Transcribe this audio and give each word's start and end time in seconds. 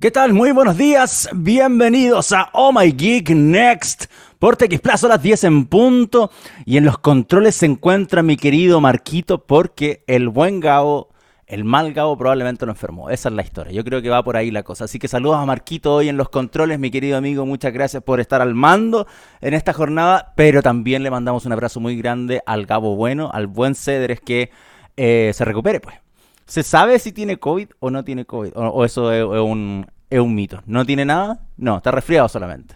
¿Qué 0.00 0.12
tal? 0.12 0.32
Muy 0.32 0.52
buenos 0.52 0.76
días. 0.76 1.28
Bienvenidos 1.34 2.30
a 2.30 2.50
Oh 2.52 2.72
My 2.72 2.92
Geek 2.92 3.30
Next 3.30 4.04
por 4.38 4.56
TX 4.56 4.78
Plus 4.80 5.02
a 5.02 5.08
las 5.08 5.20
10 5.20 5.44
en 5.44 5.66
punto. 5.66 6.30
Y 6.64 6.76
en 6.76 6.84
los 6.84 6.98
controles 6.98 7.56
se 7.56 7.66
encuentra 7.66 8.22
mi 8.22 8.36
querido 8.36 8.80
Marquito 8.80 9.44
porque 9.44 10.04
el 10.06 10.28
buen 10.28 10.60
Gabo, 10.60 11.08
el 11.48 11.64
mal 11.64 11.94
Gabo 11.94 12.16
probablemente 12.16 12.64
lo 12.64 12.70
enfermó. 12.70 13.10
Esa 13.10 13.28
es 13.28 13.34
la 13.34 13.42
historia. 13.42 13.72
Yo 13.72 13.82
creo 13.82 14.00
que 14.00 14.08
va 14.08 14.22
por 14.22 14.36
ahí 14.36 14.52
la 14.52 14.62
cosa. 14.62 14.84
Así 14.84 15.00
que 15.00 15.08
saludos 15.08 15.38
a 15.38 15.46
Marquito 15.46 15.92
hoy 15.96 16.08
en 16.08 16.16
los 16.16 16.28
controles, 16.28 16.78
mi 16.78 16.92
querido 16.92 17.16
amigo. 17.16 17.44
Muchas 17.44 17.72
gracias 17.72 18.00
por 18.00 18.20
estar 18.20 18.40
al 18.40 18.54
mando 18.54 19.08
en 19.40 19.52
esta 19.52 19.72
jornada. 19.72 20.32
Pero 20.36 20.62
también 20.62 21.02
le 21.02 21.10
mandamos 21.10 21.44
un 21.44 21.52
abrazo 21.52 21.80
muy 21.80 21.96
grande 21.96 22.40
al 22.46 22.66
Gabo 22.66 22.94
bueno, 22.94 23.30
al 23.32 23.48
buen 23.48 23.74
Cedres 23.74 24.20
que 24.20 24.52
eh, 24.96 25.32
se 25.34 25.44
recupere 25.44 25.80
pues. 25.80 25.96
¿Se 26.48 26.62
sabe 26.62 26.98
si 26.98 27.12
tiene 27.12 27.36
COVID 27.36 27.68
o 27.78 27.90
no 27.90 28.04
tiene 28.04 28.24
COVID? 28.24 28.52
¿O, 28.54 28.82
eso 28.82 29.12
es, 29.12 29.22
un, 29.22 29.86
es 30.08 30.18
un 30.18 30.34
mito? 30.34 30.62
¿No 30.64 30.86
tiene 30.86 31.04
nada? 31.04 31.40
No, 31.58 31.76
está 31.76 31.90
resfriado 31.90 32.26
solamente. 32.26 32.74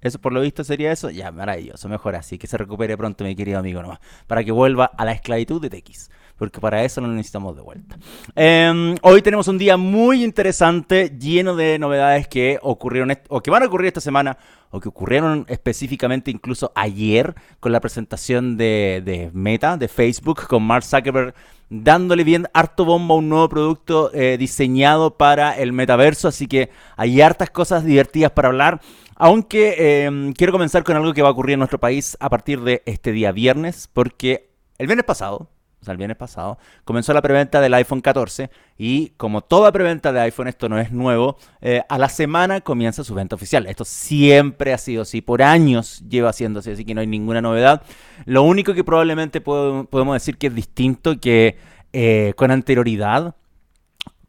Eso 0.00 0.20
por 0.20 0.32
lo 0.32 0.40
visto 0.40 0.62
sería 0.62 0.92
eso. 0.92 1.10
Ya, 1.10 1.32
maravilloso, 1.32 1.88
mejor 1.88 2.14
así. 2.14 2.38
Que 2.38 2.46
se 2.46 2.56
recupere 2.56 2.96
pronto, 2.96 3.24
mi 3.24 3.34
querido 3.34 3.58
amigo, 3.58 3.82
nomás. 3.82 3.98
Para 4.28 4.44
que 4.44 4.52
vuelva 4.52 4.84
a 4.84 5.04
la 5.04 5.10
esclavitud 5.10 5.60
de 5.60 5.68
TX. 5.68 6.10
Porque 6.36 6.60
para 6.60 6.84
eso 6.84 7.00
no 7.00 7.08
lo 7.08 7.14
necesitamos 7.14 7.54
de 7.56 7.62
vuelta. 7.62 7.96
Em, 8.34 8.94
hoy 9.02 9.22
tenemos 9.22 9.48
un 9.48 9.58
día 9.58 9.76
muy 9.76 10.24
interesante, 10.24 11.16
lleno 11.18 11.54
de 11.54 11.78
novedades 11.78 12.26
que 12.28 12.58
ocurrieron 12.62 13.16
o 13.28 13.40
que 13.40 13.50
van 13.50 13.62
a 13.62 13.66
ocurrir 13.66 13.88
esta 13.88 14.00
semana, 14.00 14.38
o 14.70 14.80
que 14.80 14.88
ocurrieron 14.88 15.44
específicamente 15.48 16.30
incluso 16.30 16.72
ayer 16.74 17.34
con 17.60 17.72
la 17.72 17.80
presentación 17.80 18.56
de, 18.56 19.30
Meta, 19.32 19.76
de 19.76 19.88
Facebook, 19.88 20.46
con 20.48 20.62
Mark 20.62 20.84
Zuckerberg 20.84 21.34
dándole 21.74 22.22
bien 22.22 22.48
harto 22.52 22.84
bomba 22.84 23.14
a 23.14 23.18
un 23.18 23.30
nuevo 23.30 23.48
producto 23.48 24.10
eh, 24.12 24.36
diseñado 24.38 25.16
para 25.16 25.56
el 25.56 25.72
metaverso, 25.72 26.28
así 26.28 26.46
que 26.46 26.68
hay 26.96 27.20
hartas 27.22 27.48
cosas 27.48 27.84
divertidas 27.84 28.32
para 28.32 28.48
hablar. 28.48 28.80
Aunque 29.16 30.04
em, 30.04 30.32
quiero 30.32 30.52
comenzar 30.52 30.84
con 30.84 30.96
algo 30.96 31.14
que 31.14 31.22
va 31.22 31.28
a 31.28 31.32
ocurrir 31.32 31.54
en 31.54 31.60
nuestro 31.60 31.78
país 31.78 32.16
a 32.20 32.28
partir 32.28 32.60
de 32.60 32.82
este 32.86 33.12
día 33.12 33.32
viernes, 33.32 33.88
porque 33.92 34.50
el 34.78 34.86
viernes 34.86 35.06
pasado, 35.06 35.48
o 35.82 35.84
sea, 35.84 35.92
el 35.92 35.98
viernes 35.98 36.16
pasado, 36.16 36.58
comenzó 36.84 37.12
la 37.12 37.20
preventa 37.20 37.60
del 37.60 37.74
iPhone 37.74 38.00
14 38.00 38.50
y 38.78 39.08
como 39.16 39.42
toda 39.42 39.72
preventa 39.72 40.12
de 40.12 40.20
iPhone, 40.20 40.46
esto 40.46 40.68
no 40.68 40.78
es 40.78 40.92
nuevo, 40.92 41.36
eh, 41.60 41.82
a 41.88 41.98
la 41.98 42.08
semana 42.08 42.60
comienza 42.60 43.02
su 43.02 43.14
venta 43.14 43.34
oficial. 43.34 43.66
Esto 43.66 43.84
siempre 43.84 44.72
ha 44.72 44.78
sido 44.78 45.02
así, 45.02 45.20
por 45.20 45.42
años 45.42 46.04
lleva 46.08 46.30
haciéndose, 46.30 46.72
así 46.72 46.84
que 46.84 46.94
no 46.94 47.00
hay 47.00 47.08
ninguna 47.08 47.42
novedad. 47.42 47.82
Lo 48.24 48.44
único 48.44 48.74
que 48.74 48.84
probablemente 48.84 49.40
podemos 49.40 50.14
decir 50.14 50.38
que 50.38 50.46
es 50.46 50.54
distinto, 50.54 51.18
que 51.18 51.58
eh, 51.92 52.32
con 52.36 52.52
anterioridad 52.52 53.34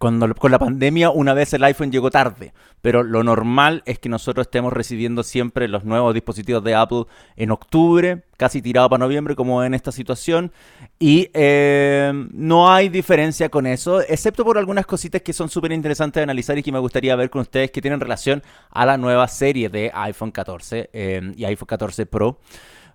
con 0.03 0.51
la 0.51 0.59
pandemia 0.59 1.11
una 1.11 1.33
vez 1.33 1.53
el 1.53 1.63
iPhone 1.63 1.91
llegó 1.91 2.11
tarde, 2.11 2.53
pero 2.81 3.03
lo 3.03 3.23
normal 3.23 3.83
es 3.85 3.99
que 3.99 4.09
nosotros 4.09 4.47
estemos 4.47 4.73
recibiendo 4.73 5.23
siempre 5.23 5.69
los 5.69 5.85
nuevos 5.85 6.13
dispositivos 6.13 6.61
de 6.63 6.75
Apple 6.75 7.05
en 7.37 7.51
octubre, 7.51 8.23
casi 8.35 8.61
tirado 8.61 8.89
para 8.89 8.99
noviembre 8.99 9.35
como 9.35 9.63
en 9.63 9.73
esta 9.73 9.93
situación, 9.93 10.51
y 10.99 11.29
eh, 11.33 12.11
no 12.31 12.69
hay 12.69 12.89
diferencia 12.89 13.47
con 13.47 13.65
eso, 13.65 14.01
excepto 14.01 14.43
por 14.43 14.57
algunas 14.57 14.85
cositas 14.85 15.21
que 15.21 15.31
son 15.31 15.47
súper 15.49 15.71
interesantes 15.71 16.19
de 16.19 16.23
analizar 16.23 16.57
y 16.57 16.63
que 16.63 16.71
me 16.73 16.79
gustaría 16.79 17.15
ver 17.15 17.29
con 17.29 17.41
ustedes 17.41 17.71
que 17.71 17.81
tienen 17.81 18.01
relación 18.01 18.43
a 18.71 18.85
la 18.85 18.97
nueva 18.97 19.27
serie 19.29 19.69
de 19.69 19.89
iPhone 19.93 20.31
14 20.31 20.89
eh, 20.91 21.33
y 21.37 21.45
iPhone 21.45 21.67
14 21.67 22.05
Pro. 22.07 22.39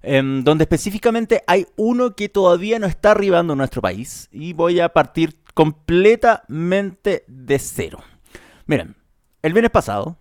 Em, 0.00 0.44
donde 0.44 0.62
específicamente 0.62 1.42
hay 1.48 1.66
uno 1.74 2.14
que 2.14 2.28
todavía 2.28 2.78
no 2.78 2.86
está 2.86 3.10
arribando 3.10 3.54
en 3.54 3.58
nuestro 3.58 3.82
país 3.82 4.28
y 4.30 4.52
voy 4.52 4.78
a 4.78 4.90
partir 4.90 5.40
completamente 5.58 7.24
de 7.26 7.58
cero. 7.58 7.98
Miren, 8.66 8.94
el 9.42 9.52
viernes 9.52 9.72
pasado, 9.72 10.16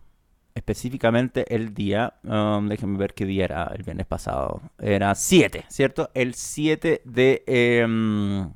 específicamente 0.56 1.54
el 1.54 1.76
día, 1.76 2.16
um, 2.24 2.68
déjenme 2.68 2.98
ver 2.98 3.14
qué 3.14 3.28
día 3.28 3.44
era 3.44 3.72
el 3.76 3.84
viernes 3.84 4.08
pasado, 4.08 4.64
era 4.80 5.14
7, 5.14 5.66
¿cierto? 5.70 6.10
El 6.16 6.34
7 6.34 7.04
de... 7.06 7.44
Em, 7.46 8.52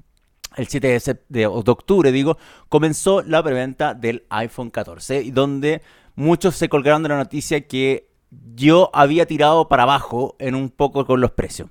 el 0.55 0.67
7 0.67 1.23
de, 1.29 1.45
octubre, 1.45 2.11
digo, 2.11 2.39
comenzó 2.67 3.21
la 3.21 3.43
preventa 3.43 3.93
del 3.93 4.25
iPhone 4.29 4.71
14, 4.71 5.31
donde 5.31 5.83
muchos 6.15 6.55
se 6.55 6.67
colgaron 6.67 7.03
de 7.03 7.09
la 7.09 7.17
noticia 7.17 7.67
que 7.67 8.09
yo 8.55 8.89
había 8.91 9.27
tirado 9.27 9.67
para 9.67 9.83
abajo 9.83 10.35
en 10.39 10.55
un 10.55 10.71
poco 10.71 11.05
con 11.05 11.21
los 11.21 11.29
precios. 11.29 11.69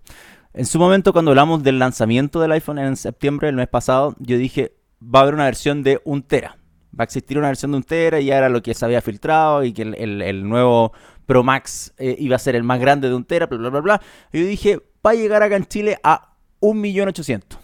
En 0.54 0.66
su 0.66 0.78
momento, 0.78 1.12
cuando 1.12 1.32
hablamos 1.32 1.65
del 1.65 1.81
lanzamiento 1.81 2.38
del 2.41 2.53
iPhone 2.53 2.78
en 2.78 2.94
septiembre 2.94 3.47
del 3.48 3.56
mes 3.56 3.69
pasado, 3.69 4.15
yo 4.21 4.38
dije, 4.38 4.77
va 5.03 5.21
a 5.21 5.22
haber 5.22 5.34
una 5.34 5.44
versión 5.44 5.83
de 5.83 6.00
un 6.05 6.22
tera. 6.22 6.56
Va 6.99 7.03
a 7.03 7.05
existir 7.05 7.38
una 7.38 7.49
versión 7.49 7.71
de 7.71 7.78
un 7.78 7.83
tera 7.84 8.21
y 8.21 8.27
ya 8.27 8.38
era 8.38 8.49
lo 8.49 8.62
que 8.62 8.75
se 8.75 8.84
había 8.84 9.00
filtrado 9.00 9.65
y 9.65 9.72
que 9.72 9.83
el, 9.83 10.49
nuevo 10.49 10.93
Pro 11.27 11.43
Max 11.43 11.94
eh, 11.99 12.16
iba 12.19 12.37
a 12.37 12.38
ser 12.38 12.56
el 12.56 12.65
más 12.65 12.81
grande 12.81 13.09
de 13.09 13.15
un 13.15 13.25
tera, 13.25 13.47
bla, 13.47 13.59
bla, 13.59 13.71
bla, 13.71 13.81
bla. 13.81 14.03
Y 14.33 14.41
yo 14.41 14.47
dije, 14.47 14.81
va 15.06 15.10
a 15.10 15.15
llegar 15.15 15.43
acá 15.43 15.56
en 15.56 15.66
Chile 15.66 15.99
a 16.03 16.34
1.800.000. 16.60 17.59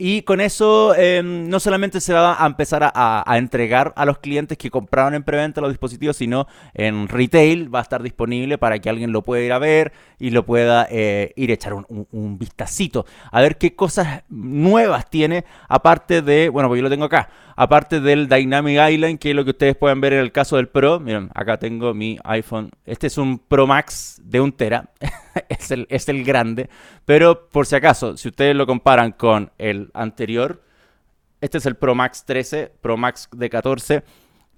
y 0.04 0.22
con 0.22 0.40
eso 0.40 0.96
em, 0.96 1.48
no 1.48 1.60
solamente 1.60 2.00
se 2.00 2.12
va 2.12 2.42
a 2.42 2.44
empezar 2.44 2.90
a, 2.92 3.24
entregar 3.38 3.92
a 3.94 4.04
los 4.04 4.18
clientes 4.18 4.58
que 4.58 4.68
compraron 4.68 5.14
en 5.14 5.22
preventa 5.22 5.60
los 5.60 5.70
dispositivos, 5.70 6.16
sino 6.16 6.48
en 6.74 7.06
retail 7.06 7.72
va 7.72 7.78
a 7.78 7.82
estar 7.82 8.02
disponible 8.02 8.58
para 8.58 8.80
que 8.80 8.90
alguien 8.90 9.12
lo 9.12 9.22
pueda 9.22 9.44
ir 9.44 9.52
a 9.52 9.60
ver 9.60 9.92
y 10.18 10.30
lo 10.30 10.44
pueda 10.44 10.88
eh, 10.90 11.32
ir 11.36 11.50
a 11.50 11.54
echar 11.54 11.74
un, 11.74 12.36
vistacito. 12.36 13.06
A 13.30 13.40
ver 13.40 13.58
qué 13.58 13.76
cosas 13.76 14.24
nuevas 14.28 15.08
tiene, 15.08 15.44
aparte 15.68 16.20
de, 16.20 16.48
bueno, 16.48 16.68
pues 16.68 16.80
yo 16.80 16.82
lo 16.82 16.90
tengo 16.90 17.04
acá, 17.04 17.28
aparte 17.56 18.00
del 18.00 18.28
Dynamic 18.28 18.78
Island, 18.90 19.18
que 19.18 19.30
es 19.30 19.36
lo 19.36 19.44
que 19.44 19.50
ustedes 19.50 19.76
pueden 19.76 20.00
ver 20.00 20.12
en 20.14 20.20
el 20.20 20.32
caso 20.32 20.56
del 20.56 20.68
Pro. 20.68 21.00
Miren, 21.00 21.30
acá 21.34 21.58
tengo 21.58 21.94
mi 21.94 22.18
iPhone. 22.24 22.70
Este 22.84 23.06
es 23.06 23.18
un 23.18 23.38
Pro 23.38 23.66
Max 23.66 24.20
de 24.24 24.40
un 24.40 24.52
tera. 24.52 24.90
es, 25.48 25.70
el, 25.70 25.86
es 25.90 26.08
el 26.08 26.24
grande. 26.24 26.68
Pero 27.04 27.48
por 27.48 27.66
si 27.66 27.76
acaso, 27.76 28.16
si 28.16 28.28
ustedes 28.28 28.54
lo 28.56 28.66
comparan 28.66 29.12
con 29.12 29.50
el 29.58 29.90
anterior, 29.94 30.62
este 31.40 31.58
es 31.58 31.66
el 31.66 31.76
Pro 31.76 31.94
Max 31.94 32.24
13, 32.24 32.72
Pro 32.80 32.96
Max 32.96 33.28
de 33.32 33.50
14 33.50 34.04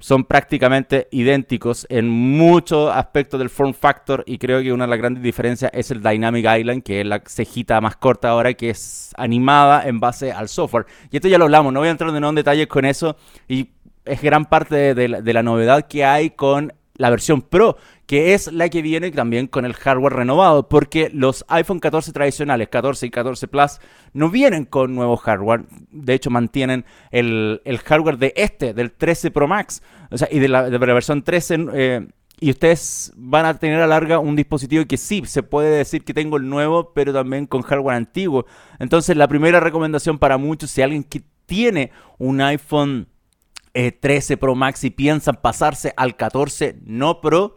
son 0.04 0.24
prácticamente 0.24 1.08
idénticos 1.12 1.86
en 1.88 2.10
muchos 2.10 2.94
aspectos 2.94 3.40
del 3.40 3.48
form 3.48 3.72
factor 3.72 4.22
y 4.26 4.36
creo 4.36 4.60
que 4.60 4.70
una 4.70 4.84
de 4.84 4.90
las 4.90 4.98
grandes 4.98 5.22
diferencias 5.22 5.70
es 5.72 5.90
el 5.90 6.02
Dynamic 6.02 6.44
Island, 6.58 6.82
que 6.82 7.00
es 7.00 7.06
la 7.06 7.22
cejita 7.24 7.80
más 7.80 7.96
corta 7.96 8.28
ahora, 8.28 8.52
que 8.52 8.68
es 8.68 9.14
animada 9.16 9.88
en 9.88 10.00
base 10.00 10.30
al 10.30 10.50
software. 10.50 10.84
Y 11.10 11.16
esto 11.16 11.28
ya 11.28 11.38
lo 11.38 11.44
hablamos, 11.44 11.72
no 11.72 11.80
voy 11.80 11.88
a 11.88 11.92
entrar 11.92 12.14
en 12.14 12.34
detalles 12.34 12.66
con 12.66 12.84
eso 12.84 13.16
y 13.48 13.70
es 14.04 14.20
gran 14.20 14.44
parte 14.44 14.94
de 14.94 15.32
la 15.32 15.42
novedad 15.42 15.86
que 15.88 16.04
hay 16.04 16.28
con 16.28 16.74
la 16.96 17.08
versión 17.08 17.40
Pro, 17.40 17.78
que 18.06 18.34
es 18.34 18.52
la 18.52 18.68
que 18.68 18.82
viene 18.82 19.10
también 19.10 19.46
con 19.46 19.64
el 19.64 19.74
hardware 19.74 20.12
renovado, 20.12 20.68
porque 20.68 21.10
los 21.12 21.44
iPhone 21.48 21.80
14 21.80 22.12
tradicionales, 22.12 22.68
14 22.68 23.06
y 23.06 23.10
14 23.10 23.48
Plus, 23.48 23.80
no 24.12 24.30
vienen 24.30 24.64
con 24.64 24.94
nuevo 24.94 25.16
hardware. 25.16 25.64
De 25.90 26.14
hecho, 26.14 26.30
mantienen 26.30 26.84
el, 27.10 27.60
hardware 27.84 28.18
de 28.18 28.32
este, 28.36 28.74
del 28.74 28.92
13 28.92 29.30
Pro 29.30 29.48
Max, 29.48 29.82
o 30.10 30.18
sea, 30.18 30.28
y 30.30 30.38
de 30.38 30.48
la, 30.48 30.68
versión 30.68 31.22
13. 31.22 31.66
Eh, 31.72 32.08
y 32.40 32.50
ustedes 32.50 33.12
van 33.16 33.46
a 33.46 33.58
tener 33.58 33.80
a 33.80 33.86
larga 33.86 34.18
un 34.18 34.36
dispositivo 34.36 34.84
que 34.86 34.96
sí, 34.96 35.22
se 35.24 35.42
puede 35.42 35.78
decir 35.78 36.04
que 36.04 36.12
tengo 36.12 36.36
el 36.36 36.48
nuevo, 36.48 36.92
pero 36.92 37.12
también 37.12 37.46
con 37.46 37.62
hardware 37.62 37.96
antiguo. 37.96 38.44
Entonces, 38.78 39.16
la 39.16 39.28
primera 39.28 39.60
recomendación 39.60 40.18
para 40.18 40.36
muchos, 40.36 40.70
si 40.70 40.82
alguien 40.82 41.04
que 41.04 41.22
tiene 41.46 41.90
un 42.18 42.40
iPhone 42.40 43.08
13 43.72 44.34
eh, 44.34 44.36
Pro 44.36 44.54
Max 44.54 44.84
y 44.84 44.90
piensan 44.90 45.38
pasarse 45.40 45.94
al 45.96 46.16
14 46.16 46.76
no 46.84 47.20
Pro, 47.20 47.56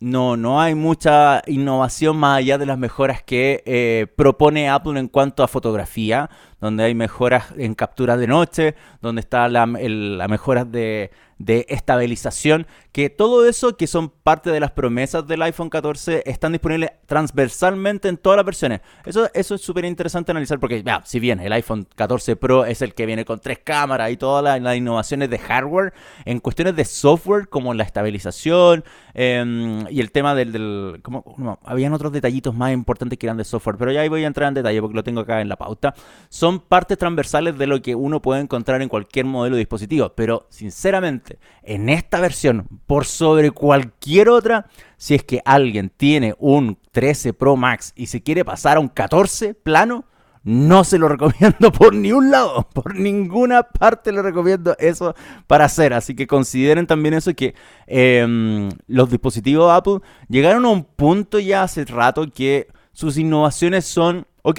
no, 0.00 0.38
no 0.38 0.60
hay 0.60 0.74
mucha 0.74 1.42
innovación 1.46 2.16
más 2.16 2.38
allá 2.38 2.56
de 2.56 2.64
las 2.64 2.78
mejoras 2.78 3.22
que 3.22 3.62
eh, 3.66 4.06
propone 4.16 4.70
Apple 4.70 4.98
en 4.98 5.08
cuanto 5.08 5.42
a 5.42 5.48
fotografía, 5.48 6.30
donde 6.58 6.84
hay 6.84 6.94
mejoras 6.94 7.52
en 7.58 7.74
captura 7.74 8.16
de 8.16 8.26
noche, 8.26 8.74
donde 9.02 9.20
está 9.20 9.46
la, 9.48 9.66
de, 9.66 11.10
de 11.38 11.66
estabilización, 11.68 12.66
que 12.92 13.08
todo 13.08 13.46
eso 13.46 13.76
que 13.76 13.86
son 13.86 14.08
parte 14.10 14.50
de 14.50 14.58
las 14.58 14.72
promesas 14.72 15.26
del 15.26 15.42
iPhone 15.42 15.70
14 15.70 16.24
están 16.26 16.52
disponibles 16.52 16.90
transversalmente 17.06 18.08
en 18.08 18.16
todas 18.16 18.36
las 18.36 18.44
versiones. 18.46 18.80
Eso, 19.04 19.30
eso 19.32 19.54
es 19.54 19.60
súper 19.60 19.84
interesante 19.84 20.32
analizar 20.32 20.58
porque, 20.58 20.82
ya, 20.82 21.02
si 21.04 21.20
bien 21.20 21.40
el 21.40 21.52
iPhone 21.52 21.86
14 21.94 22.36
Pro 22.36 22.64
es 22.64 22.82
el 22.82 22.94
que 22.94 23.06
viene 23.06 23.24
con 23.24 23.38
tres 23.38 23.60
cámaras 23.62 24.10
y 24.10 24.16
todas 24.16 24.60
las, 24.60 24.76
innovaciones 24.76 25.30
de 25.30 25.38
hardware, 25.38 25.92
en 26.24 26.40
cuestiones 26.40 26.74
de 26.74 26.84
software 26.84 27.48
como 27.48 27.74
la 27.74 27.84
estabilización 27.84 28.84
em, 29.14 29.86
y 29.88 30.00
el 30.00 30.10
tema 30.10 30.34
del... 30.34 31.00
como, 31.02 31.58
habían 31.64 31.92
otros 31.92 32.12
detallitos 32.12 32.54
más 32.54 32.72
importantes 32.72 33.18
que 33.18 33.26
eran 33.26 33.36
de 33.36 33.44
software, 33.44 33.76
pero 33.76 33.92
ya 33.92 34.00
ahí 34.00 34.08
voy 34.08 34.24
a 34.24 34.26
entrar 34.26 34.48
en 34.48 34.54
detalle 34.54 34.80
porque 34.80 34.96
lo 34.96 35.04
tengo 35.04 35.20
acá 35.20 35.40
en 35.40 35.48
la 35.48 35.56
pauta. 35.56 35.94
Son 36.28 36.60
partes 36.60 36.98
transversales 36.98 37.56
de 37.56 37.66
lo 37.66 37.80
que 37.82 37.94
uno 37.94 38.20
puede 38.20 38.40
encontrar 38.40 38.82
en 38.82 38.88
cualquier 38.88 39.26
modelo 39.26 39.56
de 39.56 39.60
dispositivo, 39.60 40.12
pero 40.14 40.46
sinceramente, 40.50 41.38
en 41.62 41.88
esta 41.88 42.20
versión, 42.20 42.66
por 42.90 43.04
sobre 43.04 43.52
cualquier 43.52 44.28
otra, 44.28 44.66
si 44.96 45.14
es 45.14 45.22
que 45.22 45.40
alguien 45.44 45.92
tiene 45.96 46.34
un 46.40 46.76
13 46.90 47.34
Pro 47.34 47.54
Max 47.54 47.92
y 47.94 48.08
se 48.08 48.20
quiere 48.20 48.44
pasar 48.44 48.78
a 48.78 48.80
un 48.80 48.88
14 48.88 49.54
plano, 49.54 50.06
no 50.42 50.82
se 50.82 50.98
lo 50.98 51.06
recomiendo 51.08 51.70
por 51.70 51.94
ni 51.94 52.10
un 52.10 52.32
lado, 52.32 52.68
por 52.74 52.96
ninguna 52.96 53.62
parte 53.62 54.10
le 54.10 54.22
recomiendo 54.22 54.74
eso 54.80 55.14
para 55.46 55.66
hacer. 55.66 55.94
Así 55.94 56.16
que 56.16 56.26
consideren 56.26 56.88
también 56.88 57.14
eso 57.14 57.32
que 57.32 57.54
em, 57.86 58.70
los 58.88 59.08
dispositivos 59.08 59.70
Apple 59.70 60.00
llegaron 60.28 60.64
a 60.64 60.70
un 60.70 60.82
punto 60.82 61.38
ya 61.38 61.62
hace 61.62 61.84
rato 61.84 62.26
que 62.32 62.66
sus 62.90 63.18
innovaciones 63.18 63.84
son, 63.84 64.26
ok, 64.42 64.58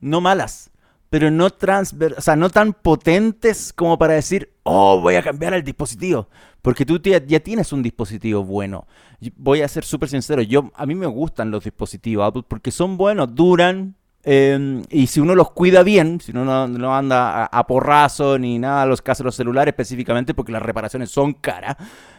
no 0.00 0.22
malas, 0.22 0.67
pero 1.10 1.30
no, 1.30 1.50
transver 1.50 2.14
o 2.18 2.20
sea, 2.20 2.36
no 2.36 2.50
tan 2.50 2.72
potentes 2.72 3.72
como 3.72 3.98
para 3.98 4.14
decir, 4.14 4.52
oh, 4.62 5.00
voy 5.00 5.14
a 5.14 5.22
cambiar 5.22 5.54
el 5.54 5.64
dispositivo. 5.64 6.28
Porque 6.60 6.84
tú 6.84 7.00
ya, 7.00 7.40
tienes 7.40 7.72
un 7.72 7.82
dispositivo 7.82 8.44
bueno. 8.44 8.86
Voy 9.36 9.62
a 9.62 9.68
ser 9.68 9.84
súper 9.84 10.08
sincero, 10.08 10.42
yo, 10.42 10.70
a 10.74 10.86
mí 10.86 10.94
me 10.94 11.06
gustan 11.06 11.50
los 11.50 11.64
dispositivos 11.64 12.26
Apple 12.26 12.42
porque 12.46 12.70
son 12.70 12.96
buenos, 12.96 13.34
duran. 13.34 13.94
Em, 14.24 14.82
y 14.90 15.06
si 15.06 15.20
uno 15.20 15.34
los 15.34 15.52
cuida 15.52 15.82
bien, 15.82 16.20
si 16.20 16.32
uno 16.32 16.66
no, 16.66 16.94
anda 16.94 17.44
a, 17.44 17.66
porrazo 17.66 18.38
ni 18.38 18.58
nada, 18.58 18.84
los 18.84 19.00
casos 19.00 19.24
los 19.24 19.36
celulares 19.36 19.72
específicamente, 19.72 20.34
porque 20.34 20.52
las 20.52 20.60
reparaciones 20.60 21.10
son 21.10 21.32
caras, 21.32 21.76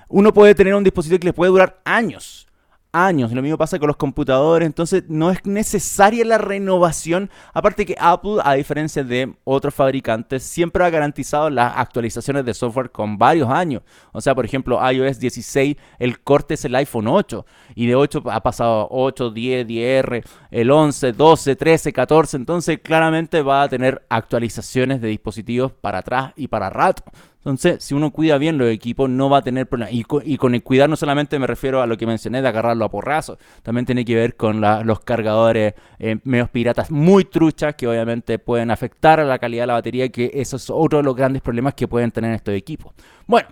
uno 0.08 0.34
puede 0.34 0.56
tener 0.56 0.74
un 0.74 0.84
dispositivo 0.84 1.20
que 1.20 1.28
le 1.28 1.34
puede 1.34 1.52
durar 1.52 1.82
años 1.84 2.49
años. 2.92 3.32
Lo 3.32 3.42
mismo 3.42 3.58
pasa 3.58 3.80
con 3.80 3.88
los 3.88 3.98
computadores, 3.98 4.66
entonces 4.66 5.04
no 5.08 5.32
es 5.32 5.46
necesaria 5.46 6.26
la 6.26 6.38
renovación. 6.38 7.30
Aparte 7.54 7.86
que 7.86 7.96
Apple, 8.00 8.38
a 8.44 8.54
diferencia 8.54 9.04
de 9.04 9.34
otros 9.44 9.74
fabricantes, 9.74 10.44
siempre 10.44 10.84
ha 10.84 10.90
garantizado 10.90 11.50
las 11.50 11.74
actualizaciones 11.78 12.46
de 12.46 12.54
software 12.54 12.92
con 12.92 13.18
varios 13.18 13.50
años. 13.50 13.84
O 14.12 14.22
sea, 14.22 14.36
por 14.36 14.46
ejemplo, 14.46 14.80
iOS 14.92 15.20
16, 15.20 15.76
el 16.00 16.20
corte 16.22 16.56
es 16.56 16.66
el 16.66 16.76
iPhone 16.76 17.08
8 17.08 17.46
y 17.76 17.88
de 17.88 17.96
8 17.96 18.24
ha 18.26 18.42
pasado 18.42 18.88
8, 18.92 19.32
10, 19.32 19.68
10R, 19.68 20.24
el 20.52 20.72
11, 20.72 21.14
12, 21.14 21.56
13, 21.56 21.94
14. 21.94 22.38
Entonces 22.38 22.80
claramente 22.82 23.42
va 23.42 23.64
a 23.64 23.70
tener 23.70 24.06
actualizaciones 24.10 25.02
de 25.02 25.10
dispositivos 25.10 25.72
para 25.72 26.00
atrás 26.00 26.34
y 26.36 26.48
para 26.48 26.70
rato. 26.70 27.04
Entonces, 27.50 27.84
si 27.84 27.96
uno 27.96 28.12
cuida 28.12 28.38
bien 28.38 28.58
los 28.58 28.70
equipos, 28.70 29.10
no 29.10 29.30
va 29.30 29.40
a 29.40 29.42
tener 29.42 29.68
problemas. 29.68 29.94
Y 29.94 30.04
con, 30.38 30.54
el 30.54 30.64
cuidar 30.64 30.90
no 30.90 30.96
solamente 30.96 31.40
me 31.40 31.48
refiero 31.48 31.82
a 31.82 31.88
lo 31.88 31.98
que 31.98 32.06
mencioné 32.06 32.42
de 32.42 32.48
agarrarlo 32.48 32.86
a 32.86 32.90
porrazo, 32.90 33.38
también 33.64 33.86
tiene 33.86 34.06
que 34.06 34.16
ver 34.16 34.36
con 34.36 34.62
los 34.62 35.00
cargadores 35.00 35.74
eh, 35.98 36.18
medios 36.24 36.50
piratas 36.50 36.92
muy 36.92 37.26
truchas 37.26 37.76
que 37.76 37.88
obviamente 37.88 38.38
pueden 38.40 38.72
afectar 38.72 39.20
a 39.20 39.24
la 39.24 39.40
calidad 39.40 39.64
de 39.64 39.68
la 39.68 39.74
batería, 39.74 40.10
que 40.10 40.32
eso 40.34 40.58
es 40.58 40.70
otro 40.70 41.00
de 41.00 41.04
los 41.04 41.16
grandes 41.16 41.42
problemas 41.42 41.74
que 41.74 41.88
pueden 41.88 42.12
tener 42.12 42.34
estos 42.34 42.54
equipos. 42.54 42.94
Bueno, 43.26 43.50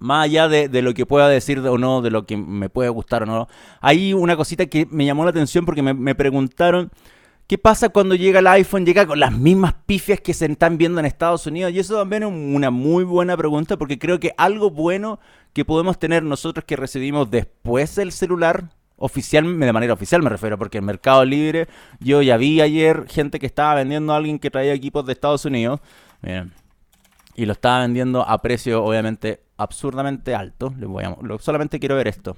más 0.00 0.24
allá 0.24 0.48
de, 0.48 0.82
lo 0.82 0.92
que 0.92 1.06
pueda 1.06 1.28
decir 1.28 1.60
o 1.60 1.78
no, 1.78 2.02
de 2.02 2.10
lo 2.10 2.26
que 2.26 2.36
me 2.36 2.68
puede 2.68 2.90
gustar 2.90 3.22
o 3.22 3.26
no, 3.26 3.48
hay 3.80 4.12
una 4.12 4.36
cosita 4.36 4.66
que 4.66 4.86
me 4.90 5.06
llamó 5.06 5.24
la 5.24 5.30
atención 5.30 5.64
porque 5.64 5.82
me 5.82 6.14
preguntaron 6.14 6.90
¿Qué 7.46 7.58
pasa 7.58 7.90
cuando 7.90 8.14
llega 8.14 8.38
el 8.38 8.46
iPhone? 8.46 8.86
Llega 8.86 9.06
con 9.06 9.20
las 9.20 9.32
mismas 9.32 9.74
pifias 9.84 10.18
que 10.20 10.32
se 10.32 10.46
están 10.46 10.78
viendo 10.78 10.98
en 10.98 11.04
Estados 11.04 11.46
Unidos. 11.46 11.72
Y 11.72 11.78
eso 11.78 11.98
también 11.98 12.22
es 12.22 12.30
una 12.30 12.70
muy 12.70 13.04
buena 13.04 13.36
pregunta 13.36 13.76
porque 13.76 13.98
creo 13.98 14.18
que 14.18 14.32
algo 14.38 14.70
bueno 14.70 15.20
que 15.52 15.64
podemos 15.64 15.98
tener 15.98 16.22
nosotros 16.22 16.64
que 16.64 16.76
recibimos 16.76 17.30
después 17.30 17.96
del 17.96 18.12
celular, 18.12 18.70
oficial, 18.96 19.58
de 19.58 19.72
manera 19.72 19.92
oficial 19.92 20.22
me 20.22 20.30
refiero, 20.30 20.56
porque 20.56 20.78
en 20.78 20.84
Mercado 20.84 21.24
Libre 21.24 21.68
yo 22.00 22.22
ya 22.22 22.36
vi 22.38 22.60
ayer 22.62 23.06
gente 23.08 23.38
que 23.38 23.46
estaba 23.46 23.74
vendiendo 23.74 24.12
a 24.12 24.16
alguien 24.16 24.38
que 24.38 24.50
traía 24.50 24.72
equipos 24.72 25.04
de 25.04 25.12
Estados 25.12 25.44
Unidos. 25.44 25.80
y 27.36 27.44
lo 27.44 27.52
estaba 27.52 27.80
vendiendo 27.80 28.26
a 28.26 28.40
precio 28.40 28.82
obviamente 28.82 29.42
absurdamente 29.58 30.34
alto. 30.34 30.72
Les 30.78 30.88
voy 30.88 31.04
a, 31.04 31.14
solamente 31.40 31.78
quiero 31.78 31.96
ver 31.96 32.08
esto. 32.08 32.36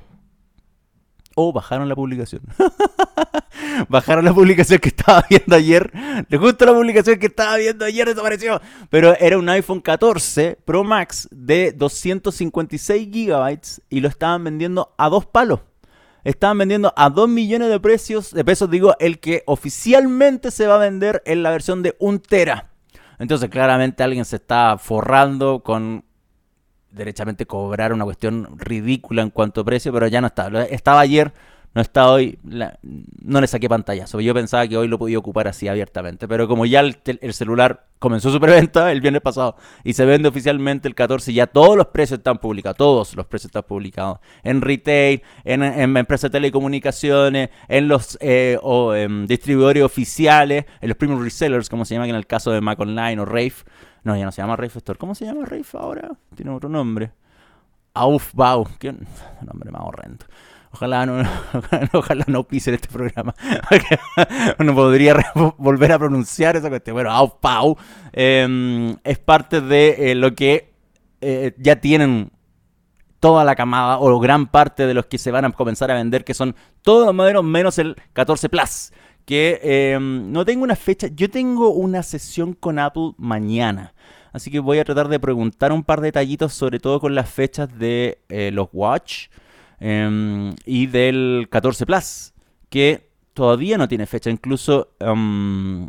O 1.38 1.52
bajaron 1.52 1.86
la 1.86 1.94
publicación. 1.94 2.40
bajaron 3.90 4.24
la 4.24 4.32
publicación 4.32 4.78
que 4.78 4.88
estaba 4.88 5.22
viendo 5.28 5.54
ayer. 5.54 5.92
Gustó 6.30 6.64
la 6.64 6.72
publicación 6.72 7.18
que 7.18 7.26
estaba 7.26 7.58
viendo 7.58 7.84
ayer, 7.84 8.08
desapareció. 8.08 8.58
Pero 8.88 9.14
era 9.18 9.36
un 9.36 9.46
iPhone 9.50 9.82
14 9.82 10.58
Pro 10.64 10.82
Max 10.82 11.28
de 11.30 11.72
256 11.72 13.08
gigabytes 13.12 13.82
y 13.90 14.00
lo 14.00 14.08
estaban 14.08 14.44
vendiendo 14.44 14.94
a 14.96 15.10
dos 15.10 15.26
palos. 15.26 15.60
Estaban 16.24 16.56
vendiendo 16.56 16.94
a 16.96 17.10
2 17.10 17.28
millones 17.28 17.68
de 17.68 17.78
precios, 17.78 18.32
de 18.32 18.44
pesos, 18.44 18.70
digo, 18.70 18.96
el 18.98 19.20
que 19.20 19.42
oficialmente 19.46 20.50
se 20.50 20.66
va 20.66 20.76
a 20.76 20.78
vender 20.78 21.22
en 21.26 21.42
la 21.42 21.50
versión 21.50 21.82
de 21.82 21.94
1 22.00 22.18
tera. 22.18 22.70
Entonces, 23.18 23.50
claramente 23.50 24.02
alguien 24.02 24.24
se 24.24 24.36
está 24.36 24.78
forrando 24.78 25.60
con 25.60 26.05
derechamente 26.96 27.46
cobrar 27.46 27.92
una 27.92 28.04
cuestión 28.04 28.58
ridícula 28.58 29.22
en 29.22 29.30
cuanto 29.30 29.60
a 29.60 29.64
precio, 29.64 29.92
pero 29.92 30.08
ya 30.08 30.20
no 30.20 30.26
está. 30.28 30.48
Estaba 30.64 31.00
ayer, 31.00 31.32
no 31.76 31.82
está 31.82 32.10
hoy, 32.10 32.38
no 32.42 33.38
le 33.38 33.46
saqué 33.46 33.68
pantallazo. 33.68 34.18
Yo 34.22 34.32
pensaba 34.32 34.66
que 34.66 34.78
hoy 34.78 34.88
lo 34.88 34.98
podía 34.98 35.18
ocupar 35.18 35.46
así 35.46 35.68
abiertamente, 35.68 36.26
pero 36.26 36.48
como 36.48 36.64
ya 36.64 36.80
el, 36.80 37.34
celular 37.34 37.84
comenzó 37.98 38.32
su 38.32 38.40
preventa 38.40 38.90
el 38.92 39.02
viernes 39.02 39.20
pasado 39.20 39.56
y 39.84 39.92
se 39.92 40.06
vende 40.06 40.30
oficialmente 40.30 40.88
el 40.88 40.94
14, 40.94 41.34
ya 41.34 41.46
todos 41.46 41.76
los 41.76 41.88
precios 41.88 42.20
están 42.20 42.38
publicados, 42.38 42.78
todos 42.78 43.14
los 43.14 43.26
precios 43.26 43.50
están 43.50 43.64
publicados 43.64 44.20
en 44.42 44.62
retail, 44.62 45.22
en, 45.44 45.62
empresas 45.98 46.30
de 46.30 46.38
telecomunicaciones, 46.38 47.50
en 47.68 47.88
los 47.88 48.16
eh, 48.22 48.58
distribuidores 49.28 49.82
oficiales, 49.82 50.64
en 50.80 50.88
los 50.88 50.96
premium 50.96 51.22
resellers, 51.22 51.68
como 51.68 51.84
se 51.84 51.92
llaman 51.92 52.08
en 52.08 52.16
el 52.16 52.26
caso 52.26 52.52
de 52.52 52.62
Mac 52.62 52.80
Online 52.80 53.20
o 53.20 53.26
Rave. 53.26 53.52
No, 54.02 54.16
ya 54.16 54.24
no 54.24 54.32
se 54.32 54.40
llama 54.40 54.56
Rafe 54.56 54.78
Store. 54.78 54.98
¿Cómo 54.98 55.14
se 55.14 55.26
llama 55.26 55.44
Rafe 55.44 55.76
ahora? 55.76 56.12
Tiene 56.34 56.52
otro 56.52 56.70
nombre. 56.70 57.10
Aufbau. 57.92 58.66
Qué 58.78 58.94
nombre 59.42 59.70
más 59.70 59.82
horrendo. 59.84 60.24
Ojalá 60.76 61.06
no, 61.06 61.22
ojalá 61.94 62.24
no 62.28 62.44
pisen 62.44 62.74
este 62.74 62.88
programa. 62.88 63.34
Uno 64.58 64.74
podría 64.74 65.32
volver 65.56 65.92
a 65.92 65.98
pronunciar 65.98 66.54
esa 66.54 66.68
cuestión. 66.68 66.94
Bueno, 66.94 67.10
Aufbau 67.10 67.78
em, 68.12 68.94
es 69.02 69.18
parte 69.18 69.62
de 69.62 70.10
eh, 70.10 70.14
lo 70.14 70.34
que 70.34 70.74
eh, 71.22 71.54
ya 71.56 71.76
tienen 71.76 72.30
toda 73.20 73.42
la 73.42 73.56
camada 73.56 73.98
o 74.00 74.20
gran 74.20 74.48
parte 74.48 74.86
de 74.86 74.92
los 74.92 75.06
que 75.06 75.16
se 75.16 75.30
van 75.30 75.46
a 75.46 75.52
comenzar 75.52 75.90
a 75.90 75.94
vender, 75.94 76.24
que 76.24 76.34
son 76.34 76.54
todos 76.82 77.06
los 77.06 77.14
modelos 77.14 77.42
menos 77.42 77.78
el 77.78 77.96
14 78.12 78.50
Plus 78.50 78.92
que 79.24 79.60
em, 79.62 80.30
no 80.30 80.44
tengo 80.44 80.62
una 80.62 80.76
fecha. 80.76 81.08
Yo 81.08 81.30
tengo 81.30 81.70
una 81.70 82.02
sesión 82.02 82.52
con 82.52 82.78
Apple 82.78 83.12
mañana. 83.16 83.94
Así 84.30 84.50
que 84.50 84.60
voy 84.60 84.78
a 84.78 84.84
tratar 84.84 85.08
de 85.08 85.18
preguntar 85.18 85.72
un 85.72 85.82
par 85.82 86.02
de 86.02 86.08
detallitos, 86.08 86.52
sobre 86.52 86.80
todo 86.80 87.00
con 87.00 87.14
las 87.14 87.30
fechas 87.30 87.78
de 87.78 88.18
eh, 88.28 88.50
los 88.52 88.68
Watch 88.74 89.28
em, 89.80 90.54
y 90.64 90.86
del 90.86 91.48
14 91.50 91.86
Plus, 91.86 92.32
que 92.68 93.10
todavía 93.34 93.78
no 93.78 93.88
tiene 93.88 94.06
fecha. 94.06 94.30
Incluso 94.30 94.94
em, 95.00 95.88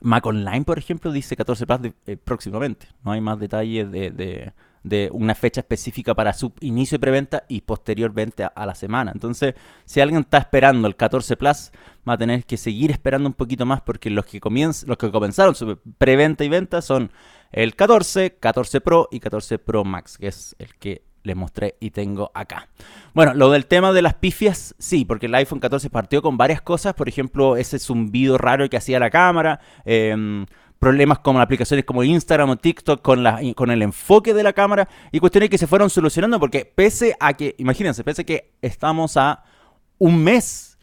Mac 0.00 0.26
Online, 0.26 0.64
por 0.64 0.78
ejemplo, 0.78 1.12
dice 1.12 1.36
14 1.36 1.66
Plus 1.66 1.80
eh, 2.06 2.16
próximamente. 2.16 2.88
No 3.04 3.12
hay 3.12 3.20
más 3.20 3.38
detalles 3.38 3.90
de 3.90 4.52
de 4.84 5.08
una 5.12 5.34
fecha 5.34 5.62
específica 5.62 6.14
para 6.14 6.34
su 6.34 6.52
inicio 6.60 6.96
de 6.96 7.00
preventa 7.00 7.44
y 7.48 7.62
posterior 7.62 8.12
venta 8.12 8.46
a 8.46 8.66
la 8.66 8.74
semana. 8.74 9.10
Entonces, 9.12 9.54
si 9.86 10.00
alguien 10.00 10.20
está 10.20 10.38
esperando 10.38 10.86
el 10.86 10.94
14 10.94 11.36
Plus, 11.36 11.72
va 12.06 12.12
a 12.12 12.18
tener 12.18 12.44
que 12.44 12.58
seguir 12.58 12.90
esperando 12.90 13.28
un 13.28 13.32
poquito 13.32 13.64
más 13.64 13.80
porque 13.80 14.10
los 14.10 14.26
que, 14.26 14.40
los 14.86 14.98
que 14.98 15.10
comenzaron 15.10 15.54
su 15.54 15.78
preventa 15.98 16.44
y 16.44 16.50
venta 16.50 16.82
son 16.82 17.10
el 17.50 17.74
14, 17.74 18.36
14 18.36 18.80
Pro 18.82 19.08
y 19.10 19.20
14 19.20 19.58
Pro 19.58 19.84
Max, 19.84 20.18
que 20.18 20.28
es 20.28 20.54
el 20.58 20.74
que 20.74 21.02
les 21.24 21.34
mostré 21.34 21.74
y 21.80 21.90
tengo 21.90 22.30
acá. 22.34 22.68
Bueno, 23.14 23.34
lo 23.34 23.50
del 23.50 23.66
tema 23.66 23.92
de 23.92 24.02
las 24.02 24.14
pifias, 24.14 24.76
sí, 24.78 25.04
porque 25.04 25.26
el 25.26 25.34
iPhone 25.34 25.58
14 25.58 25.90
partió 25.90 26.22
con 26.22 26.36
varias 26.36 26.62
cosas, 26.62 26.94
por 26.94 27.08
ejemplo, 27.08 27.56
ese 27.56 27.80
zumbido 27.80 28.38
raro 28.38 28.70
que 28.70 28.76
hacía 28.76 29.00
la 29.00 29.10
cámara, 29.10 29.58
eh, 29.84 30.44
problemas 30.78 31.18
como 31.20 31.40
aplicaciones 31.40 31.86
como 31.86 32.04
Instagram 32.04 32.50
o 32.50 32.56
TikTok 32.56 33.00
con, 33.00 33.22
la, 33.22 33.40
con 33.56 33.70
el 33.70 33.80
enfoque 33.80 34.34
de 34.34 34.42
la 34.42 34.52
cámara 34.52 34.86
y 35.12 35.18
cuestiones 35.18 35.48
que 35.48 35.56
se 35.56 35.66
fueron 35.66 35.88
solucionando 35.88 36.38
porque 36.38 36.66
pese 36.66 37.16
a 37.20 37.32
que, 37.32 37.54
imagínense, 37.56 38.04
pese 38.04 38.20
a 38.20 38.24
que 38.26 38.52
estamos 38.60 39.16
a 39.16 39.44
un 39.96 40.22
mes 40.22 40.76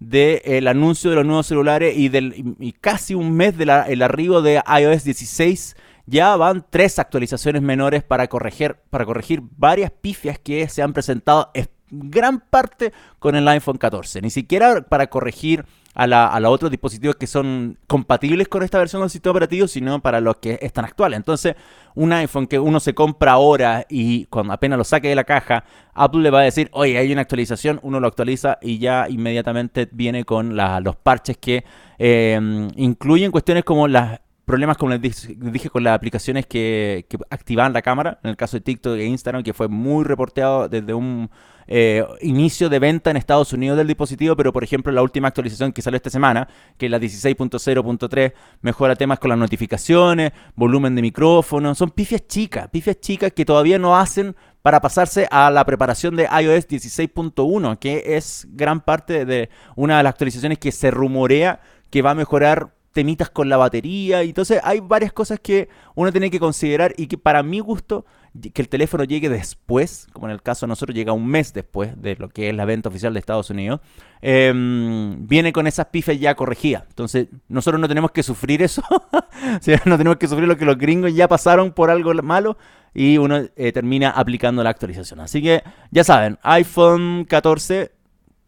del 0.00 0.66
anuncio 0.66 1.08
de 1.10 1.16
los 1.16 1.24
nuevos 1.24 1.46
celulares 1.46 1.96
y, 1.96 2.08
del, 2.08 2.56
casi 2.80 3.14
un 3.14 3.32
mes 3.32 3.56
del 3.56 3.70
arribo 3.70 4.42
de 4.42 4.60
iOS 4.66 5.04
16 5.04 5.76
ya 6.06 6.36
van 6.36 6.64
tres 6.68 6.98
actualizaciones 6.98 7.62
menores 7.62 8.02
para 8.02 8.26
corregir, 8.28 8.76
para 8.90 9.04
corregir 9.04 9.42
varias 9.56 9.90
pifias 9.90 10.38
que 10.38 10.68
se 10.68 10.82
han 10.82 10.92
presentado 10.92 11.50
en 11.54 11.68
gran 11.90 12.40
parte 12.40 12.92
con 13.18 13.36
el 13.36 13.46
iPhone 13.48 13.78
14. 13.78 14.20
Ni 14.22 14.30
siquiera 14.30 14.82
para 14.82 15.06
corregir 15.08 15.64
a, 15.94 16.06
la, 16.06 16.38
los 16.40 16.52
otros 16.52 16.70
dispositivos 16.70 17.16
que 17.16 17.26
son 17.26 17.78
compatibles 17.86 18.48
con 18.48 18.62
esta 18.62 18.78
versión 18.78 19.02
del 19.02 19.10
sistema 19.10 19.32
operativo, 19.32 19.68
sino 19.68 20.00
para 20.00 20.20
los 20.20 20.36
que 20.36 20.58
están 20.60 20.84
actuales. 20.84 21.16
Entonces, 21.16 21.54
un 21.94 22.12
iPhone 22.12 22.46
que 22.46 22.58
uno 22.58 22.80
se 22.80 22.94
compra 22.94 23.32
ahora 23.32 23.86
y 23.88 24.26
cuando 24.26 24.52
apenas 24.52 24.76
lo 24.76 24.84
saque 24.84 25.08
de 25.08 25.14
la 25.14 25.24
caja, 25.24 25.64
Apple 25.94 26.22
le 26.22 26.30
va 26.30 26.40
a 26.40 26.44
decir, 26.44 26.68
oye, 26.72 26.98
hay 26.98 27.12
una 27.12 27.22
actualización, 27.22 27.78
uno 27.82 28.00
lo 28.00 28.08
actualiza 28.08 28.58
y 28.60 28.78
ya 28.78 29.08
inmediatamente 29.08 29.88
viene 29.92 30.24
con 30.24 30.56
los 30.56 30.96
parches 30.96 31.38
que 31.38 31.64
eh, 31.98 32.68
incluyen 32.76 33.30
cuestiones 33.30 33.62
como 33.64 33.86
las 33.86 34.20
problemas, 34.44 34.76
como 34.76 34.92
les 34.92 35.00
dije, 35.00 35.70
con 35.70 35.84
las 35.84 35.94
aplicaciones 35.94 36.46
que, 36.46 37.06
que, 37.08 37.18
activaban 37.30 37.72
la 37.72 37.82
cámara, 37.82 38.18
en 38.22 38.30
el 38.30 38.36
caso 38.36 38.56
de 38.56 38.60
TikTok 38.60 38.96
e 38.96 39.04
Instagram, 39.06 39.42
que 39.42 39.54
fue 39.54 39.68
muy 39.68 40.04
reporteado 40.04 40.68
desde 40.68 40.94
un 40.94 41.30
eh, 41.66 42.04
inicio 42.20 42.68
de 42.68 42.78
venta 42.78 43.10
en 43.10 43.16
Estados 43.16 43.52
Unidos 43.52 43.78
del 43.78 43.86
dispositivo, 43.86 44.36
pero 44.36 44.52
por 44.52 44.62
ejemplo 44.64 44.92
la 44.92 45.02
última 45.02 45.28
actualización 45.28 45.72
que 45.72 45.80
salió 45.80 45.96
esta 45.96 46.10
semana, 46.10 46.46
que 46.76 46.86
es 46.86 46.92
la 46.92 46.98
16.0.3, 46.98 48.32
mejora 48.60 48.96
temas 48.96 49.18
con 49.18 49.30
las 49.30 49.38
notificaciones, 49.38 50.32
volumen 50.54 50.94
de 50.94 51.02
micrófono, 51.02 51.74
son 51.74 51.90
pifias 51.90 52.26
chicas, 52.26 52.68
pifias 52.68 53.00
chicas 53.00 53.32
que 53.32 53.44
todavía 53.44 53.78
no 53.78 53.96
hacen 53.96 54.36
para 54.60 54.80
pasarse 54.80 55.26
a 55.30 55.50
la 55.50 55.64
preparación 55.64 56.16
de 56.16 56.24
iOS 56.24 56.68
16.1, 56.68 57.78
que 57.78 58.16
es 58.16 58.46
gran 58.50 58.80
parte 58.80 59.24
de 59.24 59.48
una 59.76 59.98
de 59.98 60.02
las 60.02 60.12
actualizaciones 60.12 60.58
que 60.58 60.72
se 60.72 60.90
rumorea 60.90 61.60
que 61.90 62.02
va 62.02 62.10
a 62.10 62.14
mejorar 62.14 62.73
temitas 62.94 63.28
con 63.28 63.50
la 63.50 63.58
batería. 63.58 64.24
Y 64.24 64.28
entonces 64.28 64.60
hay 64.64 64.80
varias 64.80 65.12
cosas 65.12 65.38
que 65.40 65.68
uno 65.94 66.10
tiene 66.10 66.30
que 66.30 66.40
considerar 66.40 66.94
y 66.96 67.08
que 67.08 67.18
para 67.18 67.42
mi 67.42 67.60
gusto 67.60 68.06
que 68.52 68.62
el 68.62 68.68
teléfono 68.68 69.04
llegue 69.04 69.28
después, 69.28 70.08
como 70.12 70.26
en 70.26 70.32
el 70.32 70.42
caso 70.42 70.66
de 70.66 70.68
nosotros 70.68 70.96
llega 70.96 71.12
un 71.12 71.26
mes 71.26 71.52
después 71.52 72.00
de 72.00 72.16
lo 72.16 72.28
que 72.28 72.48
es 72.48 72.54
la 72.54 72.64
venta 72.64 72.88
oficial 72.88 73.12
de 73.12 73.20
Estados 73.20 73.50
Unidos, 73.50 73.80
em, 74.22 75.26
viene 75.26 75.52
con 75.52 75.66
esas 75.66 75.86
pifes 75.86 76.18
ya 76.18 76.34
corregidas. 76.34 76.84
Entonces 76.88 77.28
nosotros 77.48 77.80
no 77.80 77.86
tenemos 77.86 78.10
que 78.10 78.22
sufrir 78.22 78.62
eso, 78.62 78.82
no 79.84 79.98
tenemos 79.98 80.16
que 80.16 80.26
sufrir 80.26 80.48
lo 80.48 80.56
que 80.56 80.64
los 80.64 80.78
gringos 80.78 81.14
ya 81.14 81.28
pasaron 81.28 81.72
por 81.72 81.90
algo 81.90 82.12
malo 82.14 82.56
y 82.92 83.18
uno 83.18 83.36
eh, 83.56 83.72
termina 83.72 84.10
aplicando 84.10 84.62
la 84.62 84.70
actualización. 84.70 85.20
Así 85.20 85.42
que 85.42 85.62
ya 85.90 86.04
saben, 86.04 86.38
iPhone 86.42 87.26
14, 87.28 87.92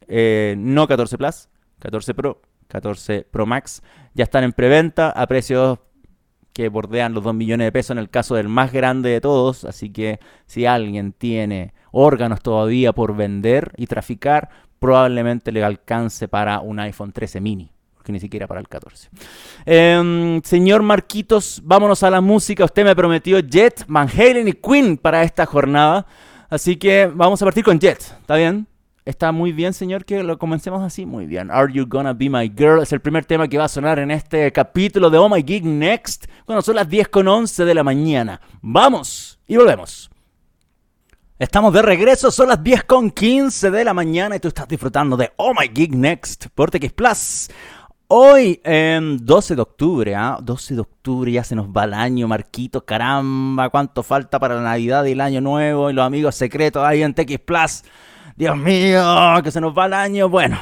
eh, 0.08 0.54
no 0.58 0.88
14 0.88 1.18
Plus, 1.18 1.48
14 1.78 2.14
Pro, 2.14 2.42
14 2.68 3.26
Pro 3.30 3.46
Max, 3.46 3.82
ya 4.14 4.24
están 4.24 4.44
en 4.44 4.52
preventa 4.52 5.10
a 5.10 5.26
precios 5.26 5.78
que 6.56 6.70
bordean 6.70 7.12
los 7.12 7.22
2 7.22 7.34
millones 7.34 7.66
de 7.66 7.72
pesos 7.72 7.90
en 7.90 7.98
el 7.98 8.08
caso 8.08 8.34
del 8.34 8.48
más 8.48 8.72
grande 8.72 9.10
de 9.10 9.20
todos. 9.20 9.66
Así 9.66 9.90
que 9.90 10.20
si 10.46 10.64
alguien 10.64 11.12
tiene 11.12 11.74
órganos 11.92 12.40
todavía 12.40 12.94
por 12.94 13.14
vender 13.14 13.72
y 13.76 13.86
traficar, 13.86 14.48
probablemente 14.78 15.52
le 15.52 15.62
alcance 15.62 16.28
para 16.28 16.60
un 16.60 16.80
iPhone 16.80 17.12
13 17.12 17.42
mini. 17.42 17.70
Que 18.02 18.12
ni 18.12 18.20
siquiera 18.20 18.46
para 18.46 18.60
el 18.60 18.68
14. 18.68 19.10
Em, 19.66 20.40
señor 20.42 20.82
Marquitos, 20.82 21.60
vámonos 21.62 22.02
a 22.02 22.10
la 22.10 22.22
música. 22.22 22.64
Usted 22.64 22.84
me 22.84 22.96
prometió 22.96 23.40
Jet, 23.40 23.84
Van 23.88 24.08
y 24.16 24.52
Queen 24.52 24.96
para 24.96 25.24
esta 25.24 25.44
jornada. 25.44 26.06
Así 26.48 26.76
que 26.76 27.10
vamos 27.12 27.42
a 27.42 27.44
partir 27.44 27.64
con 27.64 27.78
Jet. 27.78 28.00
¿Está 28.00 28.36
bien? 28.36 28.66
Está 29.06 29.30
muy 29.30 29.52
bien, 29.52 29.72
señor, 29.72 30.04
que 30.04 30.24
lo 30.24 30.36
comencemos 30.36 30.82
así. 30.82 31.06
Muy 31.06 31.26
bien. 31.26 31.48
Are 31.52 31.72
You 31.72 31.86
Gonna 31.86 32.12
Be 32.12 32.28
My 32.28 32.52
Girl? 32.54 32.82
Es 32.82 32.92
el 32.92 33.00
primer 33.00 33.24
tema 33.24 33.46
que 33.46 33.56
va 33.56 33.66
a 33.66 33.68
sonar 33.68 34.00
en 34.00 34.10
este 34.10 34.50
capítulo 34.50 35.10
de 35.10 35.16
Oh 35.16 35.28
My 35.28 35.44
Geek 35.44 35.62
Next. 35.62 36.26
Cuando 36.44 36.60
son 36.60 36.74
las 36.74 36.88
10 36.88 37.06
con 37.06 37.28
11 37.28 37.64
de 37.64 37.72
la 37.74 37.84
mañana. 37.84 38.40
Vamos 38.60 39.38
y 39.46 39.56
volvemos. 39.56 40.10
Estamos 41.38 41.72
de 41.72 41.82
regreso, 41.82 42.32
son 42.32 42.48
las 42.48 42.64
10 42.64 42.82
con 42.82 43.12
15 43.12 43.70
de 43.70 43.84
la 43.84 43.94
mañana 43.94 44.34
y 44.34 44.40
tú 44.40 44.48
estás 44.48 44.66
disfrutando 44.66 45.16
de 45.16 45.30
Oh 45.36 45.52
My 45.54 45.68
Geek 45.68 45.94
Next 45.94 46.46
por 46.52 46.72
TX 46.72 46.92
Plus. 46.92 47.48
Hoy, 48.08 48.60
12 48.64 49.54
de 49.54 49.62
octubre, 49.62 50.16
¿ah? 50.16 50.38
12 50.42 50.74
de 50.74 50.80
octubre, 50.80 51.30
ya 51.30 51.44
se 51.44 51.54
nos 51.54 51.68
va 51.68 51.84
el 51.84 51.94
año, 51.94 52.26
Marquito, 52.26 52.84
caramba, 52.84 53.70
cuánto 53.70 54.02
falta 54.02 54.40
para 54.40 54.56
la 54.56 54.62
Navidad 54.62 55.04
y 55.04 55.12
el 55.12 55.20
Año 55.20 55.40
Nuevo 55.40 55.90
y 55.90 55.92
los 55.92 56.04
amigos 56.04 56.34
secretos 56.34 56.82
ahí 56.84 57.04
en 57.04 57.14
TX 57.14 57.38
Plus. 57.38 57.82
Dios 58.36 58.54
mío, 58.58 59.02
que 59.42 59.50
se 59.50 59.62
nos 59.62 59.76
va 59.76 59.86
el 59.86 59.94
año. 59.94 60.28
Bueno, 60.28 60.58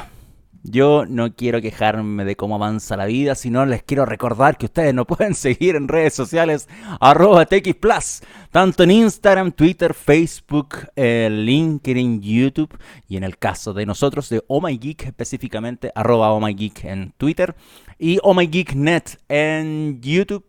yo 0.63 1.05
no 1.05 1.35
quiero 1.35 1.61
quejarme 1.61 2.23
de 2.23 2.37
cómo 2.37 2.55
avanza 2.55 2.95
la 2.95 3.05
vida, 3.05 3.35
sino 3.35 3.65
les 3.65 3.83
quiero 3.83 4.05
recordar 4.05 4.57
que 4.57 4.67
ustedes 4.67 4.93
nos 4.93 5.05
pueden 5.05 5.33
seguir 5.35 5.75
en 5.75 5.89
redes 5.89 6.13
sociales 6.13 6.69
arroba 7.01 7.45
TX 7.45 8.21
tanto 8.49 8.83
en 8.83 8.91
Instagram, 8.91 9.51
Twitter, 9.51 9.93
Facebook, 9.93 10.87
eh, 10.95 11.27
LinkedIn, 11.29 12.21
YouTube 12.21 12.79
y 13.09 13.17
en 13.17 13.25
el 13.25 13.37
caso 13.37 13.73
de 13.73 13.85
nosotros 13.85 14.29
de 14.29 14.41
Oh 14.47 14.61
My 14.61 14.77
Geek 14.77 15.07
específicamente 15.07 15.91
arroba 15.93 16.31
Oh 16.31 16.39
My 16.39 16.53
Geek 16.53 16.85
en 16.85 17.11
Twitter 17.17 17.57
y 17.99 18.19
Oh 18.23 18.33
My 18.33 18.47
Geek 18.47 18.73
Net 18.73 19.19
en 19.27 19.99
YouTube 20.01 20.45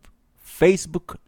Facebook, 0.57 1.21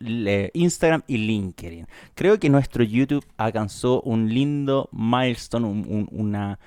Instagram 0.55 1.03
y 1.07 1.19
LinkedIn. 1.19 1.87
Creo 2.15 2.39
que 2.39 2.49
nuestro 2.49 2.83
YouTube 2.83 3.27
alcanzó 3.37 4.01
un 4.01 4.33
lindo 4.33 4.89
milestone, 4.91 5.67
un, 5.67 6.09
una, 6.11 6.59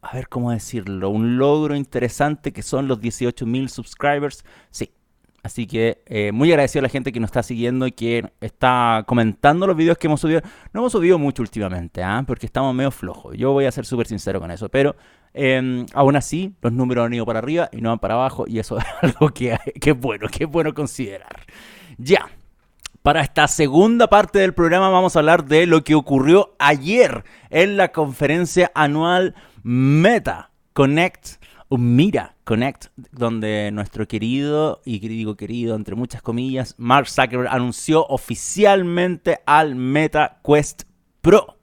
a 0.00 0.14
ver 0.14 0.28
cómo 0.28 0.52
decirlo, 0.52 1.10
un 1.10 1.36
logro 1.36 1.74
interesante 1.74 2.52
que 2.52 2.62
son 2.62 2.86
los 2.86 3.00
18.000 3.00 3.68
subscribers. 3.68 4.44
Sí, 4.70 4.90
Así 5.42 5.66
que 5.66 6.02
eh, 6.06 6.32
muy 6.32 6.50
agradecido 6.50 6.80
a 6.80 6.84
la 6.84 6.88
gente 6.88 7.12
que 7.12 7.20
nos 7.20 7.28
está 7.28 7.42
siguiendo 7.42 7.86
y 7.86 7.92
que 7.92 8.32
está 8.40 9.04
comentando 9.06 9.66
los 9.66 9.76
videos 9.76 9.98
que 9.98 10.06
hemos 10.06 10.20
subido. 10.20 10.40
No 10.72 10.80
hemos 10.80 10.92
subido 10.92 11.18
mucho 11.18 11.42
últimamente, 11.42 12.02
¿ah? 12.02 12.24
porque 12.26 12.46
estamos 12.46 12.74
medio 12.74 12.90
flojos. 12.90 13.36
Yo 13.36 13.52
voy 13.52 13.66
a 13.66 13.70
ser 13.70 13.84
súper 13.84 14.06
sincero 14.06 14.40
con 14.40 14.50
eso. 14.50 14.70
Pero 14.70 14.96
em, 15.34 15.84
aún 15.92 16.16
así, 16.16 16.54
los 16.62 16.72
números 16.72 17.06
han 17.06 17.14
ido 17.14 17.26
para 17.26 17.40
arriba 17.40 17.68
y 17.72 17.80
no 17.80 17.90
van 17.90 17.98
para 17.98 18.14
abajo. 18.14 18.44
Y 18.46 18.58
eso 18.58 18.78
es 18.78 18.84
algo 19.02 19.28
que, 19.30 19.56
que 19.80 19.90
es 19.90 19.98
bueno, 19.98 20.28
que 20.28 20.44
es 20.44 20.50
bueno 20.50 20.72
considerar. 20.72 21.44
Ya. 21.98 22.28
Para 23.02 23.20
esta 23.20 23.46
segunda 23.48 24.08
parte 24.08 24.38
del 24.38 24.54
programa 24.54 24.88
vamos 24.88 25.14
a 25.14 25.18
hablar 25.18 25.44
de 25.44 25.66
lo 25.66 25.84
que 25.84 25.94
ocurrió 25.94 26.54
ayer 26.58 27.22
en 27.50 27.76
la 27.76 27.92
conferencia 27.92 28.72
anual 28.74 29.34
Meta 29.62 30.50
Connect 30.72 31.36
Mira 31.78 32.36
Connect, 32.44 32.86
donde 33.12 33.70
nuestro 33.72 34.06
querido, 34.06 34.82
y 34.84 34.98
digo 35.00 35.36
querido 35.36 35.76
entre 35.76 35.94
muchas 35.94 36.22
comillas, 36.22 36.74
Mark 36.78 37.08
Zuckerberg 37.08 37.48
anunció 37.48 38.06
oficialmente 38.06 39.40
al 39.46 39.74
Meta 39.74 40.40
Quest 40.44 40.82
Pro, 41.20 41.58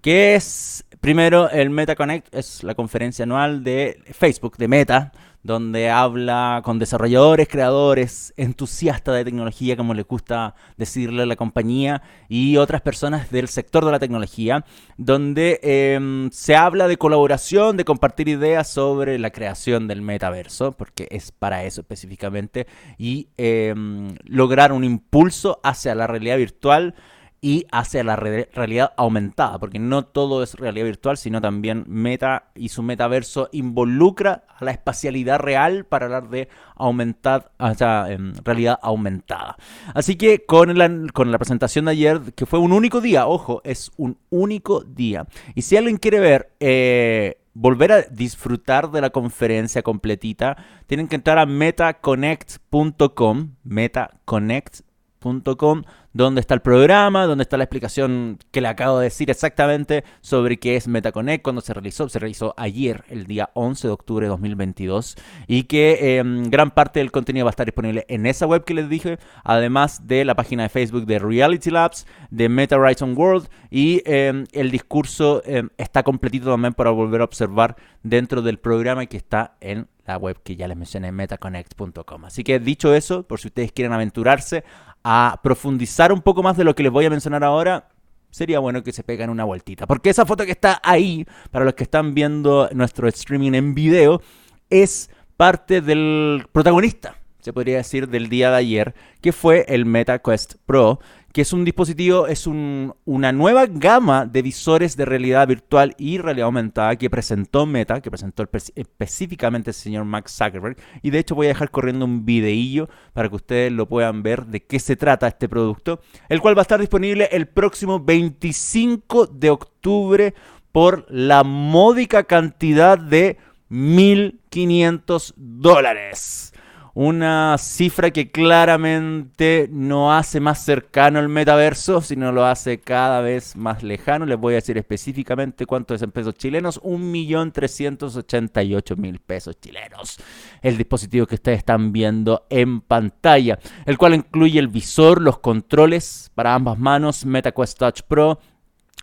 que 0.00 0.34
es, 0.34 0.84
primero, 1.00 1.50
el 1.50 1.70
Meta 1.70 1.94
Connect, 1.94 2.34
es 2.34 2.62
la 2.62 2.74
conferencia 2.74 3.24
anual 3.24 3.64
de 3.64 4.02
Facebook, 4.12 4.56
de 4.56 4.68
Meta, 4.68 5.12
donde 5.42 5.88
habla 5.88 6.60
con 6.64 6.78
desarrolladores, 6.78 7.48
creadores, 7.48 8.34
entusiastas 8.36 9.14
de 9.14 9.24
tecnología, 9.24 9.76
como 9.76 9.94
les 9.94 10.06
gusta 10.06 10.54
decirle 10.76 11.22
a 11.22 11.26
la 11.26 11.36
compañía, 11.36 12.02
y 12.28 12.56
otras 12.56 12.82
personas 12.82 13.30
del 13.30 13.48
sector 13.48 13.84
de 13.84 13.92
la 13.92 13.98
tecnología, 13.98 14.64
donde 14.96 15.60
em, 15.62 16.30
se 16.32 16.56
habla 16.56 16.88
de 16.88 16.98
colaboración, 16.98 17.76
de 17.76 17.84
compartir 17.84 18.28
ideas 18.28 18.68
sobre 18.68 19.18
la 19.18 19.30
creación 19.30 19.86
del 19.88 20.02
metaverso, 20.02 20.72
porque 20.72 21.06
es 21.10 21.32
para 21.32 21.64
eso 21.64 21.80
específicamente, 21.80 22.66
y 22.98 23.28
em, 23.36 24.16
lograr 24.24 24.72
un 24.72 24.84
impulso 24.84 25.60
hacia 25.62 25.94
la 25.94 26.06
realidad 26.06 26.36
virtual 26.36 26.94
y 27.40 27.66
hacia 27.70 28.02
la 28.02 28.16
realidad 28.16 28.92
aumentada, 28.96 29.58
porque 29.58 29.78
no 29.78 30.04
todo 30.04 30.42
es 30.42 30.54
realidad 30.54 30.86
virtual, 30.86 31.16
sino 31.16 31.40
también 31.40 31.84
Meta 31.86 32.50
y 32.54 32.70
su 32.70 32.82
metaverso 32.82 33.48
involucra 33.52 34.44
a 34.48 34.64
la 34.64 34.72
espacialidad 34.72 35.38
real 35.38 35.84
para 35.84 36.06
hablar 36.06 36.30
de 36.30 36.48
aumentar, 36.74 37.52
sea, 37.76 38.06
em, 38.08 38.32
realidad 38.44 38.80
aumentada. 38.82 39.56
Así 39.94 40.16
que 40.16 40.46
con 40.46 40.76
la, 40.76 40.90
con 41.12 41.30
la 41.30 41.38
presentación 41.38 41.84
de 41.84 41.92
ayer, 41.92 42.20
que 42.34 42.46
fue 42.46 42.58
un 42.58 42.72
único 42.72 43.00
día, 43.00 43.28
ojo, 43.28 43.60
es 43.64 43.92
un 43.96 44.18
único 44.30 44.80
día. 44.80 45.26
Y 45.54 45.62
si 45.62 45.76
alguien 45.76 45.98
quiere 45.98 46.18
ver... 46.20 46.52
Eh, 46.60 47.36
volver 47.60 47.90
a 47.90 48.02
disfrutar 48.02 48.92
de 48.92 49.00
la 49.00 49.10
conferencia 49.10 49.82
completita, 49.82 50.56
tienen 50.86 51.08
que 51.08 51.16
entrar 51.16 51.38
a 51.38 51.46
metaconnect.com, 51.46 53.56
metaconnect 53.64 54.82
metaconnect.com 55.18 55.82
donde 56.18 56.40
está 56.40 56.54
el 56.54 56.60
programa, 56.60 57.26
donde 57.26 57.42
está 57.42 57.56
la 57.56 57.64
explicación 57.64 58.38
que 58.50 58.60
le 58.60 58.66
acabo 58.66 58.98
de 58.98 59.04
decir 59.04 59.30
exactamente 59.30 60.02
sobre 60.20 60.58
qué 60.58 60.74
es 60.74 60.88
MetaConnect, 60.88 61.44
cuando 61.44 61.60
se 61.60 61.72
realizó. 61.72 62.08
Se 62.08 62.18
realizó 62.18 62.54
ayer, 62.56 63.04
el 63.08 63.26
día 63.26 63.50
11 63.54 63.86
de 63.86 63.92
octubre 63.92 64.26
de 64.26 64.30
2022, 64.30 65.16
y 65.46 65.64
que 65.64 66.18
em, 66.18 66.50
gran 66.50 66.72
parte 66.72 66.98
del 66.98 67.12
contenido 67.12 67.44
va 67.44 67.50
a 67.50 67.52
estar 67.52 67.66
disponible 67.66 68.04
en 68.08 68.26
esa 68.26 68.46
web 68.46 68.64
que 68.64 68.74
les 68.74 68.88
dije, 68.88 69.18
además 69.44 70.08
de 70.08 70.24
la 70.24 70.34
página 70.34 70.64
de 70.64 70.70
Facebook 70.70 71.06
de 71.06 71.20
Reality 71.20 71.70
Labs, 71.70 72.06
de 72.30 72.48
Meta 72.48 72.76
Horizon 72.76 73.16
World, 73.16 73.48
y 73.70 74.02
em, 74.04 74.44
el 74.52 74.72
discurso 74.72 75.42
em, 75.44 75.68
está 75.76 76.02
completito 76.02 76.50
también 76.50 76.74
para 76.74 76.90
volver 76.90 77.20
a 77.20 77.24
observar 77.24 77.76
dentro 78.02 78.42
del 78.42 78.58
programa 78.58 79.06
que 79.06 79.18
está 79.18 79.56
en 79.60 79.86
la 80.08 80.16
web 80.16 80.40
que 80.42 80.56
ya 80.56 80.66
les 80.66 80.76
mencioné, 80.76 81.12
metaconnect.com. 81.12 82.24
Así 82.24 82.42
que 82.42 82.58
dicho 82.58 82.94
eso, 82.94 83.24
por 83.24 83.38
si 83.38 83.48
ustedes 83.48 83.72
quieren 83.72 83.92
aventurarse 83.92 84.64
a 85.10 85.40
profundizar 85.42 86.12
un 86.12 86.20
poco 86.20 86.42
más 86.42 86.58
de 86.58 86.64
lo 86.64 86.74
que 86.74 86.82
les 86.82 86.92
voy 86.92 87.06
a 87.06 87.10
mencionar 87.10 87.42
ahora, 87.42 87.88
sería 88.30 88.58
bueno 88.58 88.82
que 88.82 88.92
se 88.92 89.02
pegan 89.02 89.30
una 89.30 89.44
vueltita. 89.44 89.86
Porque 89.86 90.10
esa 90.10 90.26
foto 90.26 90.44
que 90.44 90.52
está 90.52 90.82
ahí, 90.84 91.24
para 91.50 91.64
los 91.64 91.72
que 91.72 91.84
están 91.84 92.12
viendo 92.12 92.68
nuestro 92.74 93.08
streaming 93.08 93.54
en 93.54 93.74
video, 93.74 94.20
es 94.68 95.08
parte 95.38 95.80
del 95.80 96.46
protagonista, 96.52 97.16
se 97.40 97.54
podría 97.54 97.78
decir, 97.78 98.10
del 98.10 98.28
día 98.28 98.50
de 98.50 98.56
ayer, 98.56 98.94
que 99.22 99.32
fue 99.32 99.64
el 99.68 99.86
MetaQuest 99.86 100.56
Pro, 100.66 101.00
que 101.32 101.42
es 101.42 101.52
un 101.52 101.64
dispositivo, 101.64 102.26
es 102.26 102.46
una 102.46 103.32
nueva 103.32 103.66
gama 103.66 104.24
de 104.24 104.42
visores 104.42 104.96
de 104.96 105.04
realidad 105.04 105.46
virtual 105.46 105.94
y 105.98 106.18
realidad 106.18 106.46
aumentada 106.46 106.96
que 106.96 107.10
presentó 107.10 107.66
Meta, 107.66 108.00
que 108.00 108.10
presentó 108.10 108.48
específicamente 108.74 109.70
el 109.70 109.74
señor 109.74 110.04
Max 110.04 110.36
Zuckerberg. 110.36 110.76
Y 111.02 111.10
de 111.10 111.18
hecho 111.18 111.34
voy 111.34 111.46
a 111.46 111.50
dejar 111.50 111.70
corriendo 111.70 112.06
un 112.06 112.24
videillo 112.24 112.88
para 113.12 113.28
que 113.28 113.36
ustedes 113.36 113.72
lo 113.72 113.86
puedan 113.86 114.22
ver 114.22 114.46
de 114.46 114.64
qué 114.64 114.78
se 114.78 114.96
trata 114.96 115.28
este 115.28 115.48
producto, 115.48 116.00
el 116.28 116.40
cual 116.40 116.56
va 116.56 116.62
a 116.62 116.62
estar 116.62 116.80
disponible 116.80 117.28
el 117.30 117.46
próximo 117.46 118.00
25 118.00 119.26
de 119.26 119.50
octubre 119.50 120.34
por 120.72 121.06
la 121.10 121.44
módica 121.44 122.24
cantidad 122.24 122.98
de 122.98 123.36
1.500 123.70 125.34
dólares 125.36 126.54
una 126.94 127.56
cifra 127.58 128.10
que 128.10 128.30
claramente 128.30 129.68
no 129.70 130.12
hace 130.12 130.40
más 130.40 130.64
cercano 130.64 131.20
el 131.20 131.28
metaverso, 131.28 132.00
sino 132.00 132.32
lo 132.32 132.44
hace 132.44 132.80
cada 132.80 133.20
vez 133.20 133.54
más 133.56 133.82
lejano. 133.82 134.24
Les 134.26 134.38
voy 134.38 134.54
a 134.54 134.56
decir 134.56 134.78
específicamente 134.78 135.66
cuánto 135.66 135.94
es 135.94 136.02
en 136.02 136.10
pesos 136.10 136.34
chilenos, 136.34 136.82
1.388.000 136.82 139.20
pesos 139.24 139.60
chilenos. 139.60 140.18
El 140.62 140.76
dispositivo 140.76 141.26
que 141.26 141.36
ustedes 141.36 141.58
están 141.58 141.92
viendo 141.92 142.46
en 142.50 142.80
pantalla, 142.80 143.60
el 143.86 143.98
cual 143.98 144.14
incluye 144.14 144.58
el 144.58 144.68
visor, 144.68 145.22
los 145.22 145.38
controles 145.38 146.32
para 146.34 146.54
ambas 146.54 146.78
manos, 146.78 147.24
MetaQuest 147.24 147.78
Touch 147.78 148.02
Pro, 148.02 148.40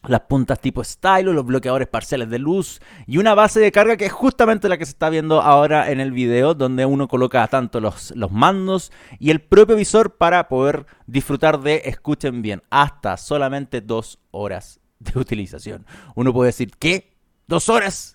las 0.08 0.22
puntas 0.22 0.60
tipo 0.60 0.84
style, 0.84 1.34
los 1.34 1.46
bloqueadores 1.46 1.88
parciales 1.88 2.30
de 2.30 2.40
luz 2.40 2.82
y 3.08 3.18
una 3.18 3.36
base 3.36 3.60
de 3.60 3.72
carga 3.72 3.98
que 3.98 4.06
es 4.06 4.12
justamente 4.12 4.70
la 4.70 4.78
que 4.78 4.86
se 4.86 4.92
está 4.92 5.10
viendo 5.10 5.42
ahora 5.42 5.92
en 5.92 6.00
el 6.00 6.12
video, 6.12 6.54
donde 6.54 6.86
uno 6.86 7.08
coloca 7.08 7.48
tanto 7.48 7.80
los, 7.80 8.12
los 8.16 8.32
mandos 8.32 8.92
y 9.20 9.32
el 9.32 9.42
propio 9.42 9.76
visor 9.76 10.18
para 10.18 10.48
poder 10.48 10.86
disfrutar 11.08 11.60
de, 11.62 11.82
escuchen 11.86 12.42
bien, 12.42 12.62
hasta 12.70 13.18
solamente 13.18 13.82
dos 13.82 14.20
horas 14.32 14.80
de 15.00 15.20
utilización. 15.20 15.86
Uno 16.16 16.34
puede 16.34 16.50
decir, 16.50 16.72
¿qué? 16.78 17.14
¿Dos 17.48 17.70
horas? 17.70 18.15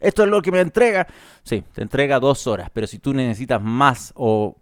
Esto 0.00 0.24
es 0.24 0.28
lo 0.28 0.42
que 0.42 0.52
me 0.52 0.60
entrega. 0.60 1.06
Sí, 1.42 1.64
te 1.72 1.82
entrega 1.82 2.20
dos 2.20 2.46
horas, 2.46 2.70
pero 2.72 2.86
si 2.86 2.98
tú 2.98 3.14
necesitas 3.14 3.60
más 3.62 4.12
o, 4.16 4.56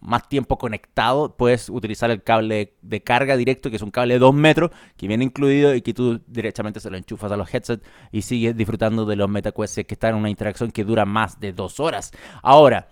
más 0.00 0.28
tiempo 0.28 0.58
conectado, 0.58 1.36
puedes 1.36 1.68
utilizar 1.68 2.10
el 2.10 2.22
cable 2.22 2.74
de 2.82 3.02
carga 3.02 3.36
directo, 3.36 3.70
que 3.70 3.76
es 3.76 3.82
un 3.82 3.90
cable 3.90 4.14
de 4.14 4.20
dos 4.20 4.34
metros, 4.34 4.70
que 4.96 5.08
viene 5.08 5.24
incluido 5.24 5.74
y 5.74 5.82
que 5.82 5.94
tú 5.94 6.20
directamente 6.26 6.80
se 6.80 6.90
lo 6.90 6.96
enchufas 6.96 7.32
a 7.32 7.36
los 7.36 7.52
headsets 7.52 7.86
y 8.12 8.22
sigues 8.22 8.56
disfrutando 8.56 9.04
de 9.04 9.16
los 9.16 9.28
MetaQuest 9.28 9.80
que 9.80 9.94
están 9.94 10.10
en 10.10 10.20
una 10.20 10.30
interacción 10.30 10.70
que 10.70 10.84
dura 10.84 11.04
más 11.04 11.40
de 11.40 11.52
dos 11.52 11.80
horas. 11.80 12.12
Ahora, 12.42 12.88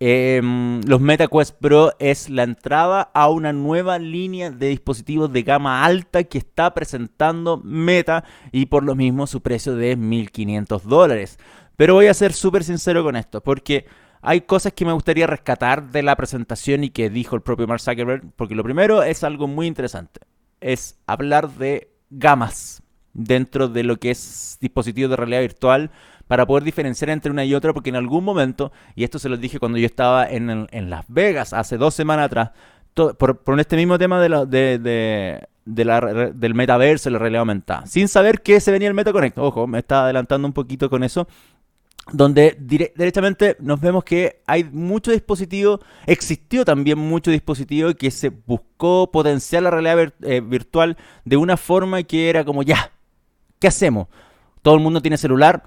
Em, 0.00 0.80
los 0.82 1.00
MetaQuest 1.00 1.56
Pro 1.58 1.92
es 1.98 2.30
la 2.30 2.44
entrada 2.44 3.10
a 3.14 3.28
una 3.30 3.52
nueva 3.52 3.98
línea 3.98 4.50
de 4.50 4.68
dispositivos 4.68 5.32
de 5.32 5.42
gama 5.42 5.84
alta 5.84 6.22
que 6.22 6.38
está 6.38 6.72
presentando 6.72 7.60
Meta 7.64 8.22
y 8.52 8.66
por 8.66 8.84
lo 8.84 8.94
mismo 8.94 9.26
su 9.26 9.40
precio 9.40 9.74
de 9.74 9.98
1.500 9.98 10.82
dólares. 10.82 11.38
Pero 11.76 11.94
voy 11.94 12.06
a 12.06 12.14
ser 12.14 12.32
súper 12.32 12.62
sincero 12.62 13.02
con 13.02 13.16
esto 13.16 13.40
porque 13.40 13.86
hay 14.20 14.42
cosas 14.42 14.72
que 14.72 14.84
me 14.84 14.92
gustaría 14.92 15.26
rescatar 15.26 15.90
de 15.90 16.02
la 16.02 16.16
presentación 16.16 16.84
y 16.84 16.90
que 16.90 17.10
dijo 17.10 17.34
el 17.34 17.42
propio 17.42 17.66
Mark 17.66 17.80
Zuckerberg. 17.80 18.32
Porque 18.36 18.54
lo 18.54 18.64
primero 18.64 19.02
es 19.02 19.24
algo 19.24 19.48
muy 19.48 19.66
interesante. 19.66 20.20
Es 20.60 20.98
hablar 21.06 21.50
de 21.50 21.90
gamas 22.10 22.82
dentro 23.14 23.68
de 23.68 23.82
lo 23.82 23.96
que 23.96 24.10
es 24.10 24.58
dispositivos 24.60 25.10
de 25.10 25.16
realidad 25.16 25.40
virtual 25.40 25.90
para 26.28 26.46
poder 26.46 26.62
diferenciar 26.62 27.10
entre 27.10 27.32
una 27.32 27.44
y 27.44 27.54
otra, 27.54 27.72
porque 27.72 27.90
en 27.90 27.96
algún 27.96 28.22
momento, 28.22 28.70
y 28.94 29.02
esto 29.02 29.18
se 29.18 29.28
lo 29.28 29.36
dije 29.36 29.58
cuando 29.58 29.78
yo 29.78 29.86
estaba 29.86 30.28
en, 30.28 30.68
Las 30.88 31.04
Vegas 31.08 31.52
hace 31.52 31.76
dos 31.76 31.94
semanas 31.94 32.26
atrás, 32.26 32.50
por, 32.94 33.58
este 33.58 33.76
mismo 33.76 33.98
tema 33.98 34.20
de, 34.20 34.78
de, 35.64 35.84
la, 35.84 36.00
del 36.00 36.54
metaverso, 36.54 37.10
la 37.10 37.18
realidad 37.18 37.40
aumentada, 37.40 37.86
sin 37.86 38.08
saber 38.08 38.42
qué 38.42 38.60
se 38.60 38.70
venía 38.70 38.88
el 38.88 38.94
MetaConnect. 38.94 39.38
Ojo, 39.38 39.66
me 39.66 39.78
estaba 39.78 40.04
adelantando 40.04 40.46
un 40.46 40.52
poquito 40.52 40.88
con 40.88 41.02
eso 41.02 41.26
donde 42.12 42.56
directamente 42.58 43.56
nos 43.60 43.80
vemos 43.80 44.04
que 44.04 44.40
hay 44.46 44.64
mucho 44.64 45.10
dispositivo, 45.10 45.80
existió 46.06 46.64
también 46.64 46.98
mucho 46.98 47.30
dispositivo 47.30 47.92
que 47.94 48.10
se 48.10 48.30
buscó 48.30 49.10
potenciar 49.10 49.62
la 49.62 49.70
realidad 49.70 50.12
eh, 50.22 50.40
virtual 50.40 50.96
de 51.24 51.36
una 51.36 51.56
forma 51.56 52.02
que 52.04 52.30
era 52.30 52.44
como, 52.44 52.62
ya, 52.62 52.92
¿qué 53.58 53.68
hacemos? 53.68 54.08
Todo 54.62 54.74
el 54.74 54.80
mundo 54.80 55.02
tiene 55.02 55.16
celular, 55.18 55.64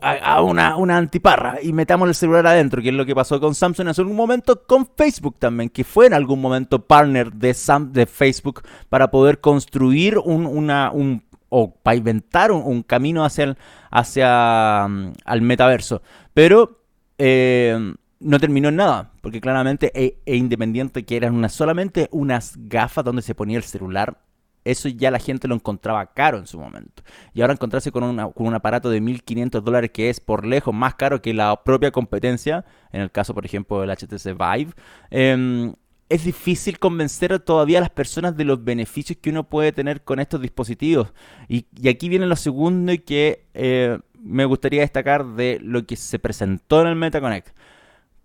a 0.00 0.42
una, 0.42 0.76
una, 0.76 0.96
antiparra 0.96 1.58
y 1.60 1.72
metamos 1.72 2.08
el 2.08 2.14
celular 2.14 2.46
adentro, 2.46 2.80
que 2.80 2.90
es 2.90 2.94
lo 2.94 3.04
que 3.04 3.14
pasó 3.14 3.40
con 3.40 3.54
Samsung 3.54 3.88
en 3.88 3.94
algún 3.98 4.16
momento, 4.16 4.62
con 4.64 4.86
Facebook 4.96 5.38
también, 5.38 5.70
que 5.70 5.82
fue 5.82 6.06
en 6.06 6.14
algún 6.14 6.40
momento 6.40 6.84
partner 6.86 7.32
de, 7.32 7.52
Sam, 7.52 7.92
de 7.92 8.06
Facebook 8.06 8.62
para 8.88 9.10
poder 9.10 9.40
construir 9.40 10.18
un, 10.18 10.46
una, 10.46 10.92
un 10.92 11.24
o 11.48 11.74
pavimentar 11.74 12.52
un, 12.52 12.62
un 12.62 12.82
camino 12.82 13.24
hacia 13.24 13.44
el, 13.44 13.56
hacia 13.90 14.86
mm, 14.88 15.12
al 15.24 15.42
metaverso. 15.42 16.02
Pero 16.32 16.82
eh, 17.18 17.94
no 18.20 18.38
terminó 18.38 18.68
en 18.68 18.76
nada, 18.76 19.12
porque 19.20 19.40
claramente 19.40 19.90
e, 19.94 20.18
e, 20.26 20.36
Independiente 20.36 21.04
que 21.04 21.16
eran 21.16 21.48
solamente 21.48 22.08
unas 22.12 22.54
gafas 22.56 23.04
donde 23.04 23.22
se 23.22 23.34
ponía 23.34 23.58
el 23.58 23.64
celular 23.64 24.18
eso 24.66 24.88
ya 24.88 25.10
la 25.10 25.18
gente 25.18 25.48
lo 25.48 25.54
encontraba 25.54 26.12
caro 26.12 26.38
en 26.38 26.46
su 26.46 26.58
momento. 26.58 27.02
Y 27.32 27.40
ahora 27.40 27.52
encontrarse 27.52 27.92
con, 27.92 28.04
un 28.34 28.54
aparato 28.54 28.90
de 28.90 29.00
1.500 29.00 29.60
dólares 29.62 29.90
que 29.92 30.10
es 30.10 30.20
por 30.20 30.44
lejos 30.44 30.74
más 30.74 30.94
caro 30.96 31.22
que 31.22 31.32
la 31.32 31.62
propia 31.62 31.90
competencia, 31.92 32.64
en 32.92 33.00
el 33.00 33.10
caso, 33.10 33.32
por 33.32 33.46
ejemplo, 33.46 33.80
del 33.80 33.90
HTC 33.90 34.34
Vive, 34.34 34.72
em, 35.10 35.74
es 36.08 36.24
difícil 36.24 36.78
convencer 36.78 37.38
todavía 37.40 37.78
a 37.78 37.80
las 37.80 37.90
personas 37.90 38.36
de 38.36 38.44
los 38.44 38.62
beneficios 38.62 39.18
que 39.20 39.30
uno 39.30 39.48
puede 39.48 39.72
tener 39.72 40.02
con 40.02 40.20
estos 40.20 40.40
dispositivos. 40.40 41.12
Y, 41.48 41.66
aquí 41.88 42.08
viene 42.08 42.26
lo 42.26 42.36
segundo 42.36 42.92
que 43.04 43.46
eh, 43.54 43.98
me 44.20 44.44
gustaría 44.44 44.80
destacar 44.80 45.24
de 45.24 45.58
lo 45.62 45.86
que 45.86 45.96
se 45.96 46.18
presentó 46.18 46.80
en 46.80 46.88
el 46.88 46.96
MetaConnect. 46.96 47.56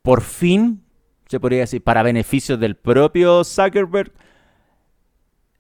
Por 0.02 0.22
fin, 0.22 0.84
se 1.28 1.40
podría 1.40 1.60
decir, 1.60 1.84
para 1.84 2.04
beneficios 2.04 2.60
del 2.60 2.76
propio 2.76 3.44
Zuckerberg, 3.44 4.12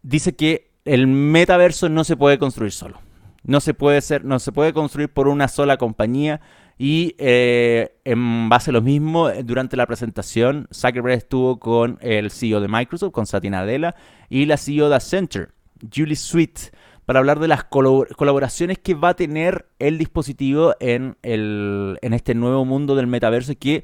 dice 0.01 0.35
que 0.35 0.70
el 0.85 1.07
metaverso 1.07 1.89
no 1.89 2.03
se 2.03 2.17
puede 2.17 2.37
construir 2.37 2.71
solo. 2.71 2.99
No 3.43 3.59
se 3.59 3.73
puede, 3.73 4.01
ser, 4.01 4.23
no 4.23 4.39
se 4.39 4.51
puede 4.51 4.73
construir 4.73 5.09
por 5.09 5.27
una 5.27 5.47
sola 5.47 5.77
compañía. 5.77 6.41
Y 6.77 7.15
eh, 7.17 7.95
en 8.05 8.49
base 8.49 8.71
a 8.71 8.73
lo 8.73 8.81
mismo, 8.81 9.29
durante 9.43 9.77
la 9.77 9.85
presentación, 9.85 10.67
Zuckerberg 10.73 11.17
estuvo 11.17 11.59
con 11.59 11.97
el 12.01 12.31
CEO 12.31 12.59
de 12.59 12.67
Microsoft, 12.67 13.11
con 13.11 13.25
Satya 13.25 13.51
Nadella, 13.51 13.95
y 14.29 14.45
la 14.45 14.57
CEO 14.57 14.89
de 14.89 14.95
Accenture, 14.95 15.49
Julie 15.93 16.15
Sweet, 16.15 16.71
para 17.05 17.19
hablar 17.19 17.39
de 17.39 17.47
las 17.47 17.65
colaboraciones 17.65 18.79
que 18.79 18.93
va 18.93 19.09
a 19.09 19.15
tener 19.15 19.67
el 19.79 19.97
dispositivo 19.97 20.75
en, 20.79 21.17
el, 21.23 21.99
en 22.01 22.13
este 22.13 22.33
nuevo 22.35 22.63
mundo 22.65 22.95
del 22.95 23.07
metaverso 23.07 23.53
que 23.59 23.83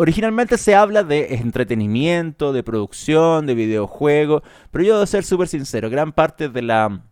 Originalmente 0.00 0.56
se 0.56 0.74
habla 0.74 1.04
de 1.04 1.34
entretenimiento, 1.34 2.54
de 2.54 2.62
producción, 2.62 3.44
de 3.44 3.54
videojuegos, 3.54 4.42
pero 4.70 4.82
yo 4.82 4.94
debo 4.94 5.04
ser 5.04 5.24
súper 5.24 5.46
sincero, 5.46 5.90
gran 5.90 6.12
parte 6.12 6.48
de 6.48 6.62
la... 6.62 7.02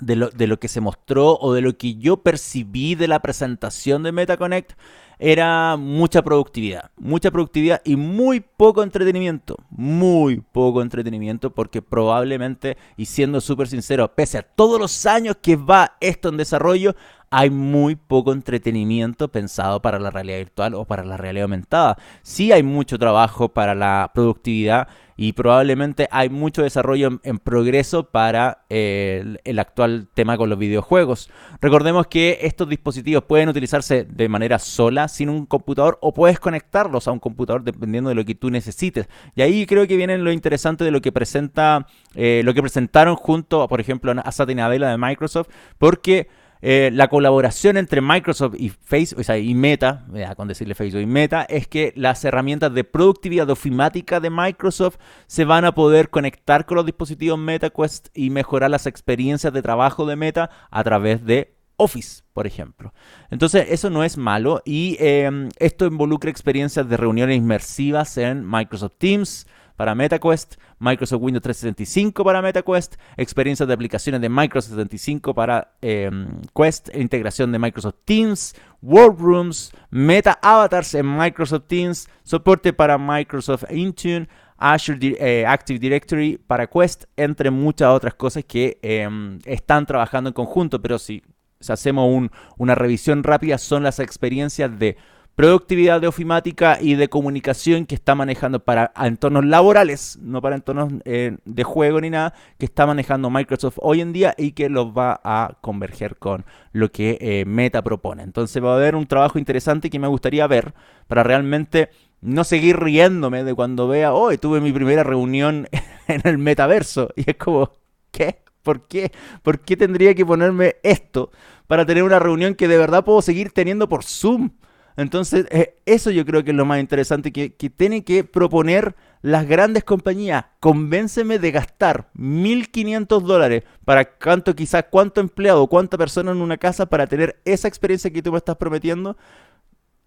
De 0.00 0.14
lo, 0.16 0.30
de 0.30 0.46
lo 0.46 0.58
que 0.58 0.68
se 0.68 0.80
mostró 0.80 1.36
o 1.38 1.52
de 1.52 1.60
lo 1.60 1.76
que 1.76 1.96
yo 1.96 2.18
percibí 2.18 2.94
de 2.94 3.08
la 3.08 3.20
presentación 3.20 4.04
de 4.04 4.12
MetaConnect 4.12 4.72
era 5.18 5.76
mucha 5.76 6.22
productividad, 6.22 6.92
mucha 6.96 7.30
productividad 7.30 7.82
y 7.84 7.96
muy 7.96 8.40
poco 8.40 8.82
entretenimiento, 8.82 9.56
muy 9.68 10.40
poco 10.40 10.80
entretenimiento 10.80 11.50
porque 11.50 11.82
probablemente, 11.82 12.78
y 12.96 13.04
siendo 13.04 13.40
súper 13.40 13.68
sincero, 13.68 14.14
pese 14.14 14.38
a 14.38 14.42
todos 14.42 14.80
los 14.80 15.04
años 15.06 15.36
que 15.42 15.56
va 15.56 15.96
esto 16.00 16.30
en 16.30 16.38
desarrollo, 16.38 16.94
hay 17.32 17.48
muy 17.48 17.96
poco 17.96 18.34
entretenimiento 18.34 19.28
pensado 19.28 19.80
para 19.80 19.98
la 19.98 20.10
realidad 20.10 20.36
virtual 20.36 20.74
o 20.74 20.84
para 20.84 21.02
la 21.02 21.16
realidad 21.16 21.44
aumentada. 21.44 21.96
Sí 22.20 22.52
hay 22.52 22.62
mucho 22.62 22.98
trabajo 22.98 23.48
para 23.48 23.74
la 23.74 24.10
productividad 24.12 24.88
y 25.16 25.32
probablemente 25.32 26.08
hay 26.10 26.28
mucho 26.28 26.62
desarrollo 26.62 27.20
en, 27.22 27.38
progreso 27.38 28.10
para 28.10 28.64
eh, 28.68 29.36
el, 29.44 29.58
actual 29.58 30.08
tema 30.12 30.36
con 30.36 30.50
los 30.50 30.58
videojuegos. 30.58 31.30
Recordemos 31.62 32.06
que 32.06 32.40
estos 32.42 32.68
dispositivos 32.68 33.24
pueden 33.24 33.48
utilizarse 33.48 34.04
de 34.04 34.28
manera 34.28 34.58
sola, 34.58 35.08
sin 35.08 35.30
un 35.30 35.46
computador, 35.46 35.98
o 36.02 36.12
puedes 36.12 36.38
conectarlos 36.38 37.08
a 37.08 37.12
un 37.12 37.18
computador 37.18 37.64
dependiendo 37.64 38.10
de 38.10 38.14
lo 38.14 38.26
que 38.26 38.34
tú 38.34 38.50
necesites. 38.50 39.08
Y 39.34 39.40
ahí 39.40 39.64
creo 39.64 39.86
que 39.86 39.96
viene 39.96 40.18
lo 40.18 40.32
interesante 40.32 40.84
de 40.84 40.90
lo 40.90 41.00
que 41.00 41.12
presenta, 41.12 41.86
eh, 42.14 42.42
lo 42.44 42.52
que 42.52 42.60
presentaron 42.60 43.16
junto, 43.16 43.66
por 43.68 43.80
ejemplo, 43.80 44.12
a 44.22 44.32
Satya 44.32 44.54
Nadella 44.54 44.90
de 44.90 44.98
Microsoft, 44.98 45.48
porque 45.78 46.28
eh, 46.64 46.90
la 46.92 47.08
colaboración 47.08 47.76
entre 47.76 48.00
Microsoft 48.00 48.54
y 48.56 48.68
Facebook, 48.70 49.20
o 49.20 49.24
sea, 49.24 49.36
y 49.36 49.52
Meta, 49.52 50.06
con 50.36 50.46
decirle 50.46 50.76
Facebook 50.76 51.02
y 51.02 51.06
Meta, 51.06 51.42
es 51.42 51.66
que 51.66 51.92
las 51.96 52.24
herramientas 52.24 52.72
de 52.72 52.84
productividad 52.84 53.50
ofimática 53.50 54.20
de 54.20 54.30
Microsoft 54.30 54.96
se 55.26 55.44
van 55.44 55.64
a 55.64 55.74
poder 55.74 56.08
conectar 56.08 56.64
con 56.64 56.76
los 56.76 56.86
dispositivos 56.86 57.38
MetaQuest 57.38 58.08
y 58.14 58.30
mejorar 58.30 58.70
las 58.70 58.86
experiencias 58.86 59.52
de 59.52 59.60
trabajo 59.60 60.06
de 60.06 60.14
Meta 60.14 60.50
a 60.70 60.84
través 60.84 61.26
de 61.26 61.56
Office, 61.76 62.22
por 62.32 62.46
ejemplo. 62.46 62.94
Entonces, 63.30 63.66
eso 63.70 63.90
no 63.90 64.04
es 64.04 64.16
malo 64.16 64.62
y 64.64 64.96
em, 65.00 65.48
esto 65.58 65.86
involucra 65.86 66.30
experiencias 66.30 66.88
de 66.88 66.96
reuniones 66.96 67.36
inmersivas 67.36 68.16
en 68.18 68.48
Microsoft 68.48 68.98
Teams, 68.98 69.48
para 69.82 69.96
MetaQuest, 69.96 70.58
Microsoft 70.78 71.20
Windows 71.20 71.42
365 71.42 72.22
para 72.22 72.40
MetaQuest, 72.40 72.94
experiencias 73.16 73.66
de 73.66 73.74
aplicaciones 73.74 74.20
de 74.20 74.28
Microsoft 74.28 74.74
365 74.74 75.34
para 75.34 75.72
em, 75.80 76.28
Quest, 76.54 76.94
integración 76.94 77.50
de 77.50 77.58
Microsoft 77.58 77.96
Teams, 78.04 78.54
Workrooms, 78.80 79.72
Meta 79.90 80.38
Avatars 80.40 80.94
en 80.94 81.18
Microsoft 81.18 81.64
Teams, 81.66 82.08
soporte 82.22 82.72
para 82.72 82.96
Microsoft 82.96 83.64
Intune, 83.72 84.28
Azure 84.56 85.16
eh, 85.18 85.44
Active 85.46 85.80
Directory 85.80 86.38
para 86.38 86.68
Quest, 86.68 87.06
entre 87.16 87.50
muchas 87.50 87.88
otras 87.88 88.14
cosas 88.14 88.44
que 88.44 88.78
em, 88.82 89.40
están 89.44 89.84
trabajando 89.84 90.30
en 90.30 90.34
conjunto, 90.34 90.80
pero 90.80 91.00
si, 91.00 91.24
hacemos 91.68 92.30
una 92.56 92.76
revisión 92.76 93.24
rápida, 93.24 93.58
son 93.58 93.82
las 93.82 93.98
experiencias 93.98 94.78
de 94.78 94.96
productividad 95.34 96.00
de 96.00 96.06
ofimática 96.06 96.78
y 96.80 96.94
de 96.94 97.08
comunicación 97.08 97.86
que 97.86 97.94
está 97.94 98.14
manejando 98.14 98.60
para 98.60 98.92
entornos 98.96 99.44
laborales, 99.44 100.18
no 100.20 100.42
para 100.42 100.56
entornos 100.56 100.92
eh, 101.04 101.38
de 101.44 101.64
juego 101.64 102.00
ni 102.00 102.10
nada, 102.10 102.34
que 102.58 102.66
está 102.66 102.86
manejando 102.86 103.30
Microsoft 103.30 103.78
hoy 103.80 104.00
en 104.00 104.12
día 104.12 104.34
y 104.36 104.52
que 104.52 104.68
los 104.68 104.88
va 104.88 105.20
a 105.24 105.56
converger 105.60 106.16
con 106.16 106.44
lo 106.72 106.90
que 106.90 107.18
eh, 107.20 107.44
Meta 107.46 107.82
propone. 107.82 108.22
Entonces 108.22 108.62
va 108.62 108.72
a 108.72 108.76
haber 108.76 108.94
un 108.94 109.06
trabajo 109.06 109.38
interesante 109.38 109.90
que 109.90 109.98
me 109.98 110.08
gustaría 110.08 110.46
ver 110.46 110.74
para 111.06 111.22
realmente 111.22 111.90
no 112.20 112.44
seguir 112.44 112.78
riéndome 112.78 113.42
de 113.42 113.54
cuando 113.54 113.88
vea, 113.88 114.12
hoy 114.12 114.38
tuve 114.38 114.60
mi 114.60 114.72
primera 114.72 115.02
reunión 115.02 115.68
en 116.08 116.20
el 116.24 116.38
metaverso. 116.38 117.08
Y 117.16 117.30
es 117.30 117.36
como, 117.36 117.70
¿qué? 118.10 118.42
¿Por 118.62 118.86
qué? 118.86 119.10
¿Por 119.42 119.60
qué 119.60 119.76
tendría 119.76 120.14
que 120.14 120.24
ponerme 120.24 120.76
esto 120.82 121.32
para 121.66 121.84
tener 121.84 122.04
una 122.04 122.18
reunión 122.18 122.54
que 122.54 122.68
de 122.68 122.78
verdad 122.78 123.04
puedo 123.04 123.22
seguir 123.22 123.50
teniendo 123.50 123.88
por 123.88 124.04
Zoom? 124.04 124.50
Entonces, 124.96 125.46
eh, 125.50 125.78
eso 125.86 126.10
yo 126.10 126.24
creo 126.24 126.44
que 126.44 126.50
es 126.50 126.56
lo 126.56 126.64
más 126.64 126.80
interesante 126.80 127.32
que, 127.32 127.54
que 127.54 127.70
tienen 127.70 128.02
que 128.02 128.24
proponer 128.24 128.94
las 129.22 129.46
grandes 129.46 129.84
compañías. 129.84 130.44
Convénceme 130.60 131.38
de 131.38 131.50
gastar 131.52 132.10
1.500 132.16 133.22
dólares 133.22 133.62
para 133.84 134.04
cuánto, 134.04 134.54
quizás 134.54 134.86
cuánto 134.90 135.20
empleado, 135.20 135.66
cuánta 135.68 135.96
persona 135.96 136.32
en 136.32 136.42
una 136.42 136.58
casa 136.58 136.86
para 136.86 137.06
tener 137.06 137.40
esa 137.44 137.68
experiencia 137.68 138.12
que 138.12 138.22
tú 138.22 138.32
me 138.32 138.38
estás 138.38 138.56
prometiendo. 138.56 139.16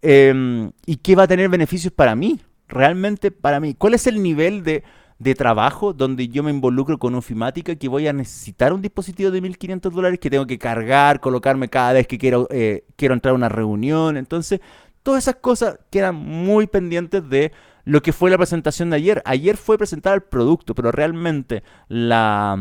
Em, 0.02 0.72
y 0.86 0.98
qué 0.98 1.16
va 1.16 1.24
a 1.24 1.28
tener 1.28 1.50
beneficios 1.50 1.92
para 1.92 2.16
mí, 2.16 2.40
realmente 2.68 3.32
para 3.32 3.60
mí. 3.60 3.74
¿Cuál 3.74 3.96
es 3.96 4.06
el 4.06 4.22
nivel 4.22 4.64
de 4.64 4.84
de 5.18 5.34
trabajo 5.34 5.94
donde 5.94 6.28
yo 6.28 6.44
me 6.44 6.52
involucro 6.52 6.98
con 6.98 7.16
ofimática 7.16 7.76
que 7.76 7.88
voy 7.88 8.08
a 8.08 8.14
necesitar 8.14 8.74
un 8.74 8.82
dispositivo 8.82 9.32
de 9.32 9.42
1500 9.42 9.94
dólares 9.94 10.20
que 10.20 10.30
tengo 10.30 10.46
que 10.46 10.58
cargar, 10.58 11.22
colocarme 11.22 11.70
cada 11.70 11.94
vez 11.94 12.08
que 12.08 12.18
quiero, 12.18 12.48
eh, 12.52 12.86
quiero 12.96 13.14
entrar 13.14 13.32
a 13.32 13.36
una 13.36 13.50
reunión. 13.50 14.18
Entonces, 14.18 14.60
todas 15.04 15.24
esas 15.24 15.36
cosas 15.36 15.80
quedan 15.90 16.16
muy 16.16 16.68
pendientes 16.68 17.28
de 17.30 17.52
lo 17.86 18.02
que 18.02 18.14
fue 18.14 18.30
la 18.30 18.38
presentación 18.38 18.90
de 18.90 18.98
ayer. 18.98 19.22
Ayer 19.26 19.58
fue 19.58 19.78
presentar 19.78 20.16
el 20.16 20.22
producto, 20.22 20.76
pero 20.76 20.92
realmente 20.92 21.64
la 21.88 22.58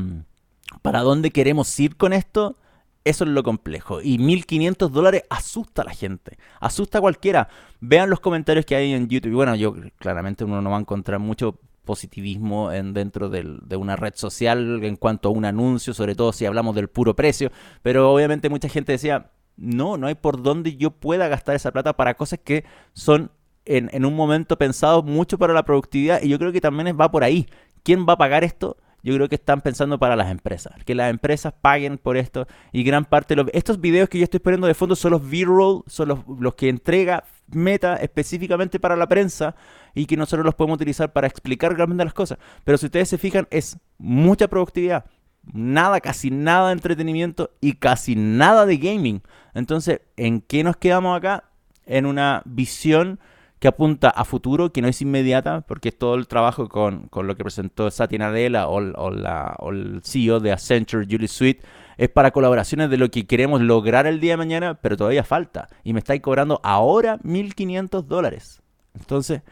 para 0.83 1.01
dónde 1.01 1.31
queremos 1.31 1.79
ir 1.81 1.97
con 1.97 2.13
esto, 2.13 2.57
eso 3.05 3.25
es 3.25 3.31
lo 3.31 3.43
complejo. 3.43 4.01
Y 4.03 4.19
1500 4.19 4.93
dólares 4.93 5.25
asusta 5.31 5.83
a 5.83 5.85
la 5.85 5.95
gente. 5.95 6.39
Asusta 6.61 6.99
a 6.99 7.01
cualquiera. 7.01 7.49
Vean 7.81 8.11
los 8.11 8.21
comentarios 8.21 8.65
que 8.65 8.77
hay 8.77 8.93
en 8.93 9.09
YouTube. 9.09 9.33
Bueno, 9.33 9.55
yo 9.55 9.75
claramente 9.99 10.45
uno 10.45 10.63
no 10.63 10.71
va 10.71 10.77
a 10.77 10.81
encontrar 10.81 11.21
mucho 11.21 11.59
positivismo 11.85 12.73
en, 12.73 12.95
dentro 12.95 13.29
de 13.29 13.77
una 13.77 13.97
red 13.97 14.15
social 14.17 14.83
en 14.83 14.97
cuanto 14.97 15.29
a 15.29 15.33
un 15.33 15.45
anuncio, 15.45 15.95
sobre 15.95 16.15
todo 16.15 16.33
si 16.33 16.47
hablamos 16.47 16.75
del 16.75 16.89
puro 16.89 17.15
precio, 17.15 17.51
pero 17.83 18.13
obviamente 18.13 18.49
mucha 18.49 18.69
gente 18.69 18.93
decía, 18.93 19.31
no, 19.57 19.97
no 19.97 20.07
hay 20.07 20.15
por 20.15 20.43
dónde 20.43 20.77
yo 20.77 20.91
pueda 20.91 21.29
gastar 21.29 21.55
esa 21.55 21.71
plata 21.71 21.93
para 21.95 22.15
cosas 22.15 22.41
que 22.43 22.65
son 22.93 23.31
en, 23.65 23.89
en 23.93 24.05
un 24.05 24.15
momento 24.15 24.59
pensados 24.59 25.05
mucho 25.05 25.39
para 25.39 25.55
la 25.55 25.65
productividad 25.65 26.23
y 26.23 26.29
yo 26.29 26.39
creo 26.39 26.53
que 26.53 26.61
también 26.61 26.97
va 27.01 27.11
por 27.11 27.25
ahí. 27.25 27.47
¿Quién 27.83 28.07
va 28.09 28.15
a 28.15 28.19
pagar 28.19 28.45
esto? 28.45 28.77
yo 29.05 29.15
creo 29.15 29.29
que 29.29 29.35
están 29.35 29.61
pensando 29.61 29.99
para 29.99 30.17
las 30.17 30.31
empresas, 30.31 30.73
que 30.87 30.95
las 30.95 31.11
empresas 31.11 31.53
paguen 31.53 31.99
por 31.99 32.17
esto 32.17 32.49
y 32.73 32.83
gran 32.85 33.05
parte 33.05 33.35
de 33.35 33.43
los, 33.43 33.53
estos 33.53 33.79
videos 33.79 34.09
que 34.09 34.19
yo 34.19 34.25
estoy 34.25 34.41
poniendo 34.41 34.67
de 34.67 34.73
fondo 34.73 34.97
son 34.97 35.11
los 35.11 35.31
B-roll, 35.31 35.83
son 35.87 36.09
los, 36.09 36.21
los 36.41 36.55
que 36.55 36.71
entrega 36.71 37.25
Meta 37.49 37.97
específicamente 37.97 38.81
para 38.81 38.97
la 38.97 39.07
prensa 39.07 39.55
y 39.95 40.07
que 40.07 40.17
nosotros 40.17 40.45
los 40.45 40.55
podemos 40.55 40.77
utilizar 40.77 41.13
para 41.13 41.27
explicar 41.27 41.75
realmente 41.75 42.05
las 42.05 42.15
cosas. 42.15 42.39
Pero 42.65 42.79
si 42.79 42.87
ustedes 42.87 43.09
se 43.09 43.19
fijan, 43.19 43.47
es 43.51 43.79
mucha 43.99 44.49
productividad, 44.49 45.05
nada, 45.53 46.01
casi 46.01 46.31
nada 46.31 46.69
de 46.69 46.75
entretenimiento 46.75 47.51
y 47.61 47.75
casi 47.75 48.17
nada 48.17 48.67
de 48.67 48.77
gaming. 48.77 49.23
Entonces, 49.55 50.01
¿en 50.17 50.41
qué 50.41 50.65
nos 50.65 50.77
quedamos 50.77 51.17
acá? 51.17 51.45
En 51.87 52.07
una 52.07 52.43
visión 52.45 53.21
que 53.59 53.69
apunta 53.69 54.11
a 54.11 54.25
futuro, 54.25 54.73
que 54.73 54.83
no 54.83 54.89
es 54.89 55.01
inmediata, 55.01 55.63
porque 55.63 55.91
todo 55.91 56.17
el 56.17 56.27
trabajo 56.27 56.69
con, 56.69 57.09
lo 57.11 57.37
que 57.37 57.45
presentó 57.45 57.91
Satya 57.91 58.19
Nadella 58.19 58.69
o, 58.69 58.81
la, 58.81 59.57
o, 59.59 59.71
el 59.71 60.03
CEO 60.05 60.41
de 60.41 60.53
Accenture, 60.53 61.07
Julie 61.09 61.29
Sweet, 61.29 61.65
es 61.97 62.09
para 62.09 62.31
colaboraciones 62.31 62.91
de 62.91 62.99
lo 62.99 63.11
que 63.11 63.27
queremos 63.27 63.61
lograr 63.61 64.07
el 64.07 64.21
día 64.21 64.33
de 64.33 64.37
mañana, 64.39 64.75
pero 64.75 64.97
todavía 64.97 65.25
falta. 65.25 65.69
Y 65.83 65.93
me 65.93 66.01
estáis 66.01 66.21
cobrando 66.21 66.61
ahora 66.63 67.19
1.500 67.21 68.03
dólares. 68.03 68.61
Entonces, 68.95 69.43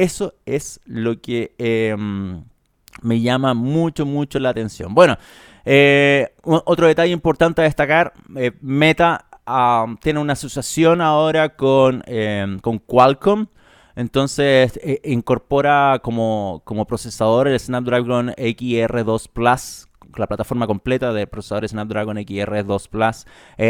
eso 0.00 0.34
es 0.46 0.80
lo 0.86 1.20
que 1.20 1.54
em, 1.58 2.42
me 3.02 3.20
llama 3.20 3.52
mucho, 3.52 4.06
mucho 4.06 4.38
la 4.38 4.48
atención. 4.48 4.94
Bueno, 4.94 5.18
eh, 5.64 6.32
otro 6.42 6.86
detalle 6.86 7.12
importante 7.12 7.60
a 7.60 7.64
destacar, 7.64 8.14
eh, 8.36 8.52
Meta 8.62 9.26
tiene 10.00 10.20
una 10.20 10.34
asociación 10.34 11.00
ahora 11.00 11.56
con, 11.56 12.02
em, 12.06 12.60
con 12.60 12.78
Qualcomm. 12.78 13.48
Entonces 13.96 14.78
eh, 14.82 15.00
incorpora 15.04 16.00
como, 16.02 16.62
como 16.64 16.86
procesador 16.86 17.48
el 17.48 17.58
Snapdragon 17.58 18.30
XR2 18.30 19.28
Plus, 19.30 19.88
la 20.16 20.26
plataforma 20.28 20.66
completa 20.66 21.12
de 21.12 21.26
procesadores 21.26 21.72
Snapdragon 21.72 22.16
XR2 22.16 22.88
Plus 22.88 23.26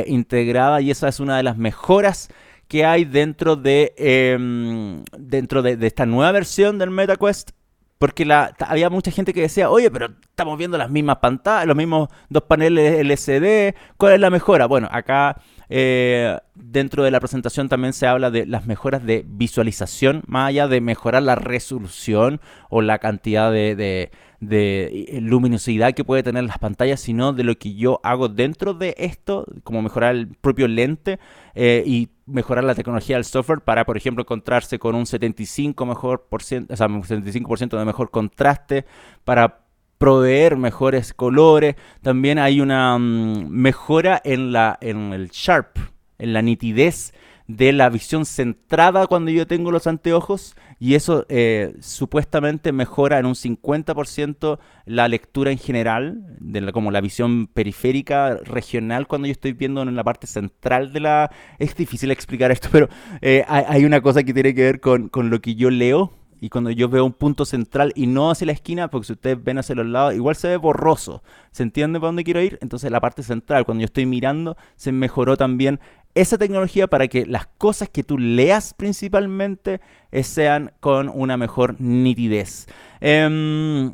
integrada 0.06 0.80
y 0.80 0.90
esa 0.90 1.08
es 1.08 1.18
una 1.18 1.38
de 1.38 1.42
las 1.42 1.56
mejoras 1.56 2.28
que 2.70 2.85
hay 2.87 3.04
dentro 3.04 3.56
de, 3.56 3.92
em, 3.96 5.02
dentro 5.18 5.61
de, 5.61 5.76
esta 5.85 6.06
nueva 6.06 6.30
versión 6.30 6.78
del 6.78 6.90
MetaQuest. 6.90 7.50
Porque 7.98 8.26
había 8.61 8.88
mucha 8.88 9.11
gente 9.11 9.35
que 9.35 9.42
decía, 9.42 9.68
oye, 9.68 9.90
pero 9.90 10.06
estamos 10.22 10.56
viendo 10.56 10.78
las 10.78 10.88
mismas 10.88 11.16
pantallas, 11.16 11.66
los 11.66 11.76
mismos 11.76 12.09
dos 12.30 12.44
paneles 12.44 13.00
LCD, 13.00 13.74
¿cuál 13.98 14.14
es 14.14 14.20
la 14.20 14.30
mejora? 14.30 14.64
Bueno, 14.66 14.88
acá 14.90 15.42
eh, 15.68 16.38
dentro 16.54 17.02
de 17.02 17.11
la 17.11 17.20
presentación 17.20 17.68
también 17.68 17.92
se 17.92 18.06
habla 18.06 18.30
de 18.30 18.46
las 18.46 18.66
mejoras 18.66 19.04
de 19.04 19.24
visualización, 19.26 20.22
más 20.26 20.48
allá 20.48 20.68
de 20.68 20.80
mejorar 20.80 21.24
la 21.24 21.35
resolución 21.35 22.40
o 22.70 22.83
la 22.83 23.00
cantidad 23.00 23.52
de, 23.52 24.11
luminosidad 24.40 25.92
que 25.92 26.05
puede 26.05 26.22
tener 26.22 26.44
las 26.44 26.59
pantallas, 26.59 27.00
sino 27.00 27.33
de 27.33 27.44
lo 27.44 27.59
que 27.59 27.74
yo 27.74 28.00
hago 28.03 28.29
dentro 28.29 28.72
de 28.72 28.94
esto, 28.98 29.44
como 29.64 29.83
mejorar 29.83 30.14
el 30.14 30.29
propio 30.29 30.66
lente 30.66 31.18
eh, 31.55 31.83
y 31.87 32.09
mejorar 32.26 32.64
la 32.64 32.74
tecnología 32.74 33.16
del 33.16 33.24
software 33.24 33.61
para, 33.61 33.85
por 33.85 33.96
ejemplo, 33.96 34.22
encontrarse 34.22 34.79
con 34.79 34.94
un 34.94 35.05
75 35.05 35.85
mejor 35.85 36.26
por 36.31 36.42
ciento, 36.42 36.72
o 36.72 36.76
sea, 36.76 36.87
un 36.87 37.03
75% 37.03 37.79
de 37.79 37.85
mejor 37.85 38.11
contraste 38.11 38.87
para 39.24 39.66
proveer 39.98 40.57
mejores 40.57 41.12
colores. 41.12 41.76
También 42.00 42.38
hay 42.38 42.62
una 42.62 42.96
mm, 42.98 43.48
mejora 43.48 44.22
en, 44.24 44.53
la, 44.53 44.79
en 44.81 45.12
el 45.12 45.29
sharp, 45.29 45.76
en 46.18 46.33
la 46.33 46.40
nitidez 46.40 47.12
de 47.56 47.72
la 47.72 47.88
visión 47.88 48.24
centrada 48.24 49.06
cuando 49.06 49.30
yo 49.30 49.46
tengo 49.46 49.72
los 49.72 49.86
anteojos 49.86 50.54
y 50.78 50.94
eso 50.94 51.26
eh, 51.28 51.74
supuestamente 51.80 52.72
mejora 52.72 53.18
en 53.18 53.26
un 53.26 53.34
50% 53.34 54.58
la 54.86 55.08
lectura 55.08 55.50
en 55.50 55.58
general, 55.58 56.36
de 56.38 56.72
como 56.72 56.90
la 56.90 57.00
visión 57.00 57.48
periférica 57.48 58.36
regional 58.36 59.06
cuando 59.08 59.26
yo 59.26 59.32
estoy 59.32 59.52
viendo 59.52 59.82
en 59.82 59.96
la 59.96 60.04
parte 60.04 60.26
central 60.26 60.92
de 60.92 61.00
la... 61.00 61.30
Es 61.58 61.74
difícil 61.74 62.10
explicar 62.10 62.50
esto, 62.52 62.68
pero 62.70 62.88
eh, 63.20 63.44
hay, 63.48 63.84
una 63.84 64.00
cosa 64.00 64.22
que 64.22 64.32
tiene 64.32 64.54
que 64.54 64.62
ver 64.62 64.80
con, 64.80 65.08
con 65.08 65.28
lo 65.28 65.40
que 65.40 65.54
yo 65.54 65.70
leo 65.70 66.12
y 66.40 66.48
cuando 66.48 66.70
yo 66.70 66.88
veo 66.88 67.04
un 67.04 67.12
punto 67.12 67.44
central 67.44 67.92
y 67.94 68.06
no 68.06 68.30
hacia 68.30 68.46
la 68.46 68.52
esquina, 68.52 68.88
porque 68.88 69.08
si 69.08 69.12
ustedes 69.12 69.42
ven 69.42 69.58
hacia 69.58 69.74
los 69.74 69.86
lados, 69.86 70.14
igual 70.14 70.36
se 70.36 70.48
ve 70.48 70.56
borroso. 70.56 71.22
¿Se 71.50 71.62
entiende 71.62 72.00
para 72.00 72.08
dónde 72.08 72.24
quiero 72.24 72.40
ir? 72.40 72.58
Entonces 72.62 72.90
la 72.90 73.00
parte 73.00 73.22
central, 73.22 73.66
cuando 73.66 73.82
yo 73.82 73.86
estoy 73.86 74.06
mirando, 74.06 74.56
se 74.76 74.90
mejoró 74.90 75.36
también 75.36 75.80
esa 76.14 76.38
tecnología 76.38 76.87
para 76.87 77.09
que 77.09 77.27
las 77.27 77.46
cosas 77.46 77.88
que 77.88 78.03
tú 78.03 78.18
leas 78.18 78.75
principalmente 78.75 79.81
eh, 80.11 80.23
sean 80.23 80.73
con 80.81 81.09
una 81.09 81.37
mejor 81.37 81.81
nitidez. 81.81 82.66
Em, 83.01 83.92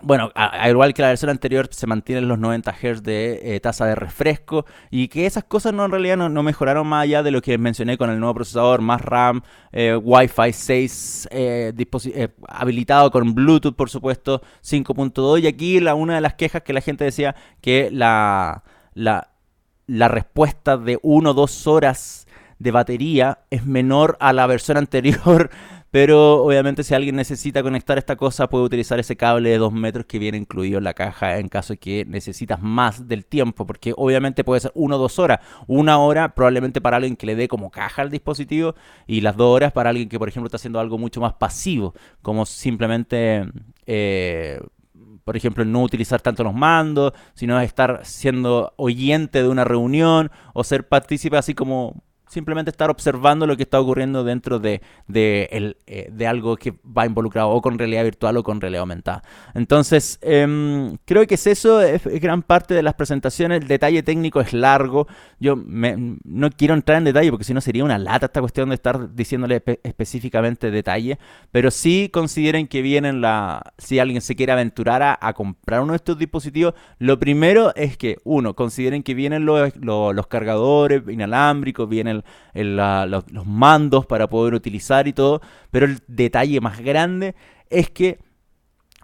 bueno, 0.00 0.30
al 0.36 0.70
igual 0.70 0.94
que 0.94 1.02
la 1.02 1.08
versión 1.08 1.28
anterior, 1.28 1.68
se 1.72 1.88
mantienen 1.88 2.28
los 2.28 2.38
90 2.38 2.72
Hz 2.72 3.02
de 3.02 3.56
eh, 3.56 3.58
tasa 3.58 3.84
de 3.86 3.96
refresco 3.96 4.64
y 4.92 5.08
que 5.08 5.26
esas 5.26 5.42
cosas 5.42 5.72
no 5.72 5.84
en 5.84 5.90
realidad 5.90 6.16
no, 6.16 6.42
mejoraron 6.44 6.86
más 6.86 7.02
allá 7.02 7.24
de 7.24 7.32
lo 7.32 7.42
que 7.42 7.58
mencioné 7.58 7.98
con 7.98 8.08
el 8.08 8.20
nuevo 8.20 8.34
procesador, 8.34 8.80
más 8.80 9.00
RAM, 9.00 9.42
eh, 9.72 9.96
Wi-Fi 9.96 10.52
6 10.52 11.28
habilitado 12.46 13.10
con 13.10 13.34
Bluetooth, 13.34 13.74
por 13.74 13.90
supuesto, 13.90 14.40
5.2. 14.62 15.42
Y 15.42 15.48
aquí 15.48 15.80
la, 15.80 15.96
una 15.96 16.14
de 16.14 16.20
las 16.20 16.34
quejas 16.34 16.62
que 16.62 16.72
la 16.72 16.80
gente 16.80 17.04
decía 17.04 17.34
que 17.60 17.90
la 17.90 18.62
la 19.88 20.06
respuesta 20.06 20.76
de 20.76 21.00
1 21.02 21.30
o 21.30 21.34
2 21.34 21.66
horas 21.66 22.28
de 22.58 22.70
batería 22.70 23.40
es 23.50 23.64
menor 23.66 24.16
a 24.20 24.32
la 24.32 24.46
versión 24.46 24.76
anterior, 24.76 25.50
pero 25.90 26.44
obviamente 26.44 26.84
si 26.84 26.94
alguien 26.94 27.16
necesita 27.16 27.62
conectar 27.62 27.96
esta 27.96 28.16
cosa 28.16 28.48
puede 28.48 28.64
utilizar 28.64 29.00
ese 29.00 29.16
cable 29.16 29.48
de 29.48 29.56
2 29.56 29.72
metros 29.72 30.04
que 30.04 30.18
viene 30.18 30.36
incluido 30.36 30.76
en 30.76 30.84
la 30.84 30.92
caja 30.92 31.38
en 31.38 31.48
caso 31.48 31.72
de 31.72 31.78
que 31.78 32.04
necesitas 32.04 32.60
más 32.60 33.08
del 33.08 33.24
tiempo, 33.24 33.66
porque 33.66 33.94
obviamente 33.96 34.44
puede 34.44 34.60
ser 34.60 34.72
1 34.74 34.94
o 34.94 34.98
2 34.98 35.18
horas. 35.18 35.40
Una 35.66 35.98
hora 35.98 36.34
probablemente 36.34 36.82
para 36.82 36.98
alguien 36.98 37.16
que 37.16 37.26
le 37.26 37.34
dé 37.34 37.48
como 37.48 37.70
caja 37.70 38.02
al 38.02 38.10
dispositivo 38.10 38.74
y 39.06 39.22
las 39.22 39.36
2 39.38 39.56
horas 39.56 39.72
para 39.72 39.88
alguien 39.88 40.10
que 40.10 40.18
por 40.18 40.28
ejemplo 40.28 40.48
está 40.48 40.58
haciendo 40.58 40.80
algo 40.80 40.98
mucho 40.98 41.20
más 41.20 41.32
pasivo, 41.32 41.94
como 42.22 42.44
simplemente... 42.44 43.46
Eh, 43.86 44.60
por 45.28 45.36
ejemplo, 45.36 45.62
no 45.62 45.82
utilizar 45.82 46.22
tanto 46.22 46.42
los 46.42 46.54
mandos, 46.54 47.12
sino 47.34 47.60
estar 47.60 48.00
siendo 48.02 48.72
oyente 48.76 49.42
de 49.42 49.48
una 49.50 49.62
reunión 49.62 50.30
o 50.54 50.64
ser 50.64 50.88
partícipe 50.88 51.36
así 51.36 51.52
como 51.52 52.02
simplemente 52.28 52.70
estar 52.70 52.90
observando 52.90 53.46
lo 53.46 53.56
que 53.56 53.62
está 53.62 53.80
ocurriendo 53.80 54.24
dentro 54.24 54.58
de, 54.58 54.80
de, 55.06 55.74
eh, 55.86 56.10
de, 56.12 56.26
algo 56.26 56.56
que 56.56 56.74
va 56.84 57.06
involucrado 57.06 57.50
o 57.50 57.62
con 57.62 57.78
realidad 57.78 58.04
virtual 58.04 58.36
o 58.36 58.42
con 58.42 58.60
realidad 58.60 58.80
aumentada. 58.80 59.22
Entonces, 59.54 60.18
em, 60.22 60.96
creo 61.04 61.26
que 61.26 61.34
es 61.34 61.46
eso, 61.46 61.80
es, 61.80 62.04
gran 62.20 62.42
parte 62.42 62.74
de 62.74 62.82
las 62.82 62.94
presentaciones, 62.94 63.62
el 63.62 63.68
detalle 63.68 64.02
técnico 64.02 64.40
es 64.40 64.52
largo, 64.52 65.06
yo 65.40 65.56
no 65.56 66.50
quiero 66.50 66.74
entrar 66.74 66.98
en 66.98 67.04
detalle 67.04 67.30
porque 67.30 67.44
si 67.44 67.54
no 67.54 67.60
sería 67.60 67.84
una 67.84 67.98
lata 67.98 68.26
esta 68.26 68.40
cuestión 68.40 68.68
de 68.68 68.74
estar 68.74 69.14
diciéndole 69.14 69.62
específicamente 69.82 70.70
detalle, 70.70 71.18
pero 71.50 71.70
sí 71.70 72.10
consideren 72.12 72.68
que 72.68 72.82
vienen 72.82 73.20
la, 73.20 73.72
si 73.78 73.98
alguien 73.98 74.20
se 74.20 74.36
quiere 74.36 74.52
aventurar 74.52 75.18
a, 75.20 75.32
comprar 75.32 75.80
uno 75.80 75.92
de 75.92 75.96
estos 75.96 76.18
dispositivos, 76.18 76.74
lo 76.98 77.18
primero 77.18 77.74
es 77.74 77.96
que, 77.96 78.18
uno, 78.24 78.54
consideren 78.54 79.02
que 79.02 79.14
vienen 79.14 79.44
los, 79.44 79.72
los 79.76 80.26
cargadores 80.26 81.02
inalámbricos, 81.08 81.88
vienen 81.88 82.17
los, 82.54 83.46
mandos 83.46 84.06
para 84.06 84.28
poder 84.28 84.54
utilizar 84.54 85.08
y 85.08 85.12
todo, 85.12 85.40
pero 85.70 85.86
el 85.86 85.98
detalle 86.06 86.60
más 86.60 86.80
grande 86.80 87.34
es 87.70 87.90
que 87.90 88.18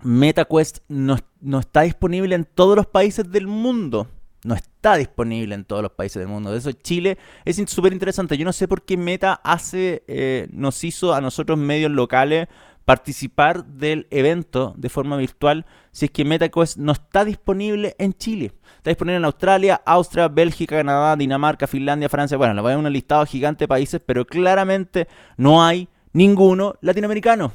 MetaQuest 0.02 0.78
no, 0.88 1.16
no 1.40 1.60
está 1.60 1.82
disponible 1.82 2.34
en 2.34 2.44
todos 2.44 2.76
los 2.76 2.86
países 2.86 3.30
del 3.30 3.46
mundo. 3.46 4.08
No 4.44 4.54
está 4.54 4.96
disponible 4.96 5.54
en 5.54 5.64
todos 5.64 5.82
los 5.82 5.92
países 5.92 6.20
del 6.20 6.28
mundo. 6.28 6.52
De 6.52 6.58
eso 6.58 6.70
Chile 6.72 7.16
es 7.46 7.56
súper 7.66 7.94
interesante. 7.94 8.36
Yo 8.36 8.44
no 8.44 8.52
sé 8.52 8.68
por 8.68 8.82
qué 8.82 8.98
Meta 8.98 9.40
hace, 9.42 10.04
eh, 10.06 10.48
nos 10.52 10.84
hizo 10.84 11.14
a 11.14 11.22
nosotros 11.22 11.58
medios 11.58 11.90
locales 11.90 12.48
participar 12.84 13.64
del 13.64 14.06
evento 14.10 14.74
de 14.76 14.88
forma 14.88 15.16
virtual 15.16 15.64
si 15.90 16.06
es 16.06 16.10
que 16.10 16.24
MetaQuest 16.24 16.76
no 16.76 16.92
está 16.92 17.24
disponible 17.24 17.94
en 17.98 18.12
Chile. 18.14 18.52
Está 18.76 18.90
disponible 18.90 19.16
en 19.16 19.24
Australia, 19.24 19.80
Austria, 19.86 20.28
Bélgica, 20.28 20.76
Canadá, 20.76 21.16
Dinamarca, 21.16 21.66
Finlandia, 21.66 22.08
Francia. 22.08 22.36
Bueno, 22.36 22.54
le 22.54 22.60
voy 22.60 22.72
a 22.72 22.78
un 22.78 22.92
listado 22.92 23.24
gigante 23.26 23.64
de 23.64 23.68
países, 23.68 24.02
pero 24.04 24.26
claramente 24.26 25.08
no 25.36 25.64
hay 25.64 25.88
ninguno 26.12 26.74
latinoamericano. 26.80 27.52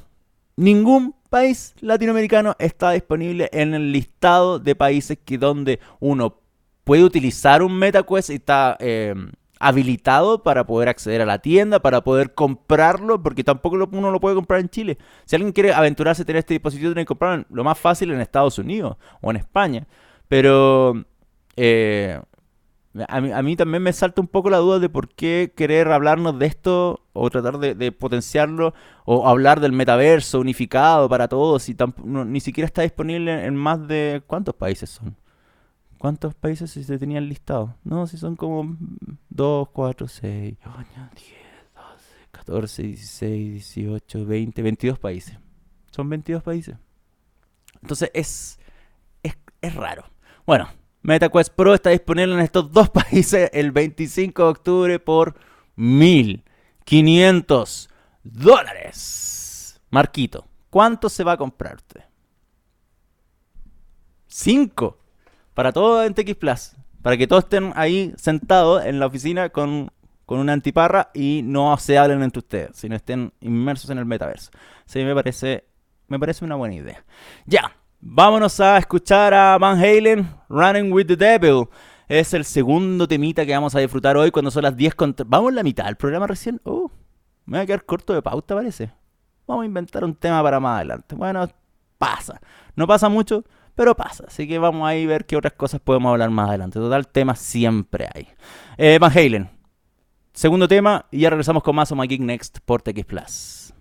Ningún 0.55 1.15
país 1.29 1.75
latinoamericano 1.79 2.55
está 2.59 2.91
disponible 2.91 3.49
en 3.53 3.73
el 3.73 3.91
listado 3.91 4.59
de 4.59 4.75
países 4.75 5.17
que 5.23 5.37
donde 5.37 5.79
uno 5.99 6.41
puede 6.83 7.03
utilizar 7.03 7.61
un 7.61 7.75
MetaQuest 7.75 8.31
y 8.31 8.35
está 8.35 8.75
eh, 8.79 9.13
habilitado 9.59 10.41
para 10.41 10.65
poder 10.65 10.89
acceder 10.89 11.21
a 11.21 11.25
la 11.25 11.39
tienda, 11.39 11.81
para 11.81 12.01
poder 12.01 12.33
comprarlo, 12.33 13.21
porque 13.21 13.43
tampoco 13.43 13.77
uno 13.91 14.11
lo 14.11 14.19
puede 14.19 14.35
comprar 14.35 14.61
en 14.61 14.69
Chile. 14.69 14.97
Si 15.25 15.35
alguien 15.35 15.51
quiere 15.51 15.73
aventurarse 15.73 16.21
a 16.21 16.25
tener 16.25 16.39
este 16.39 16.53
dispositivo, 16.53 16.91
tiene 16.91 17.03
que 17.03 17.07
comprarlo 17.07 17.45
lo 17.49 17.63
más 17.63 17.77
fácil 17.77 18.11
en 18.11 18.21
Estados 18.21 18.57
Unidos 18.57 18.97
o 19.21 19.29
en 19.31 19.37
España. 19.37 19.85
Pero 20.29 21.03
eh, 21.57 22.19
a, 23.07 23.41
mí, 23.43 23.55
también 23.55 23.83
me 23.83 23.93
salta 23.93 24.21
un 24.21 24.27
poco 24.27 24.49
la 24.49 24.57
duda 24.57 24.79
de 24.79 24.89
por 24.89 25.09
qué 25.09 25.53
querer 25.55 25.89
hablarnos 25.89 26.39
de 26.39 26.47
esto 26.47 27.05
o 27.13 27.29
tratar 27.29 27.59
de, 27.59 27.91
potenciarlo 27.91 28.73
o 29.05 29.27
hablar 29.27 29.59
del 29.59 29.73
metaverso 29.73 30.39
unificado 30.39 31.07
para 31.07 31.27
todos 31.27 31.69
y 31.69 31.77
ni 32.05 32.39
siquiera 32.39 32.65
está 32.65 32.81
disponible 32.81 33.45
en 33.45 33.55
más 33.55 33.87
de... 33.87 34.23
¿Cuántos 34.25 34.55
países 34.55 34.89
son? 34.89 35.15
¿Cuántos 35.99 36.33
países 36.33 36.71
se 36.71 36.97
tenían 36.97 37.27
listados? 37.27 37.71
No, 37.83 38.07
si 38.07 38.17
son 38.17 38.35
como 38.37 38.77
2, 39.29 39.69
4, 39.73 40.07
6, 40.07 40.31
10, 40.31 40.57
12, 41.75 42.05
14, 42.31 42.83
16, 42.83 43.51
18, 43.51 44.25
20, 44.25 44.61
22 44.61 44.97
países. 44.97 45.37
Son 45.91 46.07
22 46.07 46.41
países. 46.41 46.77
Entonces 47.81 48.11
es, 48.13 48.59
es, 49.23 49.37
es 49.61 49.75
raro. 49.75 50.05
Bueno, 50.45 50.69
MetaQuest 51.01 51.53
Pro 51.53 51.73
está 51.73 51.89
disponible 51.89 52.33
en 52.33 52.39
estos 52.39 52.71
dos 52.71 52.89
países 52.91 53.49
el 53.51 53.73
25 53.73 54.41
de 54.41 54.49
octubre 54.49 54.99
por 54.99 55.35
1.500 55.75 57.89
dólares. 58.23 59.81
Marquito, 59.89 60.47
¿cuánto 60.69 61.09
se 61.09 61.25
va 61.25 61.33
a 61.33 61.37
comprar 61.37 61.75
usted? 61.75 62.05
¿Cinco? 64.27 64.99
Para 65.59 65.73
todo 65.73 66.05
en 66.05 66.13
TX 66.13 66.35
Plus, 66.35 66.71
para 67.01 67.17
que 67.17 67.27
todos 67.27 67.43
estén 67.43 67.73
ahí 67.75 68.13
sentados 68.15 68.85
en 68.85 68.97
la 68.97 69.07
oficina 69.07 69.49
con, 69.49 69.91
una 70.25 70.53
antiparra 70.53 71.11
y 71.13 71.41
no 71.43 71.75
se 71.75 71.97
hablen 71.97 72.23
entre 72.23 72.39
ustedes, 72.39 72.77
sino 72.77 72.95
estén 72.95 73.33
inmersos 73.41 73.89
en 73.89 73.97
el 73.97 74.05
metaverso. 74.05 74.51
Sí, 74.85 75.03
me 75.03 75.13
parece, 75.13 75.65
me 76.07 76.17
parece 76.17 76.45
una 76.45 76.55
buena 76.55 76.75
idea. 76.75 77.03
Ya, 77.45 77.75
vámonos 77.99 78.57
a 78.61 78.77
escuchar 78.77 79.33
a 79.33 79.57
Van 79.57 79.77
Halen, 79.77 80.29
Running 80.47 80.93
with 80.93 81.07
the 81.07 81.17
Devil. 81.17 81.67
Es 82.07 82.33
el 82.33 82.45
segundo 82.45 83.05
temita 83.05 83.45
que 83.45 83.51
vamos 83.51 83.75
a 83.75 83.79
disfrutar 83.79 84.15
hoy 84.15 84.31
cuando 84.31 84.51
son 84.51 84.63
las 84.63 84.77
10 84.77 84.95
con... 84.95 85.13
Vamos 85.25 85.49
en 85.49 85.55
la 85.55 85.63
mitad 85.63 85.87
del 85.87 85.97
programa 85.97 86.25
recién. 86.25 86.61
Oh, 86.63 86.89
me 87.43 87.57
voy 87.57 87.63
a 87.63 87.65
quedar 87.65 87.83
corto 87.83 88.13
de 88.13 88.21
pauta, 88.21 88.55
parece. 88.55 88.93
Vamos 89.45 89.63
a 89.63 89.65
inventar 89.65 90.05
un 90.05 90.15
tema 90.15 90.41
para 90.41 90.61
más 90.61 90.77
adelante. 90.77 91.15
Bueno, 91.15 91.49
pasa. 91.97 92.39
No 92.77 92.87
pasa 92.87 93.09
mucho, 93.09 93.43
pero 93.79 93.95
pasa. 93.95 94.25
Así 94.27 94.45
que 94.45 94.59
vamos 94.59 94.89
a 94.89 94.91
ver 94.91 95.25
qué 95.25 95.37
otras 95.37 95.53
cosas 95.53 95.79
podemos 95.79 96.11
hablar 96.11 96.29
más 96.31 96.49
adelante. 96.49 96.77
Total, 96.77 97.07
temas 97.07 97.39
siempre 97.39 98.09
hay. 98.13 98.27
Eh, 98.77 98.97
Van 98.99 99.09
Halen. 99.09 99.49
Segundo 100.33 100.67
tema, 100.67 101.05
y 101.11 101.19
ya 101.19 101.29
regresamos 101.29 101.63
con 101.63 101.77
más 101.77 101.89
o 101.93 101.95
My 101.95 102.05
Geek 102.05 102.19
Next 102.19 102.59
por 102.65 102.81
TX 102.81 103.05
Plus. 103.05 103.73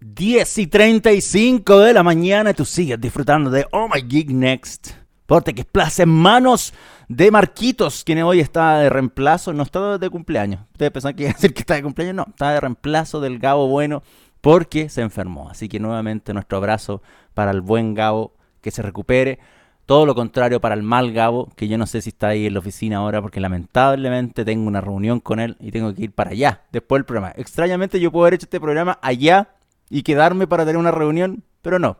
10 0.00 0.58
y 0.58 0.66
35 0.66 1.78
de 1.80 1.92
la 1.92 2.02
mañana 2.02 2.52
y 2.52 2.54
tú 2.54 2.64
sigues 2.64 2.98
disfrutando 2.98 3.50
de 3.50 3.66
Oh 3.70 3.86
My 3.86 4.00
Geek 4.00 4.30
Next 4.30 4.92
por 5.26 5.42
TX 5.42 5.66
Plus 5.66 5.98
en 5.98 6.08
manos 6.08 6.72
de 7.06 7.30
Marquitos, 7.30 8.02
quien 8.02 8.22
hoy 8.22 8.40
está 8.40 8.78
de 8.78 8.88
reemplazo, 8.88 9.52
no 9.52 9.64
está 9.64 9.98
de 9.98 10.08
cumpleaños. 10.08 10.62
Ustedes 10.72 10.90
pensan 10.90 11.14
que 11.14 11.24
iba 11.24 11.32
a 11.32 11.34
decir 11.34 11.52
que 11.52 11.60
está 11.60 11.74
de 11.74 11.82
cumpleaños, 11.82 12.16
no, 12.16 12.26
está 12.30 12.52
de 12.52 12.60
reemplazo 12.60 13.20
del 13.20 13.38
Gabo 13.38 13.68
Bueno 13.68 14.02
porque 14.40 14.88
se 14.88 15.02
enfermó. 15.02 15.50
Así 15.50 15.68
que 15.68 15.78
nuevamente 15.78 16.32
nuestro 16.32 16.56
abrazo 16.56 17.02
para 17.34 17.50
el 17.50 17.60
buen 17.60 17.92
Gabo 17.92 18.32
que 18.64 18.70
se 18.70 18.82
recupere. 18.82 19.38
Todo 19.84 20.06
lo 20.06 20.14
contrario 20.14 20.62
para 20.62 20.74
el 20.74 20.82
mal 20.82 21.12
Gabo, 21.12 21.52
que 21.54 21.68
yo 21.68 21.76
no 21.76 21.86
sé 21.86 22.00
si 22.00 22.08
está 22.08 22.28
ahí 22.28 22.46
en 22.46 22.54
la 22.54 22.60
oficina 22.60 22.96
ahora, 22.96 23.20
porque 23.20 23.38
lamentablemente 23.38 24.46
tengo 24.46 24.66
una 24.66 24.80
reunión 24.80 25.20
con 25.20 25.38
él 25.38 25.56
y 25.60 25.70
tengo 25.70 25.94
que 25.94 26.04
ir 26.04 26.12
para 26.12 26.30
allá, 26.30 26.62
después 26.72 27.00
del 27.00 27.04
programa. 27.04 27.34
Extrañamente 27.36 28.00
yo 28.00 28.10
puedo 28.10 28.24
haber 28.24 28.34
hecho 28.34 28.46
este 28.46 28.58
programa 28.58 28.98
allá 29.02 29.48
y 29.90 30.02
quedarme 30.02 30.46
para 30.46 30.64
tener 30.64 30.78
una 30.78 30.90
reunión, 30.90 31.44
pero 31.60 31.78
no. 31.78 31.98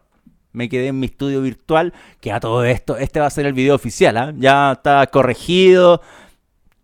Me 0.53 0.71
quedé 0.71 0.87
en 0.87 0.99
mi 0.99 1.07
estudio 1.07 1.43
virtual, 1.43 1.93
que 2.21 2.33
a 2.33 2.41
todo 2.41 2.65
esto, 2.65 2.97
este 2.97 3.21
va 3.21 3.27
a 3.27 3.31
ser 3.31 3.45
el 3.45 3.53
video 3.53 3.75
oficial, 3.75 4.17
¿ah? 4.17 4.33
ya 4.35 4.73
está 4.73 5.07
corregido, 5.09 6.01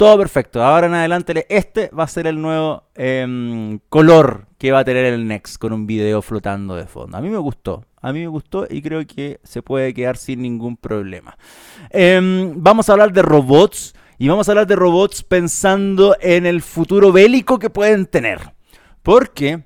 todo 0.01 0.17
perfecto. 0.17 0.65
Ahora 0.65 0.87
en 0.87 0.95
adelante, 0.95 1.45
este 1.51 1.91
va 1.91 2.05
a 2.05 2.09
ser 2.09 2.27
el 2.27 2.41
nuevo 2.41 2.85
em, 2.95 3.81
color 3.91 4.47
que 4.57 4.73
va 4.73 4.79
a 4.79 4.85
tener 4.85 5.05
el 5.05 5.29
Next 5.29 5.59
con 5.59 5.75
un 5.75 5.87
video 5.87 6.23
flotando 6.23 6.75
de 6.75 6.87
fondo. 6.87 7.19
A 7.19 7.21
mí 7.21 7.29
me 7.29 7.37
gustó, 7.37 7.85
a 8.01 8.11
mí 8.11 8.21
me 8.21 8.29
gustó 8.29 8.67
y 8.71 8.81
creo 8.81 9.07
que 9.07 9.41
se 9.45 9.61
puede 9.61 9.93
quedar 9.93 10.17
sin 10.17 10.41
ningún 10.41 10.79
problema. 10.79 11.37
Em, 11.91 12.55
vamos 12.57 12.89
a 12.89 12.93
hablar 12.93 13.13
de 13.13 13.21
robots 13.21 13.95
y 14.17 14.27
vamos 14.27 14.49
a 14.49 14.53
hablar 14.53 14.67
de 14.67 14.77
robots 14.77 15.23
pensando 15.23 16.17
en 16.19 16.47
el 16.47 16.63
futuro 16.63 17.13
bélico 17.13 17.59
que 17.59 17.69
pueden 17.69 18.07
tener. 18.07 18.55
Porque 19.03 19.65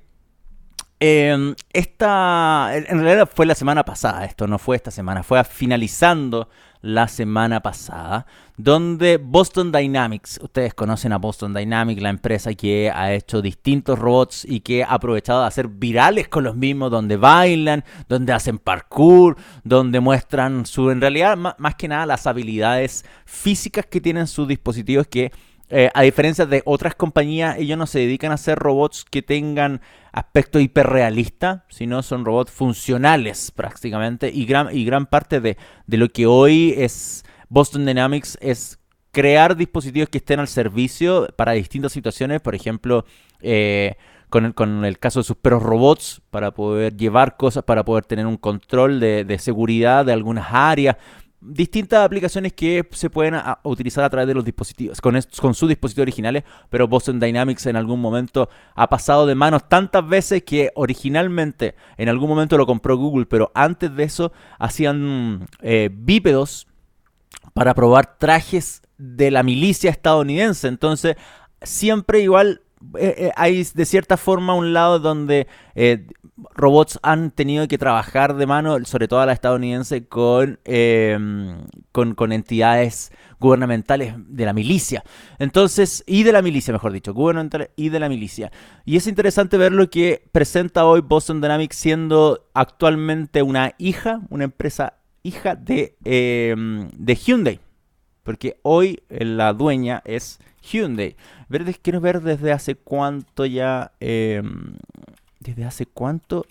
Em, 1.07 1.55
esta, 1.73 2.71
en 2.73 3.01
realidad 3.01 3.29
fue 3.31 3.45
la 3.45 3.53
semana 3.53 3.83
pasada, 3.83 4.23
esto 4.23 4.47
no 4.47 4.57
fue 4.57 4.77
esta 4.77 4.91
semana, 4.91 5.23
fue 5.23 5.43
finalizando 5.43 6.49
la 6.81 7.09
semana 7.09 7.59
pasada, 7.61 8.25
donde 8.57 9.17
Boston 9.17 9.71
Dynamics, 9.71 10.39
ustedes 10.41 10.73
conocen 10.73 11.13
a 11.13 11.17
Boston 11.17 11.53
Dynamics, 11.53 12.01
la 12.01 12.09
empresa 12.09 12.53
que 12.53 12.89
ha 12.89 13.13
hecho 13.13 13.41
distintos 13.41 13.99
robots 13.99 14.45
y 14.45 14.61
que 14.61 14.83
ha 14.83 14.87
aprovechado 14.87 15.41
de 15.41 15.47
hacer 15.47 15.67
virales 15.67 16.27
con 16.27 16.43
los 16.43 16.55
mismos, 16.55 16.91
donde 16.91 17.17
bailan, 17.17 17.83
donde 18.07 18.33
hacen 18.33 18.57
parkour, 18.57 19.37
donde 19.63 19.99
muestran 19.99 20.65
su, 20.65 20.91
en 20.91 21.01
realidad, 21.01 21.37
más 21.37 21.75
que 21.75 21.87
nada 21.87 22.05
las 22.05 22.27
habilidades 22.27 23.05
físicas 23.25 23.85
que 23.85 24.01
tienen 24.01 24.27
sus 24.27 24.47
dispositivos 24.47 25.07
que 25.07 25.31
eh, 25.69 25.89
a 25.95 26.03
diferencia 26.03 26.45
de 26.45 26.61
otras 26.65 26.93
compañías, 26.93 27.57
ellos 27.57 27.77
no 27.77 27.87
se 27.87 27.99
dedican 27.99 28.31
a 28.31 28.35
hacer 28.35 28.59
robots 28.59 29.03
que 29.03 29.23
tengan 29.23 29.81
aspecto 30.11 30.59
hiperrealista, 30.59 31.65
sino 31.69 32.03
son 32.03 32.23
robots 32.23 32.51
funcionales 32.51 33.51
prácticamente. 33.51 34.29
Y 34.31 34.45
gran, 34.45 34.75
y 34.75 34.85
gran 34.85 35.07
parte 35.07 35.41
de, 35.41 35.57
lo 35.87 36.09
que 36.09 36.27
hoy 36.27 36.75
es 36.77 37.24
Boston 37.55 37.85
Dynamics 37.85 38.37
es 38.41 38.79
crear 39.11 39.55
dispositivos 39.55 40.09
que 40.09 40.17
estén 40.17 40.41
al 40.41 40.49
servicio 40.49 41.29
para 41.37 41.53
distintas 41.53 41.93
situaciones, 41.93 42.41
por 42.41 42.53
ejemplo, 42.53 43.05
eh, 43.39 43.95
con, 44.29 44.83
el, 44.83 44.99
caso 44.99 45.21
de 45.21 45.23
sus 45.23 45.37
perros 45.37 45.63
robots, 45.63 46.21
para 46.31 46.51
poder 46.51 46.97
llevar 46.97 47.37
cosas, 47.37 47.63
para 47.63 47.85
poder 47.85 48.03
tener 48.03 48.27
un 48.27 48.35
control 48.35 48.99
de, 48.99 49.23
de 49.23 49.39
seguridad 49.39 50.05
de 50.05 50.11
algunas 50.11 50.47
áreas, 50.51 50.97
distintas 51.39 52.03
aplicaciones 52.03 52.51
que 52.51 52.85
se 52.91 53.09
pueden 53.09 53.35
utilizar 53.63 54.03
a 54.03 54.09
través 54.09 54.27
de 54.27 54.33
los 54.33 54.43
dispositivos, 54.43 54.99
con, 54.99 55.17
con 55.39 55.53
sus 55.53 55.69
dispositivos 55.69 56.07
originales, 56.07 56.43
pero 56.69 56.89
Boston 56.89 57.21
Dynamics 57.21 57.67
en 57.67 57.77
algún 57.77 58.01
momento 58.01 58.49
ha 58.75 58.89
pasado 58.89 59.25
de 59.25 59.35
manos 59.35 59.69
tantas 59.69 60.05
veces 60.05 60.43
que 60.43 60.71
originalmente 60.75 61.75
en 61.95 62.09
algún 62.09 62.27
momento 62.27 62.57
lo 62.57 62.65
compró 62.65 62.97
Google, 62.97 63.27
pero 63.27 63.49
antes 63.55 63.95
de 63.95 64.03
eso 64.03 64.33
hacían 64.59 65.47
eh, 65.61 65.89
bípedos 65.89 66.67
para 67.55 67.73
probar 67.73 68.17
trajes 68.17 68.81
de 68.97 69.31
la 69.31 69.41
milicia 69.41 69.89
estadounidense. 69.89 70.67
Entonces, 70.67 71.15
siempre 71.61 72.19
igual 72.19 72.61
eh, 72.99 73.15
eh, 73.17 73.31
hay 73.37 73.65
de 73.73 73.85
cierta 73.85 74.17
forma 74.17 74.55
un 74.55 74.73
lado 74.73 74.99
donde 74.99 75.47
eh, 75.73 76.05
robots 76.53 76.99
han 77.01 77.31
tenido 77.31 77.65
que 77.69 77.77
trabajar 77.77 78.35
de 78.35 78.45
mano, 78.45 78.83
sobre 78.83 79.07
todo 79.07 79.21
a 79.21 79.25
la 79.25 79.31
estadounidense, 79.31 80.05
con, 80.05 80.59
em, 80.65 81.65
con, 81.93 82.33
entidades 82.33 83.13
gubernamentales 83.39 84.15
de 84.17 84.45
la 84.45 84.51
milicia. 84.51 85.05
Entonces, 85.39 86.03
y 86.05 86.23
de 86.23 86.33
la 86.33 86.41
milicia, 86.41 86.73
mejor 86.73 86.91
dicho, 86.91 87.15
y 87.77 87.87
de 87.87 87.99
la 88.01 88.09
milicia. 88.09 88.51
Y 88.83 88.97
es 88.97 89.07
interesante 89.07 89.57
ver 89.57 89.71
lo 89.71 89.89
que 89.89 90.27
presenta 90.33 90.85
hoy 90.85 90.99
Boston 90.99 91.39
Dynamics 91.39 91.77
siendo 91.77 92.49
actualmente 92.53 93.43
una 93.43 93.75
hija, 93.77 94.19
una 94.29 94.43
empresa 94.43 94.95
hija 95.25 95.55
de, 95.55 95.95
em, 96.03 96.89
de 96.91 97.15
Hyundai. 97.15 97.59
Porque 98.23 98.57
hoy 98.63 99.01
la 99.09 99.53
dueña 99.53 100.01
es 100.05 100.39
Hyundai. 100.61 101.15
quiero 101.81 102.01
ver 102.01 102.21
desde 102.21 102.51
hace 102.51 102.75
cuánto 102.75 103.45
ya. 103.45 103.91
Em, 103.99 104.75
desde 105.39 105.65
hace 105.65 105.85
cuánto. 105.85 106.45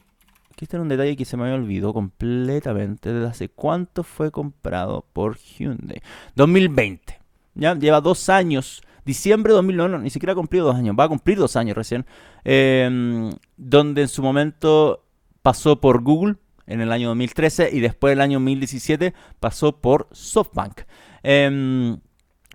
Aquí 0.53 0.67
está 0.67 0.81
un 0.81 0.89
detalle 0.89 1.17
que 1.17 1.25
se 1.25 1.37
me 1.37 1.45
había 1.45 1.57
olvidado 1.57 1.93
completamente. 1.93 3.13
Desde 3.13 3.29
hace 3.29 3.49
cuánto 3.49 4.03
fue 4.03 4.31
comprado 4.31 5.05
por 5.13 5.37
Hyundai. 5.37 6.01
2020. 6.37 7.19
Ya 7.55 7.75
lleva 7.75 8.01
dos 8.01 8.29
años. 8.29 8.83
Diciembre 9.05 9.53
de 9.53 9.57
2009, 9.57 9.99
ni 9.99 10.11
siquiera 10.11 10.33
ha 10.33 10.37
cumplido 10.37 10.65
dos 10.67 10.77
años, 10.77 10.97
va 10.99 11.05
a 11.05 11.09
cumplir 11.09 11.37
dos 11.37 11.57
años 11.57 11.77
recién. 11.77 12.07
Em, 12.43 13.31
donde 13.59 14.03
en 14.03 14.09
su 14.09 14.23
momento 14.23 15.05
pasó 15.43 15.79
por 15.79 16.03
Google 16.03 16.37
en 16.67 16.81
el 16.81 16.93
año 16.93 17.09
2013 17.09 17.71
y 17.73 17.81
después 17.81 18.13
del 18.13 18.21
año 18.21 18.39
2017 18.39 19.15
pasó 19.41 19.81
por 19.81 20.09
SoftBank. 20.13 20.83
Em, 21.23 21.99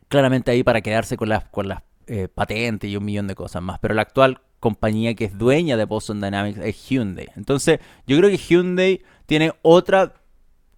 claramente 0.08 0.52
ahí 0.52 0.64
para 0.64 0.82
quedarse 0.82 1.18
con 1.18 1.30
las, 1.30 1.46
con 1.46 1.68
las 1.68 1.84
eh, 2.08 2.28
patentes 2.28 2.90
y 2.90 2.98
un 2.98 3.06
millón 3.06 3.28
de 3.28 3.36
cosas 3.36 3.62
más. 3.62 3.80
Pero 3.80 3.94
la 3.94 4.02
actual 4.02 4.42
compañía 4.60 5.14
que 5.16 5.26
es 5.26 5.38
dueña 5.38 5.78
de 5.78 5.86
Boston 5.86 6.22
Dynamics 6.22 6.60
es 6.60 6.90
Hyundai. 6.90 7.30
Entonces, 7.36 7.80
yo 8.06 8.18
creo 8.18 8.30
que 8.30 8.38
Hyundai 8.38 9.02
tiene 9.26 9.54
otra 9.62 10.14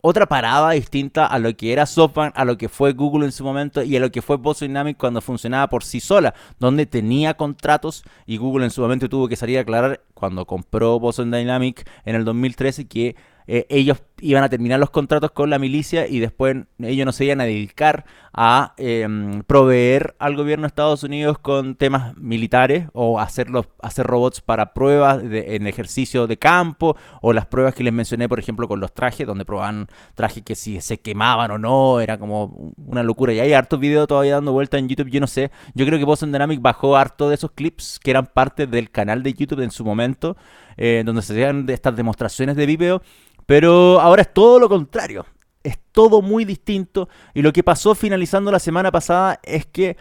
otra 0.01 0.25
parada 0.25 0.71
distinta 0.71 1.25
a 1.25 1.39
lo 1.39 1.55
que 1.55 1.71
era 1.71 1.85
SoftBank, 1.85 2.33
a 2.35 2.45
lo 2.45 2.57
que 2.57 2.69
fue 2.69 2.93
Google 2.93 3.25
en 3.25 3.31
su 3.31 3.43
momento 3.43 3.83
y 3.83 3.95
a 3.95 3.99
lo 3.99 4.11
que 4.11 4.21
fue 4.21 4.37
Boston 4.37 4.69
Dynamics 4.69 4.99
cuando 4.99 5.21
funcionaba 5.21 5.67
por 5.69 5.83
sí 5.83 5.99
sola, 5.99 6.33
donde 6.59 6.85
tenía 6.85 7.35
contratos 7.35 8.03
y 8.25 8.37
Google 8.37 8.65
en 8.65 8.71
su 8.71 8.81
momento 8.81 9.09
tuvo 9.09 9.27
que 9.27 9.35
salir 9.35 9.57
a 9.57 9.61
aclarar 9.61 10.01
cuando 10.13 10.45
compró 10.45 10.99
Boston 10.99 11.31
Dynamics 11.31 11.83
en 12.05 12.15
el 12.15 12.25
2013 12.25 12.87
que 12.87 13.15
eh, 13.47 13.65
ellos 13.69 14.01
iban 14.21 14.43
a 14.43 14.49
terminar 14.49 14.79
los 14.79 14.89
contratos 14.89 15.31
con 15.31 15.49
la 15.49 15.59
milicia 15.59 16.07
y 16.07 16.19
después 16.19 16.55
ellos 16.79 17.05
no 17.05 17.11
se 17.11 17.25
iban 17.25 17.41
a 17.41 17.45
dedicar 17.45 18.05
a 18.33 18.73
em, 18.77 19.43
proveer 19.43 20.15
al 20.19 20.35
gobierno 20.35 20.63
de 20.63 20.67
Estados 20.67 21.03
Unidos 21.03 21.37
con 21.39 21.75
temas 21.75 22.15
militares 22.17 22.87
o 22.93 23.19
hacerlos, 23.19 23.67
hacer 23.81 24.05
robots 24.05 24.39
para 24.39 24.73
pruebas 24.73 25.21
en 25.23 25.67
ejercicio 25.67 26.27
de 26.27 26.37
campo 26.37 26.95
o 27.21 27.33
las 27.33 27.45
pruebas 27.45 27.75
que 27.75 27.83
les 27.83 27.91
mencioné, 27.91 28.29
por 28.29 28.39
ejemplo, 28.39 28.67
con 28.67 28.79
los 28.79 28.93
trajes, 28.93 29.27
donde 29.27 29.43
probaban 29.43 29.87
trajes 30.15 30.43
que 30.43 30.55
si 30.55 30.79
se 30.79 30.99
quemaban 30.99 31.51
o 31.51 31.57
no, 31.57 31.99
era 31.99 32.17
como 32.17 32.73
una 32.77 33.03
locura. 33.03 33.33
Y 33.33 33.39
hay 33.39 33.53
hartos 33.53 33.79
videos 33.79 34.07
todavía 34.07 34.35
dando 34.35 34.53
vuelta 34.53 34.77
en 34.77 34.87
YouTube, 34.87 35.09
yo 35.09 35.19
no 35.19 35.27
sé, 35.27 35.51
yo 35.73 35.85
creo 35.85 35.99
que 35.99 36.05
Boston 36.05 36.31
Dynamics 36.31 36.61
bajó 36.61 36.95
harto 36.95 37.27
de 37.27 37.35
esos 37.35 37.51
clips 37.51 37.99
que 38.01 38.11
eran 38.11 38.27
parte 38.27 38.67
del 38.67 38.91
canal 38.91 39.23
de 39.23 39.33
YouTube 39.33 39.61
en 39.61 39.71
su 39.71 39.83
momento, 39.83 40.37
eh, 40.77 41.03
donde 41.05 41.21
se 41.21 41.33
hacían 41.33 41.69
estas 41.69 41.95
demostraciones 41.95 42.55
de 42.55 42.65
video 42.65 43.01
pero 43.45 43.99
ahora 43.99 44.21
es 44.23 44.33
todo 44.33 44.59
lo 44.59 44.69
contrario. 44.69 45.25
Es 45.63 45.77
todo 45.91 46.21
muy 46.21 46.45
distinto. 46.45 47.09
Y 47.33 47.41
lo 47.41 47.53
que 47.53 47.63
pasó 47.63 47.95
finalizando 47.95 48.51
la 48.51 48.59
semana 48.59 48.91
pasada 48.91 49.39
es 49.43 49.65
que 49.65 49.97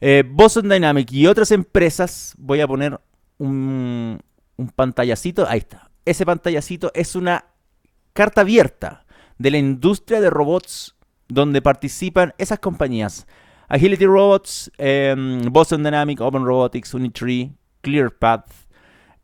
eh, 0.00 0.24
Boston 0.26 0.68
Dynamics 0.68 1.12
y 1.12 1.26
otras 1.26 1.50
empresas, 1.50 2.34
voy 2.38 2.60
a 2.60 2.66
poner 2.66 3.00
un, 3.38 4.20
un 4.56 4.68
pantallacito, 4.68 5.46
ahí 5.48 5.58
está. 5.58 5.90
Ese 6.04 6.26
pantallacito 6.26 6.90
es 6.94 7.14
una 7.14 7.44
carta 8.12 8.40
abierta 8.40 9.04
de 9.38 9.50
la 9.50 9.58
industria 9.58 10.20
de 10.20 10.30
robots 10.30 10.96
donde 11.28 11.62
participan 11.62 12.34
esas 12.38 12.58
compañías. 12.58 13.26
Agility 13.68 14.04
Robots, 14.04 14.70
em, 14.76 15.50
Boston 15.50 15.82
Dynamics, 15.82 16.20
Open 16.20 16.44
Robotics, 16.44 16.92
Unitree, 16.92 17.52
ClearPath, 17.80 18.50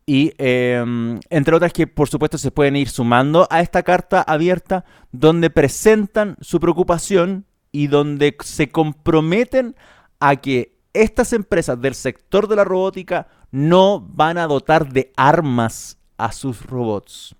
y 0.09 0.33
em, 0.39 1.19
entre 1.29 1.55
otras 1.55 1.71
que 1.71 1.85
por 1.85 2.09
supuesto 2.09 2.39
se 2.39 2.49
pueden 2.49 2.75
ir 2.75 2.89
sumando 2.89 3.47
a 3.51 3.61
esta 3.61 3.83
carta 3.83 4.23
abierta 4.23 4.83
donde 5.11 5.51
presentan 5.51 6.35
su 6.41 6.59
preocupación 6.59 7.45
y 7.71 7.85
donde 7.85 8.35
se 8.43 8.69
comprometen 8.69 9.75
a 10.19 10.37
que 10.37 10.79
estas 10.93 11.31
empresas 11.31 11.79
del 11.79 11.93
sector 11.93 12.47
de 12.47 12.55
la 12.55 12.63
robótica 12.63 13.27
no 13.51 14.01
van 14.01 14.39
a 14.39 14.47
dotar 14.47 14.91
de 14.91 15.13
armas 15.15 15.99
a 16.17 16.31
sus 16.31 16.65
robots. 16.65 17.35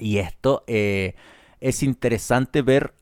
Y 0.00 0.18
esto 0.18 0.64
eh, 0.66 1.14
es 1.60 1.84
interesante 1.84 2.62
ver 2.62 2.92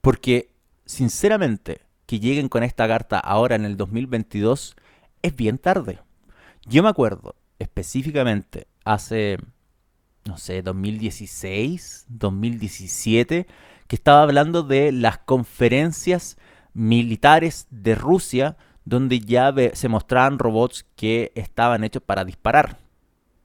porque 0.00 0.48
sinceramente 0.86 1.82
que 2.06 2.20
lleguen 2.20 2.48
con 2.48 2.62
esta 2.62 2.88
carta 2.88 3.18
ahora 3.18 3.54
en 3.54 3.66
el 3.66 3.76
2022 3.76 4.76
es 5.20 5.36
bien 5.36 5.58
tarde. 5.58 5.98
Yo 6.64 6.82
me 6.82 6.88
acuerdo 6.88 7.34
específicamente 7.58 8.66
hace, 8.84 9.38
no 10.24 10.38
sé, 10.38 10.62
2016, 10.62 12.06
2017, 12.08 13.46
que 13.86 13.96
estaba 13.96 14.22
hablando 14.22 14.62
de 14.62 14.92
las 14.92 15.18
conferencias 15.18 16.36
militares 16.72 17.66
de 17.70 17.94
Rusia, 17.94 18.56
donde 18.84 19.20
ya 19.20 19.54
se 19.74 19.88
mostraban 19.88 20.38
robots 20.38 20.86
que 20.96 21.32
estaban 21.34 21.84
hechos 21.84 22.02
para 22.02 22.24
disparar 22.24 22.85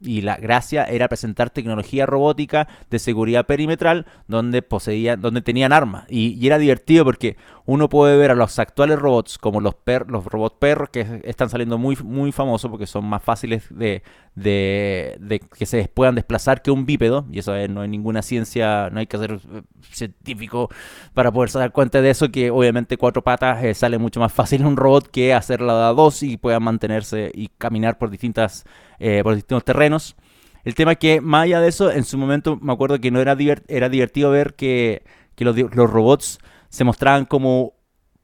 y 0.01 0.21
la 0.21 0.37
gracia 0.37 0.83
era 0.83 1.07
presentar 1.07 1.49
tecnología 1.49 2.05
robótica 2.05 2.67
de 2.89 2.99
seguridad 2.99 3.45
perimetral 3.45 4.05
donde 4.27 4.61
poseían, 4.61 5.21
donde 5.21 5.41
tenían 5.41 5.73
armas. 5.73 6.05
Y, 6.09 6.45
era 6.45 6.57
divertido 6.57 7.05
porque 7.05 7.37
uno 7.65 7.87
puede 7.87 8.17
ver 8.17 8.31
a 8.31 8.35
los 8.35 8.57
actuales 8.59 8.99
robots 8.99 9.37
como 9.37 9.61
los, 9.61 9.75
per, 9.75 10.09
los 10.09 10.25
robots 10.25 10.57
perros 10.59 10.89
que 10.89 11.21
están 11.23 11.49
saliendo 11.49 11.77
muy, 11.77 11.95
muy 12.03 12.31
famosos 12.31 12.69
porque 12.69 12.87
son 12.87 13.05
más 13.05 13.23
fáciles 13.23 13.67
de, 13.69 14.03
de, 14.35 15.41
que 15.57 15.65
se 15.65 15.87
puedan 15.87 16.15
desplazar 16.15 16.61
que 16.61 16.71
un 16.71 16.85
bípedo. 16.85 17.25
Y 17.31 17.39
eso 17.39 17.53
no 17.69 17.81
hay 17.81 17.87
ninguna 17.87 18.21
ciencia, 18.21 18.89
no 18.91 18.99
hay 18.99 19.07
que 19.07 19.17
ser 19.17 19.33
eh, 19.33 19.61
científico 19.91 20.69
para 21.13 21.31
poder 21.31 21.51
dar 21.51 21.71
cuenta 21.71 22.01
de 22.01 22.09
eso, 22.09 22.29
que 22.31 22.51
obviamente 22.51 22.97
cuatro 22.97 23.23
patas 23.23 23.63
eh, 23.63 23.73
sale 23.73 23.97
mucho 23.97 24.19
más 24.19 24.33
fácil 24.33 24.65
un 24.65 24.75
robot 24.75 25.07
que 25.09 25.33
hacerla 25.33 25.87
a 25.87 25.93
dos 25.93 26.23
y 26.23 26.37
pueda 26.37 26.59
mantenerse 26.59 27.31
y 27.33 27.49
caminar 27.57 27.97
por 27.97 28.09
distintas 28.09 28.65
eh, 29.01 29.21
por 29.23 29.33
distintos 29.35 29.65
terrenos. 29.65 30.15
El 30.63 30.75
tema 30.75 30.91
es 30.91 30.99
que, 30.99 31.21
más 31.21 31.45
allá 31.45 31.59
de 31.59 31.69
eso, 31.69 31.91
en 31.91 32.03
su 32.03 32.17
momento 32.17 32.57
me 32.61 32.71
acuerdo 32.71 32.99
que 32.99 33.09
no 33.09 33.19
era, 33.19 33.35
era 33.67 33.89
divertido 33.89 34.29
ver 34.29 34.53
que, 34.53 35.03
los, 35.37 35.55
robots 35.73 36.37
se 36.69 36.83
mostraban 36.83 37.25
como, 37.25 37.73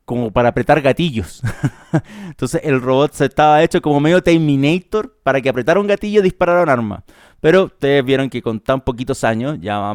como 0.06 0.32
para 0.32 0.50
apretar 0.50 0.82
gatillos. 0.82 1.42
Entonces 2.28 2.62
el 2.64 2.80
robot 2.80 3.14
se 3.14 3.26
estaba 3.26 3.64
hecho 3.64 3.82
como 3.82 4.00
medio 4.00 4.22
Terminator 4.22 5.18
para 5.24 5.42
que 5.42 5.50
apretara 5.50 5.80
un 5.80 5.88
gatillo 5.88 6.20
y 6.20 6.24
disparara 6.24 6.62
un 6.62 6.70
arma. 6.70 7.04
Pero 7.40 7.66
ustedes 7.66 8.04
vieron 8.04 8.30
que 8.30 8.42
con 8.42 8.60
tan 8.60 8.82
poquitos 8.82 9.24
años, 9.24 9.60
ya 9.62 9.94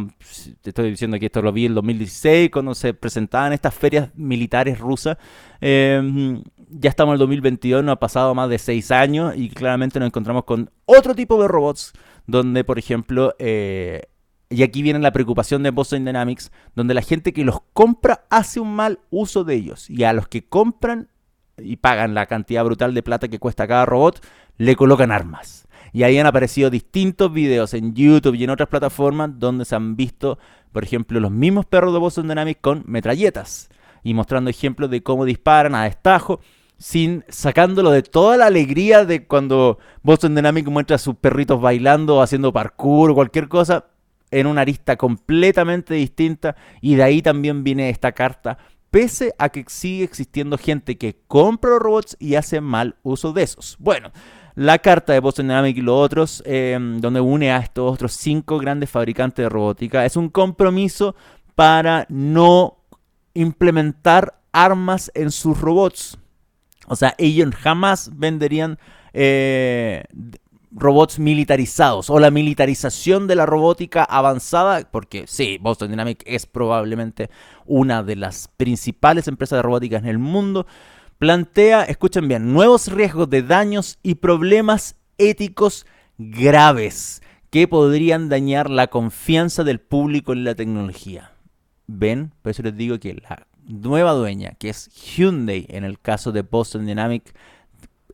te 0.60 0.70
estoy 0.70 0.90
diciendo 0.90 1.18
que 1.18 1.26
esto 1.26 1.42
lo 1.42 1.52
vi 1.52 1.66
en 1.66 1.74
2016, 1.74 2.50
cuando 2.50 2.74
se 2.74 2.94
presentaban 2.94 3.52
estas 3.52 3.74
ferias 3.74 4.10
militares 4.14 4.78
rusas, 4.78 5.16
em, 5.60 6.42
ya 6.68 6.88
estamos 6.90 7.12
en 7.12 7.14
el 7.14 7.18
2022, 7.20 7.84
no 7.84 7.92
ha 7.92 7.98
pasado 7.98 8.34
más 8.34 8.48
de 8.48 8.58
seis 8.58 8.90
años 8.90 9.34
y 9.36 9.48
claramente 9.50 9.98
nos 9.98 10.06
encontramos 10.06 10.44
con 10.44 10.70
otro 10.86 11.14
tipo 11.14 11.40
de 11.40 11.48
robots, 11.48 11.92
donde 12.26 12.64
por 12.64 12.78
ejemplo... 12.78 13.34
Eh, 13.38 14.02
y 14.48 14.62
aquí 14.62 14.82
viene 14.82 14.98
la 14.98 15.12
preocupación 15.12 15.62
de 15.62 15.70
Boston 15.70 16.04
Dynamics, 16.04 16.52
donde 16.74 16.92
la 16.92 17.00
gente 17.00 17.32
que 17.32 17.42
los 17.42 17.60
compra 17.72 18.26
hace 18.28 18.60
un 18.60 18.74
mal 18.74 19.00
uso 19.08 19.44
de 19.44 19.54
ellos. 19.54 19.88
Y 19.88 20.04
a 20.04 20.12
los 20.12 20.28
que 20.28 20.44
compran 20.44 21.08
y 21.56 21.76
pagan 21.76 22.12
la 22.12 22.26
cantidad 22.26 22.62
brutal 22.62 22.92
de 22.92 23.02
plata 23.02 23.28
que 23.28 23.38
cuesta 23.38 23.66
cada 23.66 23.86
robot, 23.86 24.22
le 24.58 24.76
colocan 24.76 25.10
armas. 25.10 25.66
Y 25.92 26.04
ahí 26.04 26.18
han 26.18 26.26
aparecido 26.26 26.70
distintos 26.70 27.32
videos 27.32 27.74
en 27.74 27.94
YouTube 27.94 28.34
y 28.34 28.44
en 28.44 28.50
otras 28.50 28.68
plataformas 28.68 29.30
donde 29.38 29.64
se 29.64 29.74
han 29.74 29.96
visto, 29.96 30.38
por 30.72 30.84
ejemplo, 30.84 31.20
los 31.20 31.30
mismos 31.30 31.66
perros 31.66 31.92
de 31.92 31.98
Boston 31.98 32.28
Dynamics 32.28 32.60
con 32.60 32.82
metralletas. 32.86 33.68
Y 34.02 34.14
mostrando 34.14 34.50
ejemplos 34.50 34.90
de 34.90 35.02
cómo 35.02 35.24
disparan 35.24 35.74
a 35.74 35.84
destajo 35.84 36.40
sin 36.78 37.24
sacándolo 37.28 37.92
de 37.92 38.02
toda 38.02 38.36
la 38.36 38.46
alegría 38.46 39.04
de 39.04 39.24
cuando 39.26 39.78
Boston 40.02 40.34
Dynamics 40.34 40.68
muestra 40.68 40.96
a 40.96 40.98
sus 40.98 41.14
perritos 41.14 41.60
bailando 41.60 42.16
o 42.16 42.22
haciendo 42.22 42.52
parkour 42.52 43.10
o 43.10 43.14
cualquier 43.14 43.48
cosa 43.48 43.86
en 44.32 44.48
una 44.48 44.62
arista 44.62 44.96
completamente 44.96 45.94
distinta 45.94 46.56
y 46.80 46.96
de 46.96 47.04
ahí 47.04 47.22
también 47.22 47.62
viene 47.62 47.88
esta 47.88 48.10
carta 48.10 48.58
pese 48.90 49.32
a 49.38 49.48
que 49.50 49.64
sigue 49.68 50.04
existiendo 50.04 50.58
gente 50.58 50.98
que 50.98 51.20
compra 51.28 51.78
robots 51.78 52.16
y 52.18 52.34
hace 52.34 52.60
mal 52.60 52.96
uso 53.02 53.32
de 53.32 53.44
esos. 53.44 53.76
Bueno, 53.78 54.10
la 54.54 54.78
carta 54.78 55.12
de 55.12 55.20
Boston 55.20 55.48
Dynamics 55.48 55.78
y 55.78 55.82
los 55.82 55.94
otros, 55.94 56.42
em, 56.46 57.00
donde 57.00 57.20
une 57.20 57.52
a 57.52 57.58
estos 57.58 57.92
otros 57.92 58.12
cinco 58.12 58.58
grandes 58.58 58.90
fabricantes 58.90 59.44
de 59.44 59.48
robótica, 59.48 60.04
es 60.04 60.16
un 60.16 60.28
compromiso 60.28 61.14
para 61.54 62.06
no 62.08 62.78
implementar 63.34 64.40
armas 64.52 65.10
en 65.14 65.30
sus 65.30 65.60
robots. 65.60 66.18
O 66.86 66.96
sea, 66.96 67.14
ellos 67.18 67.54
jamás 67.54 68.10
venderían 68.14 68.78
eh, 69.14 70.04
robots 70.74 71.18
militarizados 71.18 72.10
o 72.10 72.18
la 72.18 72.30
militarización 72.30 73.26
de 73.26 73.36
la 73.36 73.46
robótica 73.46 74.04
avanzada, 74.04 74.88
porque 74.90 75.26
sí, 75.26 75.58
Boston 75.60 75.90
Dynamics 75.90 76.24
es 76.26 76.46
probablemente 76.46 77.30
una 77.66 78.02
de 78.02 78.16
las 78.16 78.48
principales 78.56 79.28
empresas 79.28 79.58
de 79.58 79.62
robótica 79.62 79.98
en 79.98 80.06
el 80.06 80.18
mundo, 80.18 80.66
plantea, 81.22 81.84
escuchen 81.84 82.26
bien, 82.26 82.52
nuevos 82.52 82.88
riesgos 82.88 83.30
de 83.30 83.44
daños 83.44 83.96
y 84.02 84.16
problemas 84.16 84.96
éticos 85.18 85.86
graves 86.18 87.22
que 87.48 87.68
podrían 87.68 88.28
dañar 88.28 88.68
la 88.68 88.88
confianza 88.88 89.62
del 89.62 89.78
público 89.78 90.32
en 90.32 90.42
la 90.42 90.56
tecnología. 90.56 91.30
¿Ven? 91.86 92.32
Por 92.42 92.50
eso 92.50 92.64
les 92.64 92.76
digo 92.76 92.98
que 92.98 93.14
la 93.14 93.46
nueva 93.68 94.14
dueña, 94.14 94.56
que 94.58 94.70
es 94.70 94.88
Hyundai 94.88 95.64
en 95.68 95.84
el 95.84 96.00
caso 96.00 96.32
de 96.32 96.42
Boston 96.42 96.86
Dynamics, 96.86 97.32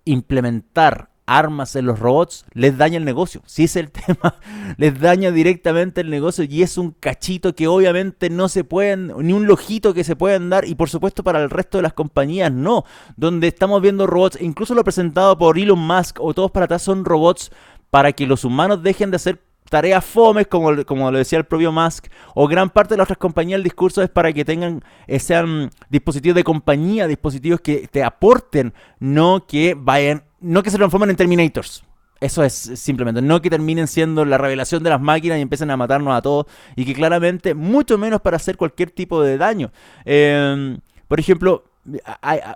implementar 0.05 1.09
armas 1.29 1.76
en 1.76 1.87
los 1.87 1.99
robots, 1.99 2.45
les 2.55 2.76
daña 2.76 2.97
el 2.97 3.05
negocio. 3.05 3.43
Si 3.47 3.64
es 3.64 3.76
el 3.76 3.91
tema, 3.93 4.37
les 4.76 4.99
daña 4.99 5.31
directamente 5.31 6.01
el 6.01 6.11
negocio 6.11 6.45
y 6.45 6.62
es 6.62 6.79
un 6.79 6.93
cachito 6.93 7.55
que 7.55 7.68
obviamente 7.68 8.31
no 8.31 8.49
se 8.49 8.64
pueden, 8.64 9.12
ni 9.18 9.33
un 9.33 9.47
lojito 9.47 9.95
que 9.95 10.05
se 10.05 10.16
pueden 10.16 10.51
dar 10.51 10.66
y 10.66 10.74
por 10.74 10.89
supuesto 10.89 11.22
para 11.22 11.43
el 11.43 11.51
resto 11.51 11.79
de 11.79 11.83
las 11.83 11.93
compañías 11.93 12.51
no. 12.51 12.85
Donde 13.16 13.49
estamos 13.49 13.83
viendo 13.83 14.07
robots, 14.07 14.39
incluso 14.41 14.74
lo 14.74 14.85
presentado 14.85 15.37
por 15.37 15.59
Elon 15.59 15.79
Musk 15.79 16.18
o 16.20 16.35
todos 16.35 16.51
para 16.51 16.64
atrás 16.64 16.83
son 16.83 17.05
robots 17.05 17.53
para 17.91 18.12
que 18.12 18.26
los 18.26 18.45
humanos 18.45 18.83
dejen 18.83 19.11
de 19.11 19.16
hacer 19.16 19.41
tareas 19.68 20.05
fomes, 20.05 20.47
como, 20.47 20.85
como 20.85 21.11
lo 21.11 21.18
decía 21.18 21.39
el 21.39 21.45
propio 21.45 21.72
Musk, 21.72 22.07
o 22.35 22.49
gran 22.49 22.70
parte 22.70 22.95
de 22.95 22.99
las 22.99 23.05
otras 23.05 23.18
compañías, 23.18 23.59
el 23.59 23.64
discurso 23.64 24.03
es 24.03 24.09
para 24.09 24.33
que 24.33 24.45
tengan, 24.45 24.83
eh, 25.07 25.18
sean 25.18 25.70
dispositivos 25.91 26.37
de 26.37 26.45
compañía, 26.45 27.07
dispositivos 27.07 27.61
que 27.61 27.87
te 27.89 28.03
aporten, 28.03 28.72
no 28.99 29.47
que 29.47 29.74
vayan 29.79 30.24
no 30.41 30.62
que 30.62 30.70
se 30.70 30.76
transformen 30.76 31.11
en 31.11 31.16
Terminators. 31.16 31.84
Eso 32.20 32.43
es 32.43 32.55
simplemente, 32.55 33.22
no 33.22 33.41
que 33.41 33.49
terminen 33.49 33.86
siendo 33.86 34.24
la 34.24 34.39
revelación 34.39 34.82
de 34.82 34.91
las 34.91 35.01
máquinas 35.01 35.39
y 35.39 35.43
empiecen 35.43 35.70
a 35.70 35.76
matarnos 35.76 36.16
a 36.16 36.20
todos 36.20 36.47
y 36.74 36.84
que 36.84 36.93
claramente, 36.93 37.55
mucho 37.55 37.97
menos 37.97 38.20
para 38.20 38.36
hacer 38.36 38.57
cualquier 38.57 38.91
tipo 38.91 39.22
de 39.22 39.39
daño. 39.39 39.70
Em, 40.05 40.78
por 41.07 41.20
ejemplo, 41.20 41.64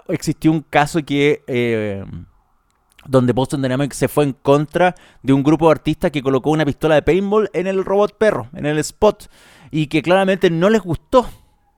existió 0.09 0.51
un 0.51 0.63
caso 0.63 1.05
que... 1.05 1.43
Em, 1.47 2.27
donde 3.05 3.33
Boston 3.33 3.63
Dynamics 3.63 3.97
se 3.97 4.07
fue 4.07 4.23
en 4.25 4.33
contra 4.33 4.95
de 5.23 5.33
un 5.33 5.43
grupo 5.43 5.67
de 5.67 5.73
artistas 5.73 6.13
que 6.13 6.23
colocó 6.23 6.51
una 6.51 6.65
pistola 6.65 6.95
de 6.95 7.03
paintball 7.03 7.51
en 7.53 7.67
el 7.67 7.85
robot 7.85 8.17
perro, 8.17 8.49
en 8.55 8.65
el 8.65 8.79
spot, 8.79 9.29
y 9.73 9.89
que 9.89 10.03
claramente 10.03 10.51
no 10.51 10.71
les 10.71 10.83
gustó. 10.83 11.29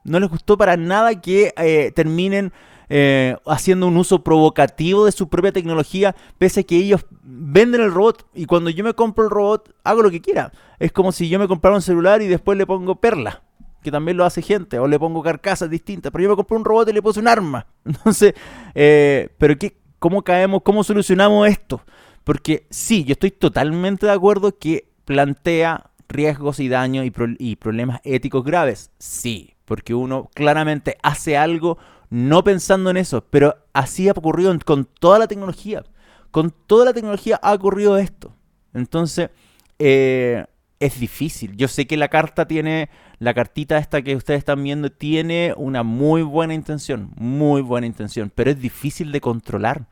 No 0.04 0.20
les 0.20 0.28
gustó 0.28 0.58
para 0.58 0.76
nada 0.76 1.18
que 1.18 1.54
eh, 1.56 1.92
terminen 1.94 2.52
eh, 2.88 3.36
haciendo 3.46 3.88
un 3.88 3.96
uso 3.96 4.22
provocativo 4.22 5.06
de 5.06 5.12
su 5.12 5.28
propia 5.28 5.52
tecnología, 5.52 6.14
pese 6.38 6.60
a 6.60 6.62
que 6.64 6.76
ellos 6.76 7.04
venden 7.22 7.80
el 7.80 7.92
robot 7.92 8.26
y 8.34 8.46
cuando 8.46 8.70
yo 8.70 8.84
me 8.84 8.94
compro 8.94 9.24
el 9.24 9.30
robot 9.30 9.74
hago 9.84 10.02
lo 10.02 10.10
que 10.10 10.20
quiera. 10.20 10.52
Es 10.78 10.92
como 10.92 11.12
si 11.12 11.28
yo 11.28 11.38
me 11.38 11.48
comprara 11.48 11.76
un 11.76 11.82
celular 11.82 12.22
y 12.22 12.26
después 12.26 12.58
le 12.58 12.66
pongo 12.66 12.96
perla, 12.96 13.42
que 13.82 13.90
también 13.90 14.16
lo 14.16 14.24
hace 14.24 14.42
gente, 14.42 14.78
o 14.78 14.86
le 14.86 14.98
pongo 14.98 15.22
carcasas 15.22 15.70
distintas, 15.70 16.12
pero 16.12 16.24
yo 16.24 16.30
me 16.30 16.36
compré 16.36 16.56
un 16.56 16.64
robot 16.64 16.88
y 16.88 16.92
le 16.92 17.02
puse 17.02 17.20
un 17.20 17.28
arma. 17.28 17.66
Entonces, 17.84 18.34
eh, 18.74 19.28
pero 19.38 19.56
qué, 19.58 19.76
¿cómo 19.98 20.22
caemos, 20.22 20.62
cómo 20.62 20.84
solucionamos 20.84 21.48
esto? 21.48 21.82
Porque 22.24 22.66
sí, 22.70 23.04
yo 23.04 23.12
estoy 23.12 23.30
totalmente 23.30 24.06
de 24.06 24.12
acuerdo 24.12 24.58
que 24.58 24.88
plantea 25.04 25.90
riesgos 26.08 26.60
y 26.60 26.68
daños 26.68 27.06
y 27.06 27.56
problemas 27.56 28.00
éticos 28.04 28.44
graves. 28.44 28.90
Sí, 28.98 29.54
porque 29.64 29.94
uno 29.94 30.30
claramente 30.34 30.96
hace 31.02 31.36
algo 31.36 31.78
no 32.10 32.44
pensando 32.44 32.90
en 32.90 32.96
eso, 32.96 33.24
pero 33.30 33.56
así 33.72 34.08
ha 34.08 34.12
ocurrido 34.12 34.56
con 34.64 34.84
toda 34.84 35.18
la 35.18 35.26
tecnología. 35.26 35.84
Con 36.30 36.52
toda 36.66 36.86
la 36.86 36.92
tecnología 36.92 37.38
ha 37.42 37.52
ocurrido 37.52 37.96
esto. 37.96 38.34
Entonces, 38.72 39.30
eh, 39.78 40.44
es 40.80 41.00
difícil. 41.00 41.56
Yo 41.56 41.68
sé 41.68 41.86
que 41.86 41.96
la 41.96 42.08
carta 42.08 42.46
tiene, 42.46 42.90
la 43.18 43.34
cartita 43.34 43.78
esta 43.78 44.02
que 44.02 44.16
ustedes 44.16 44.38
están 44.38 44.62
viendo, 44.62 44.90
tiene 44.90 45.54
una 45.56 45.82
muy 45.82 46.22
buena 46.22 46.54
intención, 46.54 47.10
muy 47.16 47.62
buena 47.62 47.86
intención, 47.86 48.32
pero 48.34 48.50
es 48.50 48.60
difícil 48.60 49.12
de 49.12 49.20
controlar. 49.20 49.86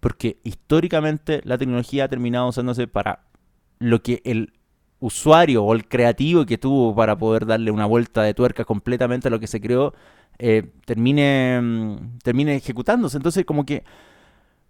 Porque 0.00 0.38
históricamente 0.44 1.40
la 1.44 1.58
tecnología 1.58 2.04
ha 2.04 2.08
terminado 2.08 2.48
usándose 2.48 2.86
para 2.86 3.24
lo 3.78 4.00
que 4.02 4.22
el 4.24 4.52
usuario 5.00 5.64
o 5.64 5.74
el 5.74 5.88
creativo 5.88 6.44
que 6.46 6.58
tuvo 6.58 6.94
para 6.94 7.16
poder 7.16 7.46
darle 7.46 7.70
una 7.70 7.86
vuelta 7.86 8.22
de 8.22 8.34
tuerca 8.34 8.64
completamente 8.64 9.28
a 9.28 9.30
lo 9.30 9.40
que 9.40 9.46
se 9.46 9.60
creó 9.60 9.94
eh, 10.38 10.70
termine, 10.84 11.60
mm, 11.60 12.18
termine 12.22 12.56
ejecutándose. 12.56 13.16
Entonces 13.16 13.44
como 13.44 13.64
que 13.64 13.84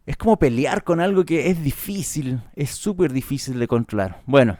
es 0.07 0.16
como 0.16 0.39
pelear 0.39 0.85
con 0.85 1.01
algo 1.01 1.25
que 1.25 1.51
es 1.51 1.62
difícil, 1.62 2.41
es 2.57 2.71
súper 2.71 3.12
difícil 3.12 3.59
de 3.59 3.69
controlar. 3.69 4.23
Bueno, 4.27 4.59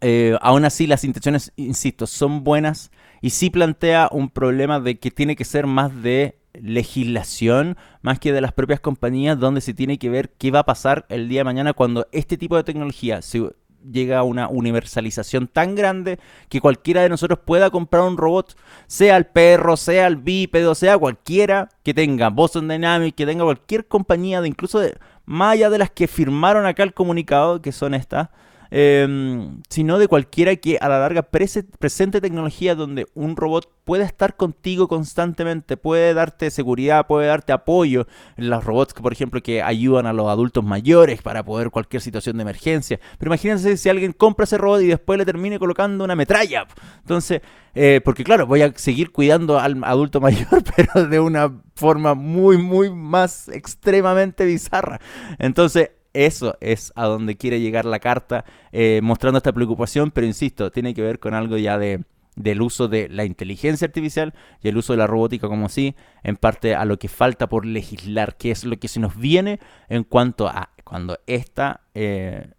eh, 0.00 0.36
aún 0.40 0.64
así 0.64 0.86
las 0.86 1.04
intenciones, 1.04 1.52
insisto, 1.56 2.06
son 2.06 2.44
buenas 2.44 2.90
y 3.22 3.30
sí 3.30 3.50
plantea 3.50 4.08
un 4.12 4.28
problema 4.30 4.80
de 4.80 4.98
que 4.98 5.10
tiene 5.10 5.36
que 5.36 5.44
ser 5.44 5.66
más 5.66 6.02
de 6.02 6.40
legislación 6.52 7.76
más 8.02 8.18
que 8.18 8.32
de 8.32 8.40
las 8.40 8.52
propias 8.52 8.80
compañías 8.80 9.38
donde 9.38 9.60
se 9.60 9.74
tiene 9.74 9.98
que 9.98 10.10
ver 10.10 10.30
qué 10.30 10.50
va 10.50 10.60
a 10.60 10.66
pasar 10.66 11.06
el 11.08 11.28
día 11.28 11.40
de 11.40 11.44
mañana 11.44 11.72
cuando 11.72 12.08
este 12.12 12.36
tipo 12.36 12.56
de 12.56 12.64
tecnología 12.64 13.22
se 13.22 13.50
llega 13.90 14.18
a 14.18 14.22
una 14.22 14.48
universalización 14.48 15.48
tan 15.48 15.74
grande 15.74 16.18
que 16.48 16.60
cualquiera 16.60 17.02
de 17.02 17.08
nosotros 17.08 17.40
pueda 17.44 17.70
comprar 17.70 18.02
un 18.02 18.16
robot, 18.16 18.56
sea 18.86 19.16
el 19.16 19.26
perro, 19.26 19.76
sea 19.76 20.06
el 20.06 20.16
bípedo, 20.16 20.74
sea 20.74 20.98
cualquiera 20.98 21.68
que 21.82 21.94
tenga 21.94 22.30
Boston 22.30 22.68
Dynamics, 22.68 23.16
que 23.16 23.26
tenga 23.26 23.44
cualquier 23.44 23.86
compañía, 23.86 24.40
de 24.40 24.48
incluso 24.48 24.80
de, 24.80 24.96
más 25.24 25.52
allá 25.52 25.70
de 25.70 25.78
las 25.78 25.90
que 25.90 26.08
firmaron 26.08 26.66
acá 26.66 26.82
el 26.82 26.94
comunicado, 26.94 27.62
que 27.62 27.72
son 27.72 27.94
estas, 27.94 28.28
Em, 28.70 29.62
sino 29.68 29.98
de 29.98 30.06
cualquiera 30.06 30.54
que 30.56 30.78
a 30.80 30.88
la 30.88 31.00
larga 31.00 31.22
presente 31.22 32.20
tecnología 32.20 32.76
donde 32.76 33.06
un 33.14 33.36
robot 33.36 33.68
puede 33.84 34.04
estar 34.04 34.36
contigo 34.36 34.86
constantemente, 34.86 35.76
puede 35.76 36.14
darte 36.14 36.50
seguridad, 36.50 37.06
puede 37.08 37.26
darte 37.26 37.52
apoyo. 37.52 38.06
Los 38.36 38.64
robots, 38.64 38.94
por 38.94 39.12
ejemplo, 39.12 39.42
que 39.42 39.62
ayudan 39.62 40.06
a 40.06 40.12
los 40.12 40.28
adultos 40.28 40.62
mayores 40.62 41.22
para 41.22 41.44
poder 41.44 41.70
cualquier 41.70 42.00
situación 42.00 42.36
de 42.36 42.42
emergencia. 42.42 43.00
Pero 43.18 43.30
imagínense 43.30 43.76
si 43.76 43.88
alguien 43.88 44.12
compra 44.12 44.44
ese 44.44 44.58
robot 44.58 44.82
y 44.82 44.86
después 44.86 45.18
le 45.18 45.24
termine 45.24 45.58
colocando 45.58 46.04
una 46.04 46.14
metralla. 46.14 46.66
Entonces, 47.00 47.40
eh, 47.74 48.00
porque 48.04 48.22
claro, 48.22 48.46
voy 48.46 48.62
a 48.62 48.72
seguir 48.76 49.10
cuidando 49.10 49.58
al 49.58 49.82
adulto 49.82 50.20
mayor, 50.20 50.62
pero 50.76 51.08
de 51.08 51.18
una 51.18 51.52
forma 51.74 52.14
muy, 52.14 52.58
muy 52.58 52.90
más 52.90 53.48
extremadamente 53.48 54.44
bizarra. 54.44 55.00
Entonces, 55.38 55.90
eso 56.12 56.56
es 56.60 56.92
a 56.96 57.06
donde 57.06 57.36
quiere 57.36 57.60
llegar 57.60 57.84
la 57.84 57.98
carta, 57.98 58.44
eh, 58.72 59.00
mostrando 59.02 59.38
esta 59.38 59.52
preocupación, 59.52 60.10
pero 60.10 60.26
insisto, 60.26 60.70
tiene 60.70 60.94
que 60.94 61.02
ver 61.02 61.18
con 61.18 61.34
algo 61.34 61.56
ya 61.56 61.78
de, 61.78 62.04
del 62.36 62.62
uso 62.62 62.88
de 62.88 63.08
la 63.08 63.24
inteligencia 63.24 63.86
artificial 63.86 64.34
y 64.62 64.68
el 64.68 64.76
uso 64.76 64.92
de 64.92 64.98
la 64.98 65.06
robótica 65.06 65.48
como 65.48 65.66
así, 65.66 65.94
en 66.22 66.36
parte 66.36 66.74
a 66.74 66.84
lo 66.84 66.98
que 66.98 67.08
falta 67.08 67.48
por 67.48 67.66
legislar, 67.66 68.36
que 68.36 68.50
es 68.50 68.64
lo 68.64 68.78
que 68.78 68.88
se 68.88 69.00
nos 69.00 69.16
viene 69.16 69.60
en 69.88 70.04
cuanto 70.04 70.48
a 70.48 70.70
cuando 70.84 71.18
esta, 71.26 71.82
eh, 71.94 72.50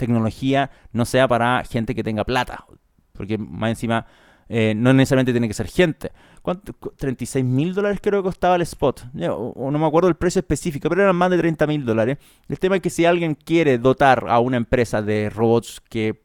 tecnología 0.00 0.70
no 0.92 1.04
sea 1.04 1.28
para 1.28 1.62
gente 1.64 1.94
que 1.94 2.02
tenga 2.02 2.24
plata. 2.24 2.64
Porque 3.12 3.36
más 3.36 3.70
encima 3.70 4.06
eh, 4.52 4.74
no 4.74 4.92
necesariamente 4.92 5.30
tiene 5.30 5.46
que 5.46 5.54
ser 5.54 5.68
gente. 5.68 6.10
¿Cuánto? 6.42 6.72
36 6.96 7.44
mil 7.44 7.72
dólares 7.72 8.00
creo 8.02 8.20
que 8.20 8.26
costaba 8.26 8.56
el 8.56 8.62
spot. 8.62 9.06
O, 9.30 9.70
no 9.70 9.78
me 9.78 9.86
acuerdo 9.86 10.08
el 10.08 10.16
precio 10.16 10.40
específico, 10.40 10.88
pero 10.88 11.02
eran 11.02 11.14
más 11.14 11.30
de 11.30 11.38
30 11.38 11.68
mil 11.68 11.84
dólares. 11.84 12.18
El 12.48 12.58
tema 12.58 12.74
es 12.74 12.82
que 12.82 12.90
si 12.90 13.04
alguien 13.04 13.36
quiere 13.36 13.78
dotar 13.78 14.26
a 14.28 14.40
una 14.40 14.56
empresa 14.56 15.02
de 15.02 15.30
robots 15.30 15.80
que 15.88 16.24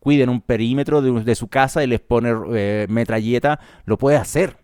cuiden 0.00 0.28
un 0.28 0.42
perímetro 0.42 1.00
de, 1.00 1.34
su 1.34 1.48
casa 1.48 1.82
y 1.82 1.86
les 1.86 2.00
pone 2.00 2.30
eh, 2.52 2.86
metralleta, 2.90 3.58
lo 3.86 3.96
puede 3.96 4.18
hacer. 4.18 4.58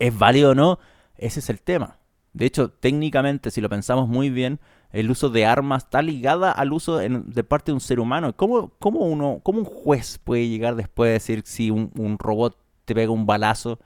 ¿Es 0.00 0.18
válido 0.18 0.50
o 0.50 0.54
no? 0.56 0.80
Ese 1.16 1.38
es 1.38 1.48
el 1.50 1.60
tema. 1.60 2.00
De 2.32 2.46
hecho, 2.46 2.68
técnicamente, 2.68 3.52
si 3.52 3.60
lo 3.60 3.68
pensamos 3.68 4.08
muy 4.08 4.28
bien, 4.28 4.58
el 4.92 5.10
uso 5.10 5.28
de 5.28 5.44
armas 5.44 5.84
está 5.84 6.02
ligada 6.02 6.52
al 6.52 6.72
uso 6.72 6.98
de 6.98 7.44
parte 7.44 7.70
de 7.70 7.74
un 7.74 7.80
ser 7.80 8.00
humano. 8.00 8.34
¿Cómo, 8.34 8.72
cómo, 8.78 9.00
uno, 9.00 9.40
¿Cómo 9.42 9.58
un 9.58 9.64
juez 9.64 10.18
puede 10.22 10.48
llegar 10.48 10.76
después 10.76 11.08
de 11.08 11.12
decir 11.14 11.42
si 11.44 11.70
un, 11.70 12.16
robot 12.18 12.56
te 12.84 12.94
pega 12.94 13.10
un 13.10 13.26
balazo 13.26 13.78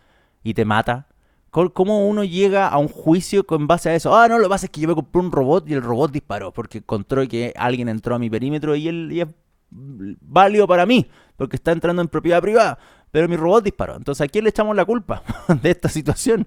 y 0.43 0.55
te 0.55 0.65
mata? 0.65 1.09
¿Cómo 1.51 2.07
uno 2.07 2.23
llega 2.23 2.69
a 2.69 2.79
un 2.79 2.87
juicio 2.87 3.45
con 3.45 3.67
base 3.67 3.91
a 3.91 3.95
eso? 3.97 4.15
Ah, 4.15 4.29
no, 4.29 4.39
lo 4.39 4.45
que 4.45 4.51
pasa 4.51 4.67
es 4.67 4.71
que 4.71 4.81
yo 4.81 4.89
me 4.89 4.95
compré 4.95 5.21
un 5.21 5.33
robot 5.33 5.69
y 5.69 5.75
el 5.75 5.83
robot 5.83 6.13
disparó 6.13 6.53
porque 6.53 6.79
encontró 6.79 7.27
que 7.27 7.53
alguien 7.57 7.89
entró 7.89 8.15
a 8.15 8.19
mi 8.21 8.31
perímetro 8.31 8.77
y 8.77 8.87
él 8.87 9.11
es 9.11 9.27
válido 9.71 10.69
para 10.69 10.87
mí 10.87 11.11
porque 11.37 11.57
está 11.57 11.73
entrando 11.73 12.03
en 12.03 12.09
propiedad 12.09 12.41
privada. 12.41 12.79
Pero 13.11 13.29
mi 13.29 13.35
robot 13.35 13.65
disparó. 13.65 13.97
Entonces, 13.97 14.25
¿a 14.25 14.29
quién 14.29 14.45
le 14.45 14.51
echamos 14.51 14.77
la 14.77 14.85
culpa 14.85 15.25
de 15.63 15.71
esta 15.73 15.89
situación? 15.89 16.47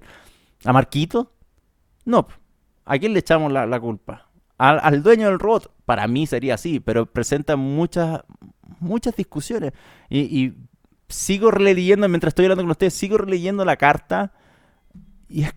¿A 0.63 0.71
Marquito? 0.71 1.33
No. 2.05 2.27
¿A 2.85 2.97
quién 2.97 3.11
le 3.11 3.19
echamos 3.19 3.51
la 3.51 3.79
culpa? 3.81 4.29
Al, 4.63 5.03
dueño 5.03 5.27
del 5.27 5.39
robot. 5.39 5.71
Para 5.85 6.07
mí 6.07 6.25
sería 6.25 6.55
así, 6.55 6.79
pero 6.79 7.05
presenta 7.05 7.55
muchas, 7.55 8.21
muchas 8.79 9.15
discusiones. 9.15 9.73
Y, 10.09 10.53
sigo 11.09 11.51
releyendo, 11.51 12.09
mientras 12.09 12.31
estoy 12.31 12.45
hablando 12.45 12.63
con 12.63 12.71
ustedes, 12.71 12.95
sigo 12.95 13.17
releyendo 13.17 13.65
la 13.65 13.75
carta 13.75 14.33
y 15.29 15.43
es... 15.43 15.53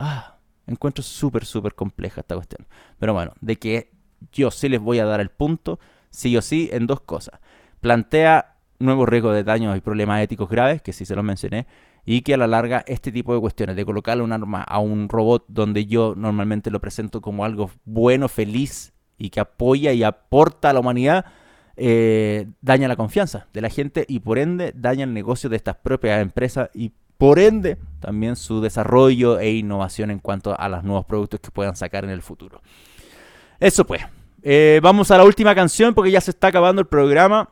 Ah, 0.00 0.38
encuentro 0.66 1.04
súper, 1.04 1.44
súper 1.44 1.74
compleja 1.74 2.22
esta 2.22 2.34
cuestión. 2.34 2.66
Pero 2.98 3.12
bueno, 3.12 3.34
de 3.40 3.56
que 3.56 3.92
yo 4.32 4.50
sí 4.50 4.68
les 4.68 4.80
voy 4.80 4.98
a 4.98 5.04
dar 5.04 5.20
el 5.20 5.28
punto, 5.28 5.78
sí 6.10 6.36
o 6.36 6.42
sí, 6.42 6.70
en 6.72 6.88
dos 6.88 7.00
cosas. 7.02 7.38
Plantea 7.80 8.56
nuevos 8.80 9.08
riesgos 9.08 9.34
de 9.34 9.44
daños 9.44 9.76
y 9.76 9.80
problemas 9.80 10.22
éticos 10.22 10.48
graves, 10.48 10.82
que 10.82 10.92
sí 10.92 11.04
se 11.04 11.14
los 11.14 11.24
mencioné, 11.24 11.66
y 12.04 12.22
que 12.22 12.34
a 12.34 12.36
la 12.36 12.46
larga 12.46 12.84
este 12.86 13.12
tipo 13.12 13.34
de 13.34 13.40
cuestiones 13.40 13.76
de 13.76 13.84
colocarle 13.84 14.22
un 14.22 14.32
arma 14.32 14.62
a 14.62 14.78
un 14.78 15.08
robot 15.08 15.46
donde 15.48 15.86
yo 15.86 16.14
normalmente 16.16 16.70
lo 16.70 16.80
presento 16.80 17.20
como 17.20 17.44
algo 17.44 17.70
bueno, 17.84 18.28
feliz 18.28 18.92
y 19.16 19.30
que 19.30 19.40
apoya 19.40 19.92
y 19.92 20.02
aporta 20.02 20.70
a 20.70 20.72
la 20.72 20.80
humanidad, 20.80 21.24
eh, 21.76 22.46
daña 22.60 22.88
la 22.88 22.96
confianza 22.96 23.46
de 23.52 23.60
la 23.60 23.70
gente 23.70 24.04
y 24.08 24.20
por 24.20 24.38
ende 24.38 24.72
daña 24.76 25.04
el 25.04 25.14
negocio 25.14 25.48
de 25.48 25.56
estas 25.56 25.76
propias 25.76 26.20
empresas 26.20 26.70
y 26.74 26.92
por 27.16 27.38
ende 27.38 27.78
también 28.00 28.36
su 28.36 28.60
desarrollo 28.60 29.38
e 29.38 29.52
innovación 29.52 30.10
en 30.10 30.18
cuanto 30.18 30.58
a 30.58 30.68
los 30.68 30.84
nuevos 30.84 31.06
productos 31.06 31.40
que 31.40 31.50
puedan 31.50 31.76
sacar 31.76 32.04
en 32.04 32.10
el 32.10 32.22
futuro. 32.22 32.60
Eso 33.60 33.86
pues. 33.86 34.02
Eh, 34.46 34.78
vamos 34.82 35.10
a 35.10 35.16
la 35.16 35.24
última 35.24 35.54
canción 35.54 35.94
porque 35.94 36.10
ya 36.10 36.20
se 36.20 36.32
está 36.32 36.48
acabando 36.48 36.82
el 36.82 36.86
programa. 36.86 37.48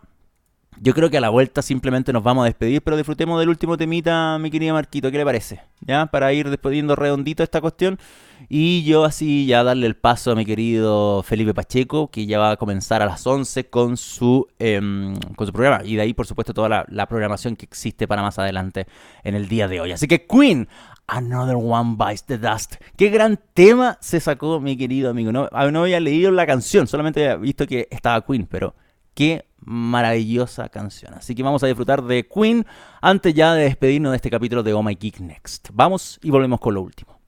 Yo 0.84 0.94
creo 0.94 1.10
que 1.10 1.18
a 1.18 1.20
la 1.20 1.28
vuelta 1.28 1.62
simplemente 1.62 2.12
nos 2.12 2.24
vamos 2.24 2.42
a 2.42 2.46
despedir, 2.46 2.82
pero 2.82 2.96
disfrutemos 2.96 3.38
del 3.38 3.48
último 3.48 3.76
temita, 3.76 4.36
mi 4.40 4.50
querido 4.50 4.74
Marquito. 4.74 5.12
¿Qué 5.12 5.18
le 5.18 5.24
parece? 5.24 5.60
¿Ya? 5.80 6.06
Para 6.06 6.32
ir 6.32 6.50
despediendo 6.50 6.96
redondito 6.96 7.44
esta 7.44 7.60
cuestión. 7.60 8.00
Y 8.48 8.82
yo 8.82 9.04
así 9.04 9.46
ya 9.46 9.62
darle 9.62 9.86
el 9.86 9.94
paso 9.94 10.32
a 10.32 10.34
mi 10.34 10.44
querido 10.44 11.22
Felipe 11.22 11.54
Pacheco, 11.54 12.10
que 12.10 12.26
ya 12.26 12.40
va 12.40 12.50
a 12.50 12.56
comenzar 12.56 13.00
a 13.00 13.06
las 13.06 13.24
11 13.24 13.70
con 13.70 13.96
su, 13.96 14.48
em, 14.58 15.14
con 15.36 15.46
su 15.46 15.52
programa. 15.52 15.84
Y 15.84 15.94
de 15.94 16.02
ahí, 16.02 16.14
por 16.14 16.26
supuesto, 16.26 16.52
toda 16.52 16.84
la, 16.88 17.06
programación 17.06 17.54
que 17.54 17.64
existe 17.64 18.08
para 18.08 18.22
más 18.22 18.40
adelante 18.40 18.88
en 19.22 19.36
el 19.36 19.48
día 19.48 19.68
de 19.68 19.80
hoy. 19.80 19.92
Así 19.92 20.08
que 20.08 20.26
Queen, 20.26 20.66
Another 21.06 21.54
One 21.54 21.94
Bites 21.96 22.24
the 22.24 22.38
Dust. 22.38 22.74
Qué 22.96 23.08
gran 23.08 23.38
tema 23.54 23.98
se 24.00 24.18
sacó, 24.18 24.58
mi 24.58 24.76
querido 24.76 25.10
amigo. 25.10 25.30
No, 25.30 25.48
no 25.48 25.82
había 25.82 26.00
leído 26.00 26.32
la 26.32 26.44
canción, 26.44 26.88
solamente 26.88 27.22
había 27.22 27.36
visto 27.36 27.68
que 27.68 27.86
estaba 27.88 28.26
Queen, 28.26 28.48
pero 28.50 28.74
qué 29.14 29.44
maravillosa 29.64 30.68
canción. 30.68 31.14
Así 31.14 31.34
que 31.34 31.42
vamos 31.42 31.62
a 31.62 31.66
disfrutar 31.66 32.02
de 32.02 32.26
Queen 32.26 32.66
antes 33.00 33.34
ya 33.34 33.54
de 33.54 33.64
despedirnos 33.64 34.12
de 34.12 34.16
este 34.16 34.30
capítulo 34.30 34.62
de 34.62 34.72
Oh 34.72 34.82
My 34.82 34.94
Geek 34.94 35.20
Next. 35.20 35.68
Vamos 35.72 36.18
y 36.22 36.30
volvemos 36.30 36.60
con 36.60 36.74
lo 36.74 36.82
último. 36.82 37.20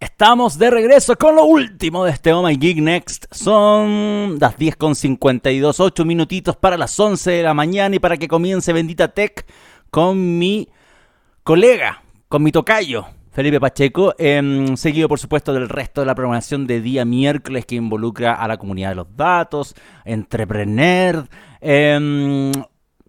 Estamos 0.00 0.58
de 0.58 0.68
regreso 0.70 1.16
con 1.16 1.36
lo 1.36 1.44
último 1.44 2.04
de 2.04 2.10
este 2.10 2.32
Oh 2.32 2.42
My 2.42 2.56
Geek 2.56 2.78
Next. 2.78 3.26
Son 3.30 4.38
las 4.40 4.56
10.52, 4.56 5.76
8 5.78 6.04
minutitos 6.04 6.56
para 6.56 6.76
las 6.76 6.98
11 6.98 7.30
de 7.30 7.42
la 7.42 7.54
mañana 7.54 7.96
y 7.96 7.98
para 8.00 8.16
que 8.16 8.26
comience 8.26 8.72
Bendita 8.72 9.08
Tech 9.08 9.46
con 9.90 10.38
mi 10.38 10.68
colega, 11.44 12.02
con 12.28 12.42
mi 12.42 12.50
tocayo, 12.50 13.06
Felipe 13.32 13.58
Pacheco, 13.58 14.14
em, 14.18 14.76
seguido 14.76 15.08
por 15.08 15.18
supuesto 15.18 15.52
del 15.54 15.68
resto 15.68 16.02
de 16.02 16.06
la 16.06 16.14
programación 16.14 16.66
de 16.66 16.80
día 16.80 17.04
miércoles 17.04 17.64
que 17.64 17.76
involucra 17.76 18.34
a 18.34 18.46
la 18.46 18.58
comunidad 18.58 18.90
de 18.90 18.94
los 18.96 19.16
datos, 19.16 19.74
Entrepreneur, 20.04 21.26
eh, 21.60 22.52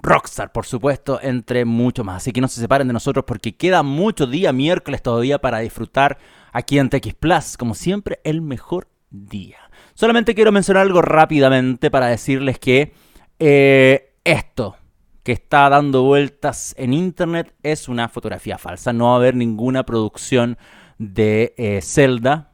Rockstar, 0.04 0.52
por 0.52 0.66
supuesto, 0.66 1.20
entre 1.22 1.64
mucho 1.64 2.04
más. 2.04 2.18
Así 2.18 2.34
que 2.34 2.42
no 2.42 2.50
se 2.50 2.60
separen 2.60 2.88
de 2.88 2.94
nosotros 2.94 3.24
porque 3.26 3.56
queda 3.56 3.84
mucho 3.84 4.28
día 4.28 4.52
miércoles 4.52 5.02
todavía 5.02 5.40
para 5.40 5.60
disfrutar 5.60 6.18
aquí 6.52 6.78
en 6.78 6.90
TX 6.90 7.14
Plus, 7.16 7.58
como 7.58 7.74
siempre, 7.74 8.20
el 8.26 8.42
mejor 8.42 8.90
día. 9.10 9.58
Solamente 9.94 10.36
quiero 10.36 10.52
mencionar 10.52 10.84
algo 10.84 11.02
rápidamente 11.02 11.90
para 11.90 12.08
decirles 12.08 12.60
que 12.60 12.94
eh, 13.40 14.14
esto, 14.26 14.76
que 15.24 15.32
está 15.32 15.70
dando 15.70 16.04
vueltas 16.04 16.76
en 16.78 16.94
internet 16.94 17.54
es 17.64 17.88
una 17.88 18.10
fotografía 18.10 18.58
falsa. 18.58 18.94
No 18.94 19.06
va 19.06 19.14
a 19.14 19.16
haber 19.16 19.36
ninguna 19.36 19.84
producción 19.84 20.58
de 20.98 21.54
eh, 21.58 21.82
Zelda 21.82 22.52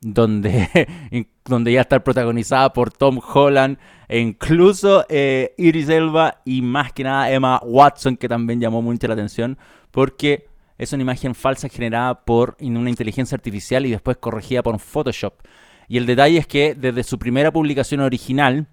donde, 0.00 0.68
donde 1.44 1.72
ya 1.72 1.82
está 1.82 2.02
protagonizada 2.02 2.72
por 2.72 2.90
Tom 2.92 3.20
Holland 3.22 3.78
e 4.08 4.18
incluso 4.18 5.04
eh, 5.08 5.54
Iris 5.56 5.88
Elba 5.88 6.40
y 6.44 6.62
más 6.62 6.92
que 6.92 7.04
nada 7.04 7.30
Emma 7.30 7.60
Watson, 7.64 8.16
que 8.16 8.28
también 8.28 8.60
llamó 8.60 8.82
mucho 8.82 9.06
la 9.06 9.14
atención 9.14 9.58
porque 9.90 10.48
es 10.78 10.92
una 10.92 11.02
imagen 11.02 11.34
falsa 11.34 11.68
generada 11.68 12.24
por 12.24 12.56
una 12.60 12.90
inteligencia 12.90 13.36
artificial 13.36 13.84
y 13.84 13.90
después 13.90 14.16
corregida 14.16 14.62
por 14.62 14.78
Photoshop. 14.78 15.34
Y 15.88 15.98
el 15.98 16.06
detalle 16.06 16.38
es 16.38 16.46
que 16.46 16.74
desde 16.74 17.02
su 17.02 17.18
primera 17.18 17.52
publicación 17.52 18.00
original, 18.00 18.66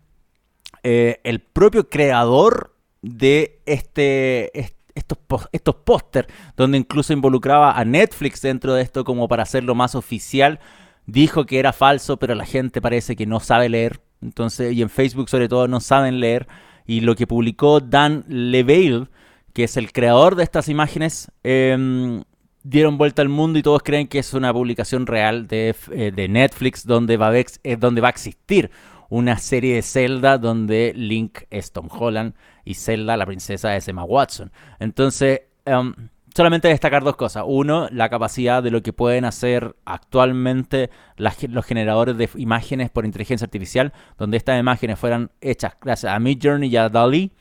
eh, 0.84 1.20
el 1.24 1.42
propio 1.42 1.90
creador 1.90 2.77
de 3.10 3.60
este, 3.66 4.52
estos, 4.98 5.48
estos 5.52 5.76
póster, 5.76 6.28
donde 6.56 6.78
incluso 6.78 7.14
involucraba 7.14 7.78
a 7.78 7.86
Netflix 7.86 8.42
dentro 8.42 8.74
de 8.74 8.82
esto 8.82 9.04
como 9.04 9.28
para 9.28 9.44
hacerlo 9.44 9.76
más 9.76 9.96
oficial. 9.96 10.60
Dijo 11.06 11.46
que 11.46 11.60
era 11.60 11.72
falso, 11.72 12.18
pero 12.18 12.36
la 12.36 12.46
gente 12.46 12.82
parece 12.82 13.16
que 13.16 13.26
no 13.26 13.40
sabe 13.40 13.70
leer. 13.70 14.02
Entonces, 14.22 14.74
y 14.74 14.82
en 14.82 14.90
Facebook 14.90 15.30
sobre 15.30 15.48
todo 15.48 15.68
no 15.68 15.80
saben 15.80 16.20
leer. 16.20 16.48
Y 16.86 17.02
lo 17.02 17.16
que 17.16 17.28
publicó 17.28 17.80
Dan 17.80 18.26
Levale, 18.28 19.08
que 19.54 19.64
es 19.66 19.78
el 19.78 19.92
creador 19.92 20.36
de 20.36 20.44
estas 20.44 20.70
imágenes, 20.70 21.32
em, 21.44 22.24
dieron 22.64 22.98
vuelta 22.98 23.22
al 23.22 23.30
mundo 23.30 23.60
y 23.60 23.64
todos 23.64 23.82
creen 23.84 24.08
que 24.08 24.20
es 24.20 24.34
una 24.34 24.52
publicación 24.52 25.06
real 25.06 25.48
de, 25.48 25.76
eh, 25.92 26.12
de 26.14 26.28
Netflix 26.28 26.86
donde 26.86 27.18
va, 27.18 27.30
a, 27.30 27.38
eh, 27.38 27.78
donde 27.78 28.02
va 28.02 28.08
a 28.08 28.12
existir 28.12 28.70
una 29.10 29.38
serie 29.38 29.76
de 29.76 29.82
Zelda 29.82 30.38
donde 30.38 30.94
Link 30.96 31.40
es 31.50 31.72
Tom 31.72 31.88
Holland 31.90 32.34
y 32.68 32.74
Zelda, 32.74 33.16
la 33.16 33.26
princesa, 33.26 33.76
es 33.76 33.88
Emma 33.88 34.04
Watson. 34.04 34.52
Entonces, 34.80 35.42
um, 35.66 35.94
solamente 36.36 36.68
destacar 36.68 37.04
dos 37.04 37.16
cosas. 37.16 37.44
Uno, 37.48 37.88
la 37.92 38.10
capacidad 38.10 38.62
de 38.62 38.70
lo 38.70 38.84
que 38.84 38.94
pueden 38.94 39.26
hacer 39.26 39.76
actualmente 39.86 40.90
los 41.16 41.66
generadores 41.66 42.18
de 42.18 42.30
imágenes 42.36 42.90
por 42.90 43.06
inteligencia 43.06 43.46
artificial, 43.46 43.94
donde 44.18 44.38
estas 44.38 44.60
imágenes 44.60 45.00
fueran 45.00 45.32
hechas 45.42 45.74
gracias 45.82 46.14
a 46.14 46.20
Midjourney 46.20 46.70
y 46.70 46.78
a 46.78 46.90
DALI, 46.90 47.32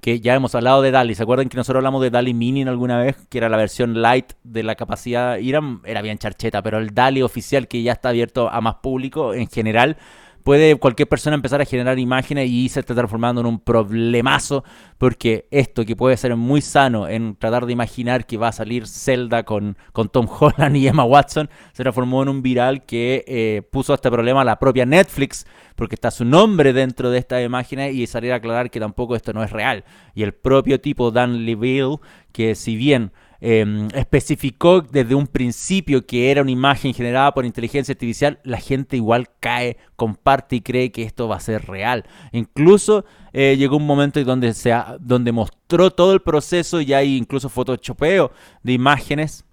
que 0.00 0.20
ya 0.20 0.34
hemos 0.34 0.54
hablado 0.54 0.82
de 0.82 0.90
DALI. 0.90 1.14
¿Se 1.14 1.22
acuerdan 1.22 1.48
que 1.48 1.56
nosotros 1.56 1.80
hablamos 1.80 2.02
de 2.02 2.10
DALI 2.10 2.34
Mini 2.34 2.62
alguna 2.62 2.98
vez? 2.98 3.26
Que 3.28 3.38
era 3.38 3.48
la 3.48 3.56
versión 3.56 4.02
light 4.02 4.34
de 4.44 4.62
la 4.62 4.74
capacidad. 4.74 5.38
Era, 5.38 5.60
era 5.84 6.02
bien 6.02 6.18
charcheta, 6.18 6.62
pero 6.62 6.78
el 6.78 6.94
DALI 6.94 7.22
oficial 7.22 7.66
que 7.66 7.82
ya 7.82 7.92
está 7.92 8.10
abierto 8.10 8.50
a 8.50 8.60
más 8.60 8.76
público 8.76 9.32
en 9.32 9.48
general 9.48 9.96
puede 10.44 10.76
cualquier 10.76 11.08
persona 11.08 11.34
empezar 11.34 11.60
a 11.60 11.64
generar 11.64 11.98
imágenes 11.98 12.48
y 12.50 12.68
se 12.68 12.80
está 12.80 12.94
transformando 12.94 13.40
en 13.40 13.46
un 13.46 13.58
problemazo, 13.58 14.62
porque 14.98 15.48
esto 15.50 15.84
que 15.84 15.96
puede 15.96 16.16
ser 16.16 16.36
muy 16.36 16.60
sano 16.60 17.08
en 17.08 17.34
tratar 17.34 17.66
de 17.66 17.72
imaginar 17.72 18.26
que 18.26 18.36
va 18.36 18.48
a 18.48 18.52
salir 18.52 18.86
Zelda 18.86 19.42
con, 19.42 19.76
con 19.92 20.10
Tom 20.10 20.28
Holland 20.28 20.76
y 20.76 20.86
Emma 20.86 21.04
Watson, 21.04 21.48
se 21.72 21.82
transformó 21.82 22.22
en 22.22 22.28
un 22.28 22.42
viral 22.42 22.84
que 22.84 23.24
eh, 23.26 23.62
puso 23.72 23.94
este 23.94 24.10
problema 24.10 24.42
a 24.42 24.44
la 24.44 24.58
propia 24.58 24.84
Netflix, 24.84 25.46
porque 25.76 25.94
está 25.94 26.10
su 26.10 26.24
nombre 26.26 26.72
dentro 26.72 27.10
de 27.10 27.18
estas 27.18 27.44
imágenes 27.44 27.94
y 27.94 28.06
salir 28.06 28.32
a 28.32 28.36
aclarar 28.36 28.70
que 28.70 28.78
tampoco 28.78 29.16
esto 29.16 29.32
no 29.32 29.42
es 29.42 29.50
real. 29.50 29.84
Y 30.14 30.22
el 30.22 30.34
propio 30.34 30.78
tipo 30.80 31.10
Dan 31.10 31.46
Leville, 31.46 31.96
que 32.32 32.54
si 32.54 32.76
bien 32.76 33.12
em, 33.46 33.88
especificó 33.94 34.80
desde 34.80 35.14
un 35.14 35.26
principio 35.26 36.06
que 36.06 36.30
era 36.30 36.40
una 36.40 36.50
imagen 36.50 36.94
generada 36.94 37.34
por 37.34 37.44
inteligencia 37.44 37.92
artificial, 37.92 38.40
la 38.42 38.56
gente 38.56 38.96
igual 38.96 39.28
cae, 39.38 39.76
comparte 39.96 40.56
y 40.56 40.60
cree 40.62 40.90
que 40.90 41.02
esto 41.02 41.28
va 41.28 41.36
a 41.36 41.40
ser 41.40 41.66
real. 41.66 42.06
Incluso 42.32 43.04
eh, 43.34 43.56
llegó 43.58 43.76
un 43.76 43.86
momento 43.86 44.24
donde, 44.24 44.54
se 44.54 44.74
donde 44.98 45.30
mostró 45.30 45.90
todo 45.90 46.14
el 46.14 46.22
proceso 46.22 46.80
y 46.80 46.94
hay 46.94 47.18
incluso 47.18 47.50
photoshopeo 47.50 48.32
de 48.62 48.72
imágenes 48.72 49.44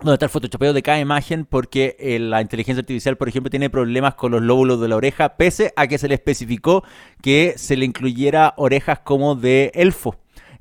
donde 0.00 0.14
está 0.14 0.26
el 0.26 0.30
photoshopeo 0.30 0.72
de 0.72 0.82
cada 0.82 0.98
imagen 0.98 1.44
porque 1.44 1.96
eh, 1.98 2.18
la 2.18 2.40
inteligencia 2.40 2.80
artificial, 2.80 3.16
por 3.16 3.28
ejemplo, 3.28 3.50
tiene 3.50 3.68
problemas 3.68 4.14
con 4.14 4.32
los 4.32 4.42
lóbulos 4.42 4.80
de 4.80 4.88
la 4.88 4.96
oreja, 4.96 5.36
pese 5.36 5.74
a 5.76 5.86
que 5.86 5.98
se 5.98 6.08
le 6.08 6.14
especificó 6.14 6.84
que 7.22 7.54
se 7.58 7.76
le 7.76 7.84
incluyera 7.84 8.54
orejas 8.56 9.00
como 9.00 9.34
de 9.34 9.72
elfo. 9.74 10.16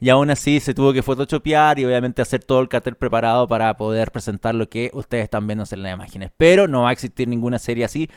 Y 0.05 0.09
aún 0.09 0.29
así 0.29 0.59
se 0.59 0.75
tuvo 0.75 0.93
que 0.93 1.01
photoshopear 1.01 1.79
y 1.79 1.85
obviamente 1.85 2.21
hacer 2.21 2.43
todo 2.43 2.61
el 2.61 2.69
cartel 2.69 2.93
preparado 2.93 3.47
para 3.47 3.75
poder 3.75 4.11
presentar 4.11 4.53
lo 4.53 4.69
que 4.69 4.91
ustedes 4.93 5.23
están 5.23 5.47
viendo 5.47 5.63
en 5.71 5.81
las 5.81 5.93
imágenes. 5.95 6.29
Pero 6.37 6.67
no 6.67 6.83
va 6.83 6.89
a 6.89 6.91
existir 6.91 7.27
ninguna 7.27 7.57
serie 7.57 7.85
así. 7.85 8.07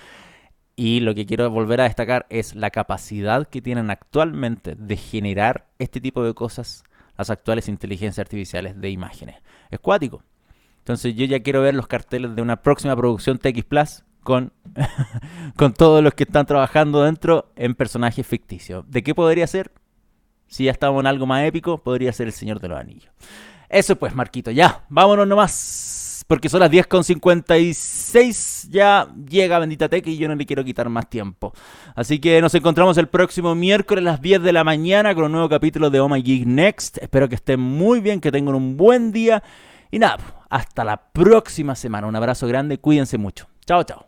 Y 0.77 1.01
lo 1.01 1.15
que 1.15 1.25
quiero 1.25 1.49
volver 1.49 1.81
a 1.81 1.85
destacar 1.85 2.27
es 2.29 2.55
la 2.55 2.69
capacidad 2.69 3.49
que 3.49 3.63
tienen 3.63 3.91
actualmente 3.91 4.75
de 4.75 4.99
generar 4.99 5.69
este 5.79 5.99
tipo 5.99 6.23
de 6.23 6.35
cosas 6.35 6.85
las 7.17 7.31
actuales 7.31 7.69
inteligencias 7.71 8.23
artificiales 8.23 8.79
de 8.79 8.91
imágenes. 8.91 9.37
Es 9.71 9.79
cuático. 9.79 10.23
Entonces 10.81 11.15
yo 11.15 11.25
ya 11.25 11.41
quiero 11.41 11.63
ver 11.63 11.75
los 11.75 11.87
carteles 11.87 12.37
de 12.37 12.43
una 12.43 12.61
próxima 12.61 12.95
producción 12.97 13.39
TX 13.39 13.65
Plus 13.65 14.05
con, 14.23 14.53
con 15.57 15.73
todos 15.73 16.05
los 16.05 16.13
que 16.13 16.25
están 16.25 16.45
trabajando 16.45 17.03
dentro 17.03 17.51
en 17.57 17.75
personajes 17.75 18.27
ficticios. 18.27 18.85
¿De 18.91 19.03
qué 19.03 19.15
podría 19.15 19.47
ser? 19.47 19.73
Si 20.49 20.65
ya 20.65 20.73
estamos 20.73 21.01
en 21.01 21.07
algo 21.07 21.27
más 21.27 21.45
épico, 21.45 21.79
podría 21.79 22.13
ser 22.13 22.27
el 22.27 22.33
Señor 22.33 22.59
de 22.61 22.69
los 22.69 22.81
Anillos. 22.81 23.11
Eso 23.69 23.97
pues, 23.97 24.15
Marquito, 24.15 24.51
ya, 24.51 24.85
vámonos 24.89 25.27
nomás. 25.29 26.25
Porque 26.27 26.49
son 26.51 26.61
las 26.61 26.71
10.56, 26.71 28.69
ya 28.71 29.09
llega 29.27 29.59
Bendita 29.59 29.89
Tech 29.89 30.07
y 30.07 30.19
yo 30.19 30.29
no 30.29 30.35
le 30.35 30.45
quiero 30.45 30.63
quitar 30.63 30.91
más 30.91 31.09
tiempo. 31.09 31.55
Así 31.95 32.19
que 32.19 32.43
nos 32.43 32.55
encontramos 32.55 32.99
el 32.99 33.09
próximo 33.09 33.55
miércoles 33.55 34.03
a 34.03 34.11
las 34.11 34.21
10 34.21 34.43
de 34.43 34.53
la 34.53 34.63
mañana 34.63 35.15
con 35.15 35.25
un 35.25 35.33
nuevo 35.33 35.49
capítulo 35.49 35.89
de 35.89 36.01
Oh 36.01 36.09
My 36.09 36.21
Geek 36.21 36.45
Next. 36.45 36.99
Espero 36.99 37.31
que 37.31 37.37
estén 37.37 37.61
muy 37.61 38.01
bien, 38.01 38.21
que 38.21 38.31
tengan 38.31 38.55
un 38.55 38.77
buen 38.77 39.11
día. 39.11 39.43
Y 39.91 39.99
nada, 39.99 40.19
hasta 40.51 40.85
la 40.85 40.99
próxima 40.99 41.75
semana. 41.75 42.07
Un 42.07 42.17
abrazo 42.17 42.47
grande, 42.47 42.77
cuídense 42.77 43.17
mucho. 43.17 43.49
Chao, 43.65 43.83
chao. 43.85 44.08